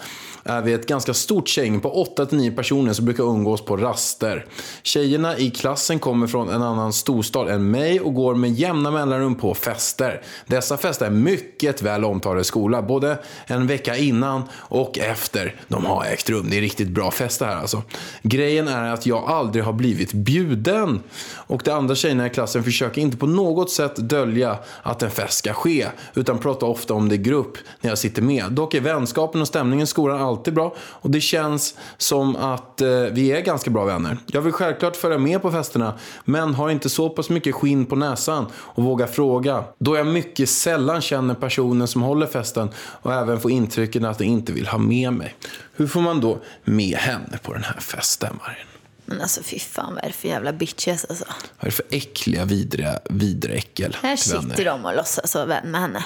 är 0.49 0.62
vi 0.62 0.73
ett 0.73 0.88
ganska 0.88 1.13
stort 1.13 1.57
gäng 1.57 1.79
på 1.79 2.05
8-9 2.17 2.55
personer 2.55 2.93
som 2.93 3.05
brukar 3.05 3.23
umgås 3.23 3.65
på 3.65 3.77
raster. 3.77 4.45
Tjejerna 4.83 5.38
i 5.38 5.49
klassen 5.49 5.99
kommer 5.99 6.27
från 6.27 6.49
en 6.49 6.62
annan 6.62 6.93
storstad 6.93 7.49
än 7.49 7.71
mig 7.71 7.99
och 7.99 8.13
går 8.13 8.35
med 8.35 8.51
jämna 8.51 8.91
mellanrum 8.91 9.35
på 9.35 9.53
fester. 9.53 10.21
Dessa 10.45 10.77
fester 10.77 11.05
är 11.05 11.09
mycket 11.09 11.81
väl 11.81 12.05
omtalade 12.05 12.41
i 12.41 12.43
skolan, 12.43 12.88
både 12.88 13.17
en 13.45 13.67
vecka 13.67 13.97
innan 13.97 14.43
och 14.53 14.99
efter 14.99 15.55
de 15.67 15.85
har 15.85 16.05
ägt 16.05 16.29
rum. 16.29 16.47
Det 16.49 16.57
är 16.57 16.62
riktigt 16.62 16.88
bra 16.89 17.12
fester 17.12 17.45
här 17.45 17.55
alltså. 17.55 17.81
Grejen 18.21 18.67
är 18.67 18.93
att 18.93 19.05
jag 19.05 19.23
aldrig 19.23 19.63
har 19.63 19.73
blivit 19.73 20.13
bjuden. 20.13 21.03
Och 21.33 21.62
de 21.65 21.71
andra 21.71 21.95
tjejerna 21.95 22.27
i 22.27 22.29
klassen 22.29 22.63
försöker 22.63 23.01
inte 23.01 23.17
på 23.17 23.27
något 23.27 23.71
sätt 23.71 23.95
dölja 23.95 24.57
att 24.83 25.03
en 25.03 25.12
fest 25.12 25.38
ska 25.38 25.53
ske, 25.53 25.88
utan 26.13 26.38
pratar 26.38 26.67
ofta 26.67 26.93
om 26.93 27.09
det 27.09 27.15
i 27.15 27.17
grupp 27.17 27.57
när 27.81 27.89
jag 27.89 27.97
sitter 27.97 28.21
med. 28.21 28.51
Dock 28.51 28.73
är 28.73 28.81
vänskapen 28.81 29.41
och 29.41 29.47
stämningen 29.47 29.83
i 29.83 29.88
skolan 29.88 30.21
alltid 30.21 30.38
bra 30.43 30.75
och 30.80 31.10
det 31.10 31.21
känns 31.21 31.75
som 31.97 32.36
att 32.36 32.82
eh, 32.82 32.88
vi 32.89 33.32
är 33.32 33.41
ganska 33.41 33.71
bra 33.71 33.86
vänner. 33.86 34.17
Jag 34.28 34.41
vill 34.41 34.54
självklart 34.54 34.95
följa 34.95 35.17
med 35.17 35.41
på 35.41 35.52
festerna, 35.52 35.93
men 36.25 36.54
har 36.54 36.69
inte 36.69 36.89
så 36.89 37.10
pass 37.10 37.30
mycket 37.30 37.56
skinn 37.56 37.86
på 37.86 37.95
näsan 37.95 38.45
och 38.54 38.84
vågar 38.84 39.08
fråga. 39.08 39.63
Då 39.78 39.95
jag 39.95 40.08
mycket 40.08 40.49
sällan 40.49 41.02
känner 41.02 41.36
personen 41.36 41.88
som 41.88 42.02
håller 42.02 42.28
festen 42.28 42.69
och 42.78 43.13
även 43.13 43.39
får 43.39 43.52
intrycket 43.52 44.04
att 44.04 44.17
de 44.17 44.25
inte 44.25 44.54
vill 44.54 44.67
ha 44.67 44.78
med 44.78 45.13
mig. 45.13 45.36
Hur 45.75 45.88
får 45.88 46.02
man 46.02 46.21
då 46.21 46.39
med 46.63 46.97
henne 46.97 47.39
på 47.43 47.54
den 47.54 47.63
här 47.63 47.80
festen, 47.80 48.39
Marin? 48.41 48.65
Men 49.06 49.21
alltså 49.21 49.43
fy 49.43 49.60
fan 49.60 49.95
vad 49.95 50.04
är 50.04 50.08
det 50.08 50.13
för 50.13 50.28
jävla 50.28 50.54
bitches 50.54 51.06
alltså. 51.06 51.25
Vad 51.28 51.60
är 51.60 51.65
det 51.65 51.71
för 51.71 51.86
äckliga, 51.89 52.45
vidriga, 52.45 52.99
vidriga 53.10 53.58
äckel 53.58 53.97
Här 54.02 54.15
sitter 54.15 54.65
de 54.65 54.86
och 54.86 54.95
låtsas 54.95 55.36
vara 55.36 55.45
vän 55.45 55.71
med 55.71 55.82
henne. 55.82 56.06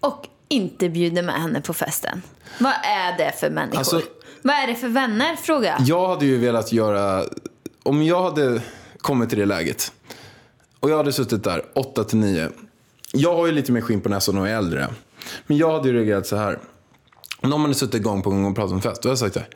Och 0.00 0.26
inte 0.48 0.88
bjuder 0.88 1.22
med 1.22 1.34
henne 1.34 1.60
på 1.60 1.74
festen. 1.74 2.22
Vad 2.58 2.72
är 2.72 3.18
det 3.18 3.32
för 3.40 3.50
människor? 3.50 3.78
Alltså- 3.78 4.02
vad 4.42 4.54
är 4.56 4.66
det 4.66 4.74
för 4.74 4.88
vänner? 4.88 5.36
Fråga. 5.36 5.76
Jag 5.80 6.08
hade 6.08 6.26
ju 6.26 6.38
velat 6.38 6.72
göra... 6.72 7.24
Om 7.82 8.02
jag 8.02 8.22
hade 8.22 8.60
kommit 8.98 9.28
till 9.28 9.38
det 9.38 9.46
läget 9.46 9.92
och 10.80 10.90
jag 10.90 10.96
hade 10.96 11.12
suttit 11.12 11.44
där 11.44 11.62
8 11.74 12.04
till 12.04 12.18
9. 12.18 12.48
Jag 13.12 13.34
har 13.36 13.46
ju 13.46 13.52
lite 13.52 13.72
mer 13.72 13.80
skinn 13.80 14.00
på 14.00 14.08
näsan 14.08 14.38
och 14.38 14.48
är 14.48 14.56
äldre. 14.56 14.88
Men 15.46 15.56
jag 15.56 15.72
hade 15.72 15.88
ju 15.88 15.94
reagerat 15.94 16.26
så 16.26 16.36
här. 16.36 16.58
Om 17.40 17.50
någon 17.50 17.60
hade 17.60 17.74
suttit 17.74 18.02
gång 18.02 18.22
på 18.22 18.30
gång 18.30 18.44
och 18.44 18.54
pratat 18.56 18.72
om 18.72 18.82
fest, 18.82 19.02
då 19.02 19.08
hade 19.08 19.12
jag 19.12 19.18
sagt 19.18 19.34
så 19.34 19.40
här. 19.40 19.48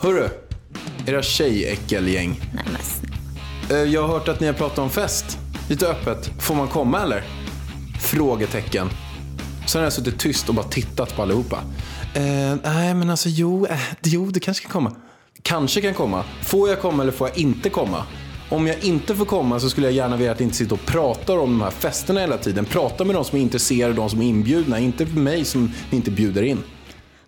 Hörru, 0.00 0.28
era 1.06 1.22
tjejäckelgäng. 1.22 2.40
Nej, 2.54 2.64
men 2.72 2.82
snälla. 2.82 3.82
Eh, 3.82 3.90
Jag 3.92 4.02
har 4.02 4.08
hört 4.08 4.28
att 4.28 4.40
ni 4.40 4.46
har 4.46 4.54
pratat 4.54 4.78
om 4.78 4.90
fest. 4.90 5.38
Lite 5.68 5.88
öppet. 5.88 6.30
Får 6.42 6.54
man 6.54 6.68
komma 6.68 7.02
eller? 7.02 7.24
Frågetecken. 8.00 8.88
Sen 9.68 9.78
har 9.78 9.86
jag 9.86 9.92
suttit 9.92 10.18
tyst 10.18 10.48
och 10.48 10.54
bara 10.54 10.66
tittat 10.66 11.16
på 11.16 11.22
allihopa. 11.22 11.56
Eh, 12.14 12.56
nej, 12.62 12.94
men 12.94 13.10
alltså 13.10 13.28
jo, 13.28 13.66
eh, 13.66 13.80
jo, 14.02 14.26
det 14.26 14.40
kanske 14.40 14.62
kan 14.62 14.72
komma. 14.72 14.92
Kanske 15.42 15.80
kan 15.80 15.94
komma. 15.94 16.24
Får 16.42 16.68
jag 16.68 16.80
komma 16.80 17.02
eller 17.02 17.12
får 17.12 17.28
jag 17.28 17.38
inte 17.38 17.70
komma? 17.70 18.02
Om 18.50 18.66
jag 18.66 18.84
inte 18.84 19.14
får 19.14 19.24
komma 19.24 19.60
så 19.60 19.70
skulle 19.70 19.86
jag 19.86 19.94
gärna 19.94 20.16
vilja 20.16 20.32
att 20.32 20.38
ni 20.38 20.44
inte 20.44 20.56
sitter 20.56 20.74
och 20.74 20.86
pratar 20.86 21.38
om 21.38 21.50
de 21.50 21.60
här 21.60 21.70
festerna 21.70 22.20
hela 22.20 22.38
tiden. 22.38 22.64
Prata 22.64 23.04
med 23.04 23.14
de 23.14 23.24
som 23.24 23.38
är 23.38 23.42
intresserade, 23.42 23.94
de 23.94 24.10
som 24.10 24.22
är 24.22 24.26
inbjudna. 24.26 24.78
Inte 24.78 25.06
för 25.06 25.20
mig 25.20 25.44
som 25.44 25.72
ni 25.90 25.96
inte 25.96 26.10
bjuder 26.10 26.42
in. 26.42 26.62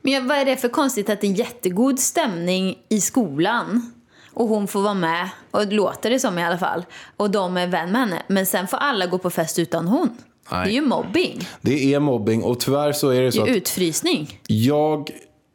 Men 0.03 0.29
vad 0.29 0.39
är 0.39 0.45
det 0.45 0.57
för 0.57 0.69
konstigt 0.69 1.11
att 1.11 1.21
det 1.21 1.27
är 1.27 1.39
jättegod 1.39 1.99
stämning 1.99 2.79
i 2.89 3.01
skolan 3.01 3.93
och 4.35 4.49
hon 4.49 4.69
får 4.69 4.83
vara 4.83 4.95
med, 4.95 5.29
och 5.51 5.73
låter 5.73 6.11
det 6.11 6.21
som 6.21 6.39
i 6.39 6.45
alla 6.45 6.59
fall, 6.59 6.85
och 7.17 7.31
de 7.31 7.57
är 7.57 7.67
vän 7.67 7.93
med 7.93 8.01
henne. 8.01 8.23
Men 8.29 8.47
sen 8.47 8.69
får 8.69 8.77
alla 8.77 9.07
gå 9.07 9.19
på 9.19 9.31
fest 9.31 9.59
utan 9.59 9.89
hon. 9.89 10.17
Nej. 10.51 10.65
Det 10.65 10.71
är 10.71 10.75
ju 10.75 10.81
mobbing. 10.81 11.41
Det 11.61 11.95
är 11.95 12.01
mobbing 12.01 12.43
och 12.43 12.61
tyvärr 12.61 12.93
så 12.93 13.09
är 13.11 13.21
det 13.21 13.27
Det 13.27 13.33
så 13.33 13.47
är 13.47 13.51
att 13.51 13.57
utfrysning. 13.57 14.39
Jag 14.47 15.11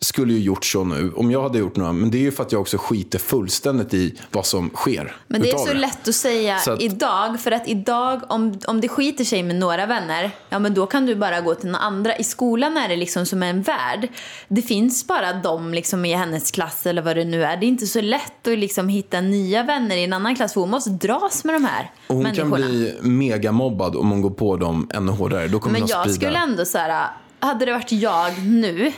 skulle 0.06 0.34
ju 0.34 0.40
gjort 0.40 0.66
så 0.66 0.84
nu, 0.84 1.12
om 1.16 1.32
jag 1.32 1.44
hade 1.44 1.58
gjort 1.60 1.76
något. 1.76 1.96
Men 1.96 2.12
det 2.12 2.18
är 2.18 2.22
ju 2.22 2.32
för 2.32 2.44
att 2.44 2.52
jag 2.52 2.62
också 2.62 2.78
skiter 2.78 3.20
fullständigt 3.20 3.94
i 3.94 4.20
vad 4.32 4.46
som 4.46 4.70
sker. 4.70 5.16
Men 5.28 5.42
det 5.42 5.52
är 5.52 5.58
så 5.58 5.74
lätt 5.74 6.08
att 6.08 6.16
säga 6.16 6.56
att- 6.56 6.82
idag, 6.82 7.40
för 7.40 7.52
att 7.52 7.68
idag, 7.68 8.22
om, 8.30 8.60
om 8.68 8.82
det 8.82 8.88
skiter 8.88 9.24
sig 9.24 9.44
med 9.44 9.56
några 9.56 9.86
vänner, 9.86 10.32
ja 10.50 10.60
men 10.60 10.74
då 10.74 10.86
kan 10.86 11.06
du 11.06 11.16
bara 11.16 11.42
gå 11.42 11.56
till 11.56 11.70
några 11.70 11.86
andra. 11.86 12.16
I 12.18 12.24
skolan 12.24 12.78
är 12.78 12.90
det 12.90 12.96
liksom 12.96 13.26
som 13.26 13.44
en 13.44 13.62
värld. 13.62 14.08
Det 14.48 14.62
finns 14.62 15.08
bara 15.08 15.34
de 15.34 15.74
liksom 15.74 16.06
i 16.06 16.14
hennes 16.14 16.52
klass 16.52 16.86
eller 16.86 17.02
vad 17.02 17.16
det 17.16 17.26
nu 17.26 17.44
är. 17.44 17.58
Det 17.58 17.66
är 17.66 17.68
inte 17.68 17.88
så 17.88 18.02
lätt 18.02 18.48
att 18.48 18.60
liksom 18.60 18.88
hitta 18.90 19.22
nya 19.22 19.64
vänner 19.64 19.98
i 19.98 20.04
en 20.04 20.14
annan 20.14 20.36
klass, 20.36 20.54
för 20.54 20.62
hon 20.62 20.70
måste 20.70 20.90
dras 20.90 21.44
med 21.44 21.56
de 21.56 21.66
här 21.66 21.92
Och 22.08 22.16
hon 22.16 22.24
människorna. 22.24 22.58
kan 22.58 22.68
bli 22.70 22.98
megamobbad 23.02 23.96
om 23.96 24.10
hon 24.12 24.22
går 24.22 24.30
på 24.30 24.58
dem 24.58 24.90
ännu 24.94 25.12
hårdare. 25.12 25.48
Då 25.48 25.60
kommer 25.60 25.80
Men 25.80 25.88
jag 25.88 26.00
sprida. 26.02 26.16
skulle 26.16 26.38
ändå 26.40 26.66
så 26.66 26.78
här, 26.78 27.08
hade 27.40 27.66
det 27.66 27.72
varit 27.72 27.92
jag 27.92 28.40
nu, 28.46 28.92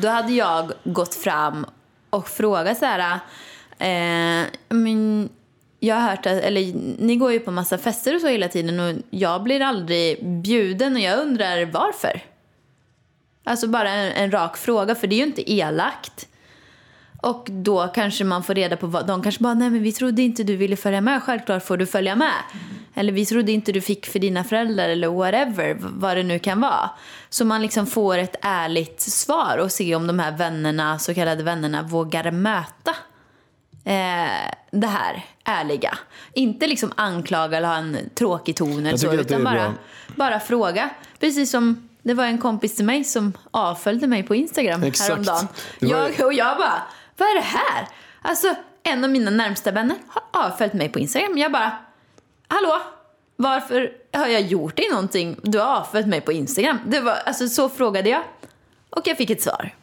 då 0.00 0.08
hade 0.08 0.32
jag 0.32 0.72
gått 0.84 1.14
fram 1.14 1.66
och 2.10 2.28
frågat 2.28 2.78
så 2.78 2.84
här, 2.84 3.20
eh, 3.78 4.46
men 4.68 5.28
jag 5.80 5.96
har 5.96 6.10
hört 6.10 6.26
att, 6.26 6.42
eller 6.42 6.74
ni 6.98 7.16
går 7.16 7.32
ju 7.32 7.40
på 7.40 7.50
massa 7.50 7.78
fester 7.78 8.14
och 8.14 8.20
så 8.20 8.28
hela 8.28 8.48
tiden 8.48 8.80
och 8.80 8.94
jag 9.10 9.42
blir 9.42 9.60
aldrig 9.60 10.26
bjuden 10.26 10.94
och 10.94 11.00
jag 11.00 11.18
undrar 11.18 11.64
varför. 11.64 12.20
Alltså 13.44 13.68
bara 13.68 13.90
en, 13.90 14.12
en 14.12 14.30
rak 14.30 14.56
fråga, 14.56 14.94
för 14.94 15.06
det 15.06 15.14
är 15.14 15.18
ju 15.18 15.24
inte 15.24 15.52
elakt. 15.52 16.28
Och 17.22 17.46
då 17.50 17.88
kanske 17.88 18.24
man 18.24 18.42
får 18.42 18.54
reda 18.54 18.76
på 18.76 18.86
vad, 18.86 19.06
de 19.06 19.22
kanske 19.22 19.42
bara, 19.42 19.54
nej 19.54 19.70
men 19.70 19.82
vi 19.82 19.92
trodde 19.92 20.22
inte 20.22 20.42
du 20.44 20.56
ville 20.56 20.76
följa 20.76 21.00
med, 21.00 21.22
självklart 21.22 21.64
får 21.66 21.76
du 21.76 21.86
följa 21.86 22.16
med. 22.16 22.32
Eller 22.94 23.12
vi 23.12 23.26
trodde 23.26 23.52
inte 23.52 23.72
du 23.72 23.80
fick 23.80 24.06
för 24.06 24.18
dina 24.18 24.44
föräldrar 24.44 24.88
eller 24.88 25.08
whatever, 25.08 25.76
vad 25.80 26.16
det 26.16 26.22
nu 26.22 26.38
kan 26.38 26.60
vara. 26.60 26.90
Så 27.30 27.44
man 27.44 27.62
liksom 27.62 27.86
får 27.86 28.18
ett 28.18 28.36
ärligt 28.42 29.00
svar 29.00 29.58
och 29.58 29.72
se 29.72 29.94
om 29.94 30.06
de 30.06 30.18
här 30.18 30.36
vännerna, 30.36 30.98
så 30.98 31.14
kallade 31.14 31.42
vännerna, 31.42 31.82
vågar 31.82 32.30
möta 32.30 32.90
eh, 33.84 34.50
det 34.70 34.86
här 34.86 35.24
ärliga. 35.44 35.98
Inte 36.32 36.66
liksom 36.66 36.92
anklaga 36.96 37.56
eller 37.56 37.68
ha 37.68 37.76
en 37.76 37.96
tråkig 38.14 38.56
ton 38.56 38.86
eller 38.86 38.98
så, 38.98 39.12
utan 39.12 39.44
bara, 39.44 39.54
bra. 39.54 39.72
bara 40.16 40.40
fråga. 40.40 40.90
Precis 41.20 41.50
som 41.50 41.88
det 42.02 42.14
var 42.14 42.24
en 42.24 42.38
kompis 42.38 42.76
till 42.76 42.84
mig 42.84 43.04
som 43.04 43.32
avföljde 43.50 44.06
mig 44.06 44.22
på 44.22 44.34
Instagram 44.34 44.82
Exakt. 44.82 45.10
häromdagen. 45.10 45.48
Var- 45.80 45.88
Jag, 45.88 46.26
och 46.26 46.32
jag 46.32 46.56
bara, 46.58 46.82
vad 47.18 47.28
är 47.28 47.34
det 47.34 47.40
här? 47.40 47.88
Alltså, 48.22 48.54
en 48.82 49.04
av 49.04 49.10
mina 49.10 49.30
närmsta 49.30 49.70
vänner 49.70 49.96
har 50.08 50.46
avföljt 50.46 50.72
mig 50.72 50.88
på 50.88 50.98
Instagram. 50.98 51.38
Jag 51.38 51.52
bara, 51.52 51.72
hallå? 52.48 52.80
Varför 53.36 53.92
har 54.12 54.26
jag 54.26 54.40
gjort 54.40 54.76
dig 54.76 54.90
någonting? 54.90 55.36
Du 55.42 55.58
har 55.58 55.76
avföljt 55.76 56.06
mig 56.06 56.20
på 56.20 56.32
Instagram. 56.32 56.78
Det 56.86 57.00
var, 57.00 57.12
alltså, 57.26 57.48
så 57.48 57.68
frågade 57.68 58.08
jag. 58.10 58.22
Och 58.90 59.02
jag 59.06 59.16
fick 59.16 59.30
ett 59.30 59.42
svar. 59.42 59.74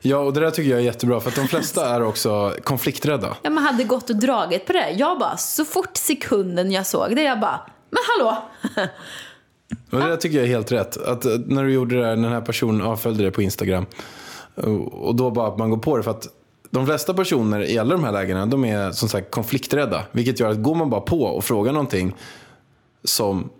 Ja, 0.00 0.18
och 0.18 0.32
det 0.32 0.40
där 0.40 0.50
tycker 0.50 0.70
jag 0.70 0.78
är 0.78 0.84
jättebra. 0.84 1.20
För 1.20 1.28
att 1.28 1.36
de 1.36 1.48
flesta 1.48 1.88
är 1.88 2.02
också 2.02 2.54
konflikträdda. 2.64 3.36
Ja, 3.42 3.50
man 3.50 3.64
hade 3.64 3.84
gått 3.84 4.10
och 4.10 4.16
dragit 4.16 4.66
på 4.66 4.72
det. 4.72 4.90
Jag 4.90 5.18
bara, 5.18 5.36
så 5.36 5.64
fort 5.64 5.96
sekunden 5.96 6.72
jag 6.72 6.86
såg 6.86 7.16
det, 7.16 7.22
jag 7.22 7.40
bara, 7.40 7.60
men 7.90 8.00
hallå! 8.08 8.42
Och 9.90 9.98
det 9.98 10.08
där 10.08 10.16
tycker 10.16 10.36
jag 10.36 10.44
är 10.44 10.50
helt 10.50 10.72
rätt. 10.72 10.96
Att 10.96 11.24
eh, 11.24 11.32
när 11.46 11.64
du 11.64 11.72
gjorde 11.72 11.96
det 11.96 12.02
där, 12.02 12.16
när 12.16 12.22
den 12.22 12.32
här 12.32 12.40
personen 12.40 12.82
avföljde 12.82 13.24
det 13.24 13.30
på 13.30 13.42
Instagram. 13.42 13.86
Och 14.54 15.08
och 15.08 15.14
då 15.16 15.30
bara 15.30 15.48
att 15.48 15.58
man 15.58 15.70
går 15.70 15.78
på 15.78 15.96
det. 15.96 16.02
För 16.02 16.10
att 16.10 16.26
de 16.70 16.86
flesta 16.86 17.14
personer 17.14 17.60
i 17.60 17.78
alla 17.78 17.94
de 17.94 18.04
här 18.04 18.12
lägena, 18.12 18.46
de 18.46 18.64
är 18.64 18.92
som 18.92 19.08
sagt 19.08 19.30
konflikträdda. 19.30 20.04
Vilket 20.12 20.40
gör 20.40 20.50
att 20.50 20.62
går 20.62 20.74
man 20.74 20.90
bara 20.90 21.00
på 21.00 21.22
och 21.22 21.44
frågar 21.44 21.72
någonting 21.72 22.14
som, 23.04 23.50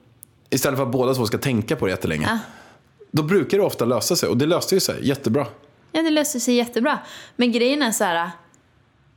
istället 0.51 0.79
för 0.79 0.87
att 0.87 0.93
båda 0.93 1.15
två 1.15 1.27
ska 1.27 1.39
tänka 1.39 1.77
på 1.77 1.87
det 1.87 1.91
jättelänge. 1.91 2.27
Ja. 2.31 2.39
Då 3.11 3.23
brukar 3.23 3.59
det 3.59 3.65
ofta 3.65 3.85
lösa 3.85 4.17
sig. 4.17 4.29
Och 4.29 4.37
det 4.37 4.47
löste 4.47 4.75
ju 4.75 4.81
sig 4.81 5.09
jättebra. 5.09 5.47
Ja, 5.93 6.03
det 6.03 6.11
löste 6.11 6.41
sig 6.41 6.55
jättebra. 6.55 6.99
Men 7.37 7.53
grejen 7.53 7.83
är 7.83 7.91
så 7.91 8.05
här, 8.05 8.31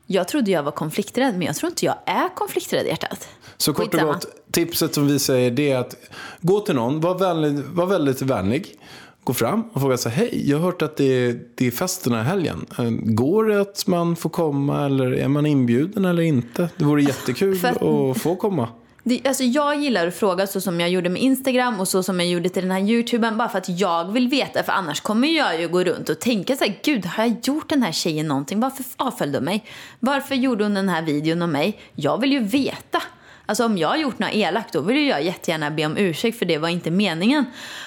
jag 0.06 0.28
trodde 0.28 0.52
jag 0.52 0.64
var 0.64 0.72
konflikträdd, 0.72 1.38
men 1.38 1.48
jag 1.48 1.56
tror 1.56 1.70
inte 1.70 1.86
jag 1.86 1.96
är 2.06 2.36
konflikträdd 2.36 2.86
i 2.86 2.90
hjärtat. 2.90 3.28
Så 3.58 3.74
kort 3.74 3.94
och 3.94 4.00
gott, 4.00 4.26
tipset 4.52 4.94
som 4.94 5.08
vi 5.08 5.20
säger 5.20 5.52
det 5.52 5.72
är 5.72 5.78
att 5.78 5.96
gå 6.42 6.60
till 6.60 6.76
någon, 6.76 7.02
var, 7.02 7.20
vänlig, 7.20 7.64
var 7.66 7.86
väldigt 7.86 8.22
vänlig. 8.22 8.80
Gå 9.24 9.34
fram 9.34 9.64
och 9.74 9.82
fråga 9.82 9.98
så 9.98 10.10
hej, 10.10 10.50
jag 10.50 10.58
har 10.58 10.66
hört 10.66 10.82
att 10.82 10.98
det 10.98 11.04
är, 11.26 11.40
det 11.56 11.68
är 11.68 11.72
fest 11.72 12.04
den 12.04 12.14
här 12.14 12.24
helgen. 12.24 12.66
Eh, 12.80 12.90
Går 13.04 13.46
det 13.46 13.62
att 13.62 13.88
man 13.88 14.16
får 14.16 14.30
komma 14.30 14.86
eller 14.86 15.12
är 15.12 15.28
man 15.28 15.46
inbjuden 15.46 16.06
eller 16.06 16.24
inte? 16.24 16.70
Det 16.78 16.86
vore 16.86 17.02
jättekul 17.04 17.56
För 17.56 17.68
att- 18.12 18.22
få 18.22 18.36
komma. 18.36 18.68
Det, 19.04 19.22
alltså 19.28 19.44
jag 19.44 19.82
gillar 19.82 20.08
att 20.08 20.16
fråga 20.16 20.48
så 20.48 20.62
som 20.62 20.80
jag 20.80 20.90
gjorde 20.90 21.10
med 21.10 21.22
Instagram 21.22 21.80
och 21.80 21.88
så 21.88 22.04
som 22.04 22.20
jag 22.20 22.30
gjorde 22.30 22.50
till 22.50 22.62
den 22.62 22.72
här 22.72 22.80
YouTuben 22.82 23.38
bara 23.38 23.50
för 23.50 23.58
att 23.58 23.70
jag 23.80 24.12
vill 24.12 24.28
veta 24.28 24.64
för 24.64 24.72
annars 24.72 25.02
kommer 25.02 25.28
jag 25.28 25.62
ju 25.62 25.68
gå 25.68 25.84
runt 25.84 26.10
och 26.10 26.20
tänka 26.20 26.56
så 26.56 26.64
här, 26.64 26.80
gud 26.84 27.06
har 27.06 27.24
jag 27.24 27.36
gjort 27.44 27.70
den 27.70 27.84
här 27.84 27.92
tjejen 27.92 28.28
någonting? 28.28 28.60
Varför 28.60 28.86
avföljde 28.98 29.38
hon 29.38 29.46
mig? 29.46 29.66
Varför 30.00 30.36
gjorde 30.36 30.64
hon 30.64 30.74
den 30.74 30.90
här 30.90 31.02
videon 31.02 31.42
om 31.42 31.52
mig? 31.52 31.80
Jag 31.96 32.22
vill 32.22 32.32
ju 32.32 32.40
veta. 32.44 33.02
Alltså 33.46 33.66
om 33.66 33.78
jag 33.78 33.88
har 33.88 33.98
gjort 33.98 34.20
något 34.20 34.34
elakt 34.34 34.74
då 34.74 34.82
vill 34.82 35.08
jag 35.08 35.24
jättegärna 35.24 35.72
be 35.72 35.86
om 35.86 35.98
ursäkt 35.98 36.40
för 36.40 36.46
det 36.46 36.58
var 36.58 36.70
inte 36.70 36.92
meningen. 36.92 37.46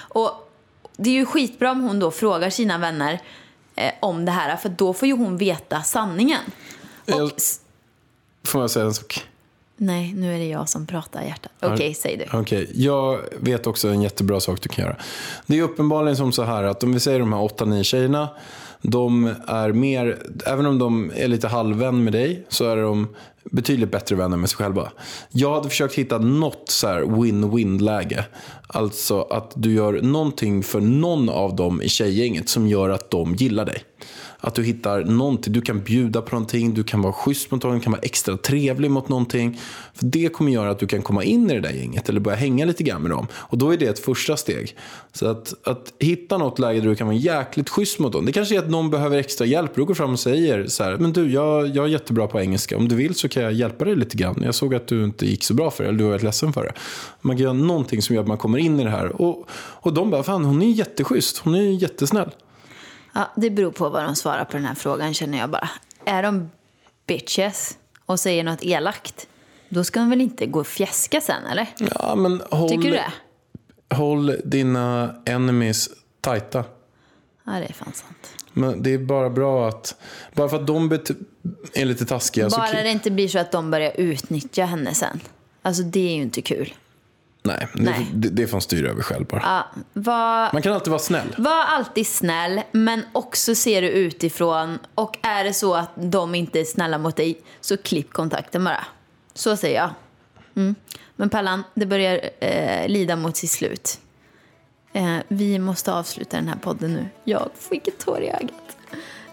Och 0.09 0.44
det 0.97 1.09
är 1.09 1.13
ju 1.13 1.25
skitbra 1.25 1.71
om 1.71 1.81
hon 1.81 1.99
då 1.99 2.11
frågar 2.11 2.49
sina 2.49 2.77
vänner 2.77 3.21
eh, 3.75 3.91
om 4.01 4.25
det 4.25 4.31
här 4.31 4.55
för 4.55 4.69
då 4.69 4.93
får 4.93 5.07
ju 5.07 5.13
hon 5.17 5.37
veta 5.37 5.81
sanningen. 5.81 6.41
Och, 7.05 7.09
Jag- 7.19 7.31
Får 8.47 8.61
jag 8.61 8.71
säga 8.71 8.85
en 8.85 8.93
sak? 8.93 9.23
nej, 9.77 10.13
nu 10.13 10.35
är 10.35 10.39
det 10.39 10.45
jag 10.47 10.69
som 10.69 10.87
pratar 10.87 11.21
hjärtat. 11.21 11.51
Okej, 11.61 11.93
säg 11.93 12.17
du. 12.17 12.37
Okej, 12.37 12.71
jag 12.75 13.19
vet 13.39 13.67
också 13.67 13.87
en 13.87 14.01
jättebra 14.01 14.39
sak 14.39 14.61
du 14.61 14.69
kan 14.69 14.85
göra. 14.85 14.95
Det 15.45 15.59
är 15.59 15.63
uppenbarligen 15.63 16.17
som 16.17 16.31
så 16.31 16.43
här 16.43 16.63
att 16.63 16.83
om 16.83 16.93
vi 16.93 16.99
säger 16.99 17.19
de 17.19 17.33
här 17.33 17.39
8-9 17.39 17.83
tjejerna. 17.83 18.29
De 18.81 19.35
är 19.47 19.71
mer, 19.71 20.21
även 20.45 20.65
om 20.65 20.79
de 20.79 21.11
är 21.15 21.27
lite 21.27 21.47
halvvän 21.47 22.03
med 22.03 22.13
dig 22.13 22.45
så 22.49 22.65
är 22.69 22.77
de 22.77 23.15
betydligt 23.51 23.91
bättre 23.91 24.15
vänner 24.15 24.37
med 24.37 24.49
sig 24.49 24.57
själva. 24.57 24.91
Jag 25.31 25.53
hade 25.53 25.69
försökt 25.69 25.95
hitta 25.95 26.17
något 26.17 26.63
så 26.69 26.87
här 26.87 27.01
win-win 27.01 27.79
läge. 27.79 28.25
Alltså 28.67 29.21
att 29.21 29.51
du 29.55 29.73
gör 29.73 30.01
någonting 30.01 30.63
för 30.63 30.79
någon 30.79 31.29
av 31.29 31.55
dem 31.55 31.81
i 31.81 31.89
tjejgänget 31.89 32.49
som 32.49 32.67
gör 32.67 32.89
att 32.89 33.11
de 33.11 33.35
gillar 33.35 33.65
dig. 33.65 33.83
Att 34.39 34.55
du 34.55 34.63
hittar 34.63 35.03
någonting, 35.03 35.53
du 35.53 35.61
kan 35.61 35.79
bjuda 35.83 36.21
på 36.21 36.35
någonting, 36.35 36.73
du 36.73 36.83
kan 36.83 37.01
vara 37.01 37.13
schysst 37.13 37.51
mot 37.51 37.63
någon, 37.63 37.75
du 37.75 37.79
kan 37.79 37.91
vara 37.91 38.01
extra 38.01 38.37
trevlig 38.37 38.91
mot 38.91 39.09
någonting. 39.09 39.59
För 39.93 40.05
det 40.05 40.33
kommer 40.33 40.51
göra 40.51 40.69
att 40.69 40.79
du 40.79 40.87
kan 40.87 41.01
komma 41.01 41.23
in 41.23 41.51
i 41.51 41.53
det 41.53 41.59
där 41.59 41.71
gänget 41.71 42.09
eller 42.09 42.19
börja 42.19 42.37
hänga 42.37 42.65
lite 42.65 42.83
grann 42.83 43.01
med 43.01 43.11
dem. 43.11 43.27
Och 43.33 43.57
då 43.57 43.73
är 43.73 43.77
det 43.77 43.85
ett 43.85 43.99
första 43.99 44.37
steg. 44.37 44.75
Så 45.13 45.27
att, 45.27 45.67
att 45.67 45.93
hitta 45.99 46.37
något 46.37 46.59
läge 46.59 46.79
där 46.79 46.89
du 46.89 46.95
kan 46.95 47.07
vara 47.07 47.17
jäkligt 47.17 47.69
schysst 47.69 47.99
mot 47.99 48.13
dem. 48.13 48.25
Det 48.25 48.31
kanske 48.31 48.55
är 48.55 48.59
att 48.59 48.69
någon 48.69 48.89
behöver 48.89 49.17
extra 49.17 49.45
hjälp. 49.45 49.75
Du 49.75 49.85
går 49.85 49.93
fram 49.93 50.13
och 50.13 50.19
säger 50.19 50.67
så 50.67 50.83
här, 50.83 50.97
men 50.97 51.13
du, 51.13 51.31
jag, 51.31 51.67
jag 51.67 51.85
är 51.85 51.89
jättebra 51.89 52.27
på 52.27 52.41
engelska. 52.41 52.77
Om 52.77 52.87
du 52.87 52.95
vill 52.95 53.15
så 53.15 53.29
kan 53.29 53.43
jag 53.43 53.53
hjälpa 53.53 53.85
dig 53.85 53.95
lite 53.95 54.17
grann. 54.17 54.41
Jag 54.43 54.55
såg 54.55 54.75
att 54.75 54.87
du 54.87 55.03
inte 55.03 55.25
gick 55.25 55.43
så 55.43 55.53
bra 55.53 55.71
för 55.71 55.83
det, 55.83 55.89
eller 55.89 55.99
du 55.99 56.03
var 56.03 56.11
väldigt 56.11 56.25
ledsen 56.25 56.53
för 56.53 56.63
det. 56.63 56.73
Man 57.21 57.35
kan 57.35 57.43
göra 57.43 57.53
någonting 57.53 58.01
som 58.01 58.15
gör 58.15 58.21
att 58.21 58.27
man 58.27 58.37
kommer 58.37 58.57
in 58.57 58.79
i 58.79 58.83
det 58.83 58.89
här. 58.89 59.21
Och, 59.21 59.47
och 59.51 59.93
de 59.93 60.11
bara, 60.11 60.23
fan 60.23 60.45
hon 60.45 60.61
är 60.61 60.69
jätteschysst, 60.69 61.37
hon 61.37 61.55
är 61.55 61.61
jättesnäll. 61.61 62.29
Ja, 63.15 63.31
det 63.35 63.49
beror 63.49 63.71
på 63.71 63.89
vad 63.89 64.03
de 64.03 64.15
svarar 64.15 64.45
på 64.45 64.57
den 64.57 64.65
här 64.65 64.75
frågan 64.75 65.13
känner 65.13 65.37
jag 65.37 65.49
bara. 65.49 65.69
Är 66.05 66.23
de 66.23 66.51
bitches 67.07 67.77
och 68.05 68.19
säger 68.19 68.43
något 68.43 68.63
elakt, 68.63 69.27
då 69.69 69.83
ska 69.83 69.99
de 69.99 70.09
väl 70.09 70.21
inte 70.21 70.45
gå 70.45 70.59
och 70.59 70.67
fjäska 70.67 71.21
sen 71.21 71.45
eller? 71.45 71.67
Ja, 71.99 72.15
men 72.15 72.41
håll, 72.51 72.69
Tycker 72.69 72.83
du 72.83 72.91
det? 72.91 73.13
håll 73.95 74.35
dina 74.45 75.15
enemies 75.25 75.89
tajta. 76.21 76.63
Ja, 77.43 77.51
det 77.51 77.65
är 77.65 77.73
fan 77.73 77.93
sant. 77.93 78.33
Men 78.53 78.83
det 78.83 78.93
är 78.93 78.97
bara 78.97 79.29
bra 79.29 79.69
att... 79.69 79.95
Bara 80.33 80.49
för 80.49 80.57
att 80.57 80.67
de 80.67 80.99
är 81.73 81.85
lite 81.85 82.05
taskiga 82.05 82.49
så... 82.49 82.57
Bara 82.57 82.83
det 82.83 82.91
inte 82.91 83.11
blir 83.11 83.27
så 83.27 83.39
att 83.39 83.51
de 83.51 83.71
börjar 83.71 83.91
utnyttja 83.97 84.65
henne 84.65 84.93
sen. 84.93 85.19
Alltså 85.61 85.83
det 85.83 85.99
är 85.99 86.15
ju 86.15 86.21
inte 86.21 86.41
kul. 86.41 86.73
Nej, 87.45 87.67
det, 87.73 87.83
Nej. 87.83 88.07
Det, 88.13 88.29
det 88.29 88.47
får 88.47 88.55
man 88.55 88.61
styra 88.61 88.89
över 88.89 89.01
själv 89.01 89.25
bara. 89.25 89.41
Ja, 89.43 89.81
var, 89.93 90.53
Man 90.53 90.61
kan 90.61 90.73
alltid 90.73 90.89
vara 90.91 90.99
snäll. 90.99 91.35
var 91.37 91.63
alltid 91.63 92.07
snäll, 92.07 92.61
men 92.71 93.01
också 93.13 93.55
se 93.55 93.81
det 93.81 93.89
utifrån. 93.89 94.79
Och 94.95 95.17
är 95.21 95.43
det 95.43 95.53
så 95.53 95.75
att 95.75 95.89
de 95.95 96.35
inte 96.35 96.59
är 96.59 96.63
snälla 96.65 96.97
mot 96.97 97.15
dig, 97.15 97.41
så 97.61 97.77
klipp 97.77 98.13
kontakten 98.13 98.63
bara. 98.63 98.85
Så 99.33 99.57
säger 99.57 99.81
jag. 99.81 99.89
Mm. 100.55 100.75
Men 101.15 101.29
Pallan, 101.29 101.63
det 101.73 101.85
börjar 101.85 102.29
eh, 102.39 102.87
lida 102.87 103.15
mot 103.15 103.37
sitt 103.37 103.51
slut. 103.51 103.99
Eh, 104.93 105.17
vi 105.27 105.59
måste 105.59 105.93
avsluta 105.93 106.37
den 106.37 106.47
här 106.47 106.55
podden 106.55 106.93
nu. 106.93 107.05
Jag 107.23 107.49
fick 107.69 107.87
ett 107.87 107.99
tår 107.99 108.21
i 108.21 108.29
ögat. 108.29 108.77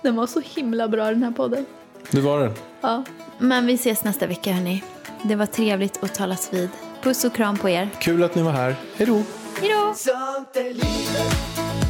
Den 0.02 0.16
var 0.16 0.26
så 0.26 0.40
himla 0.44 0.88
bra 0.88 1.04
den 1.04 1.22
här 1.22 1.30
podden. 1.30 1.66
Det 2.10 2.20
var 2.20 2.40
det. 2.40 2.52
Ja. 2.80 3.04
Men 3.38 3.66
vi 3.66 3.74
ses 3.74 4.04
nästa 4.04 4.26
vecka 4.26 4.52
hörni. 4.52 4.84
Det 5.22 5.34
var 5.34 5.46
trevligt 5.46 6.04
att 6.04 6.14
talas 6.14 6.52
vid. 6.52 6.68
Puss 7.02 7.24
och 7.24 7.34
kram 7.34 7.58
på 7.58 7.68
er. 7.68 7.90
Kul 8.00 8.22
att 8.22 8.34
ni 8.34 8.42
var 8.42 8.52
här. 8.52 8.76
Hej 8.96 9.06
då! 9.06 9.22
Hej 9.60 9.70
då! 9.70 9.94
Sånt 9.94 10.56
är 10.56 10.62
livet, 10.74 11.36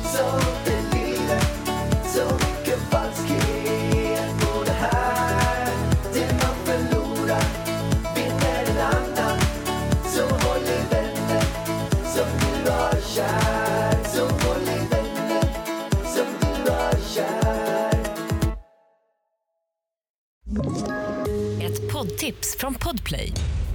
sånt 0.05 0.67
är 0.67 0.97
livet 0.97 1.47
Så 2.07 2.25
mycket 2.35 2.79
falskhet 2.91 4.41
på 4.41 4.65
det 4.65 4.73
här 4.73 5.67
Det 6.13 6.27
man 6.33 6.55
förlorar 6.65 7.45
vinner 8.15 8.65
en 8.71 8.79
annan 8.79 9.39
Så 10.07 10.23
håll 10.23 10.63
i 10.63 10.95
vänner 10.95 11.45
som 12.15 12.27
du 12.41 12.71
har 12.71 13.01
kär 13.15 14.05
Så 14.05 14.23
håll 14.23 14.63
i 14.63 14.89
vänner 14.91 15.43
som 16.15 16.27
du 16.41 16.71
har 16.71 16.97
kär 17.15 17.99
Ett 21.67 21.93
poddtips 21.93 22.57
från 22.59 22.75
Podplay. 22.75 23.33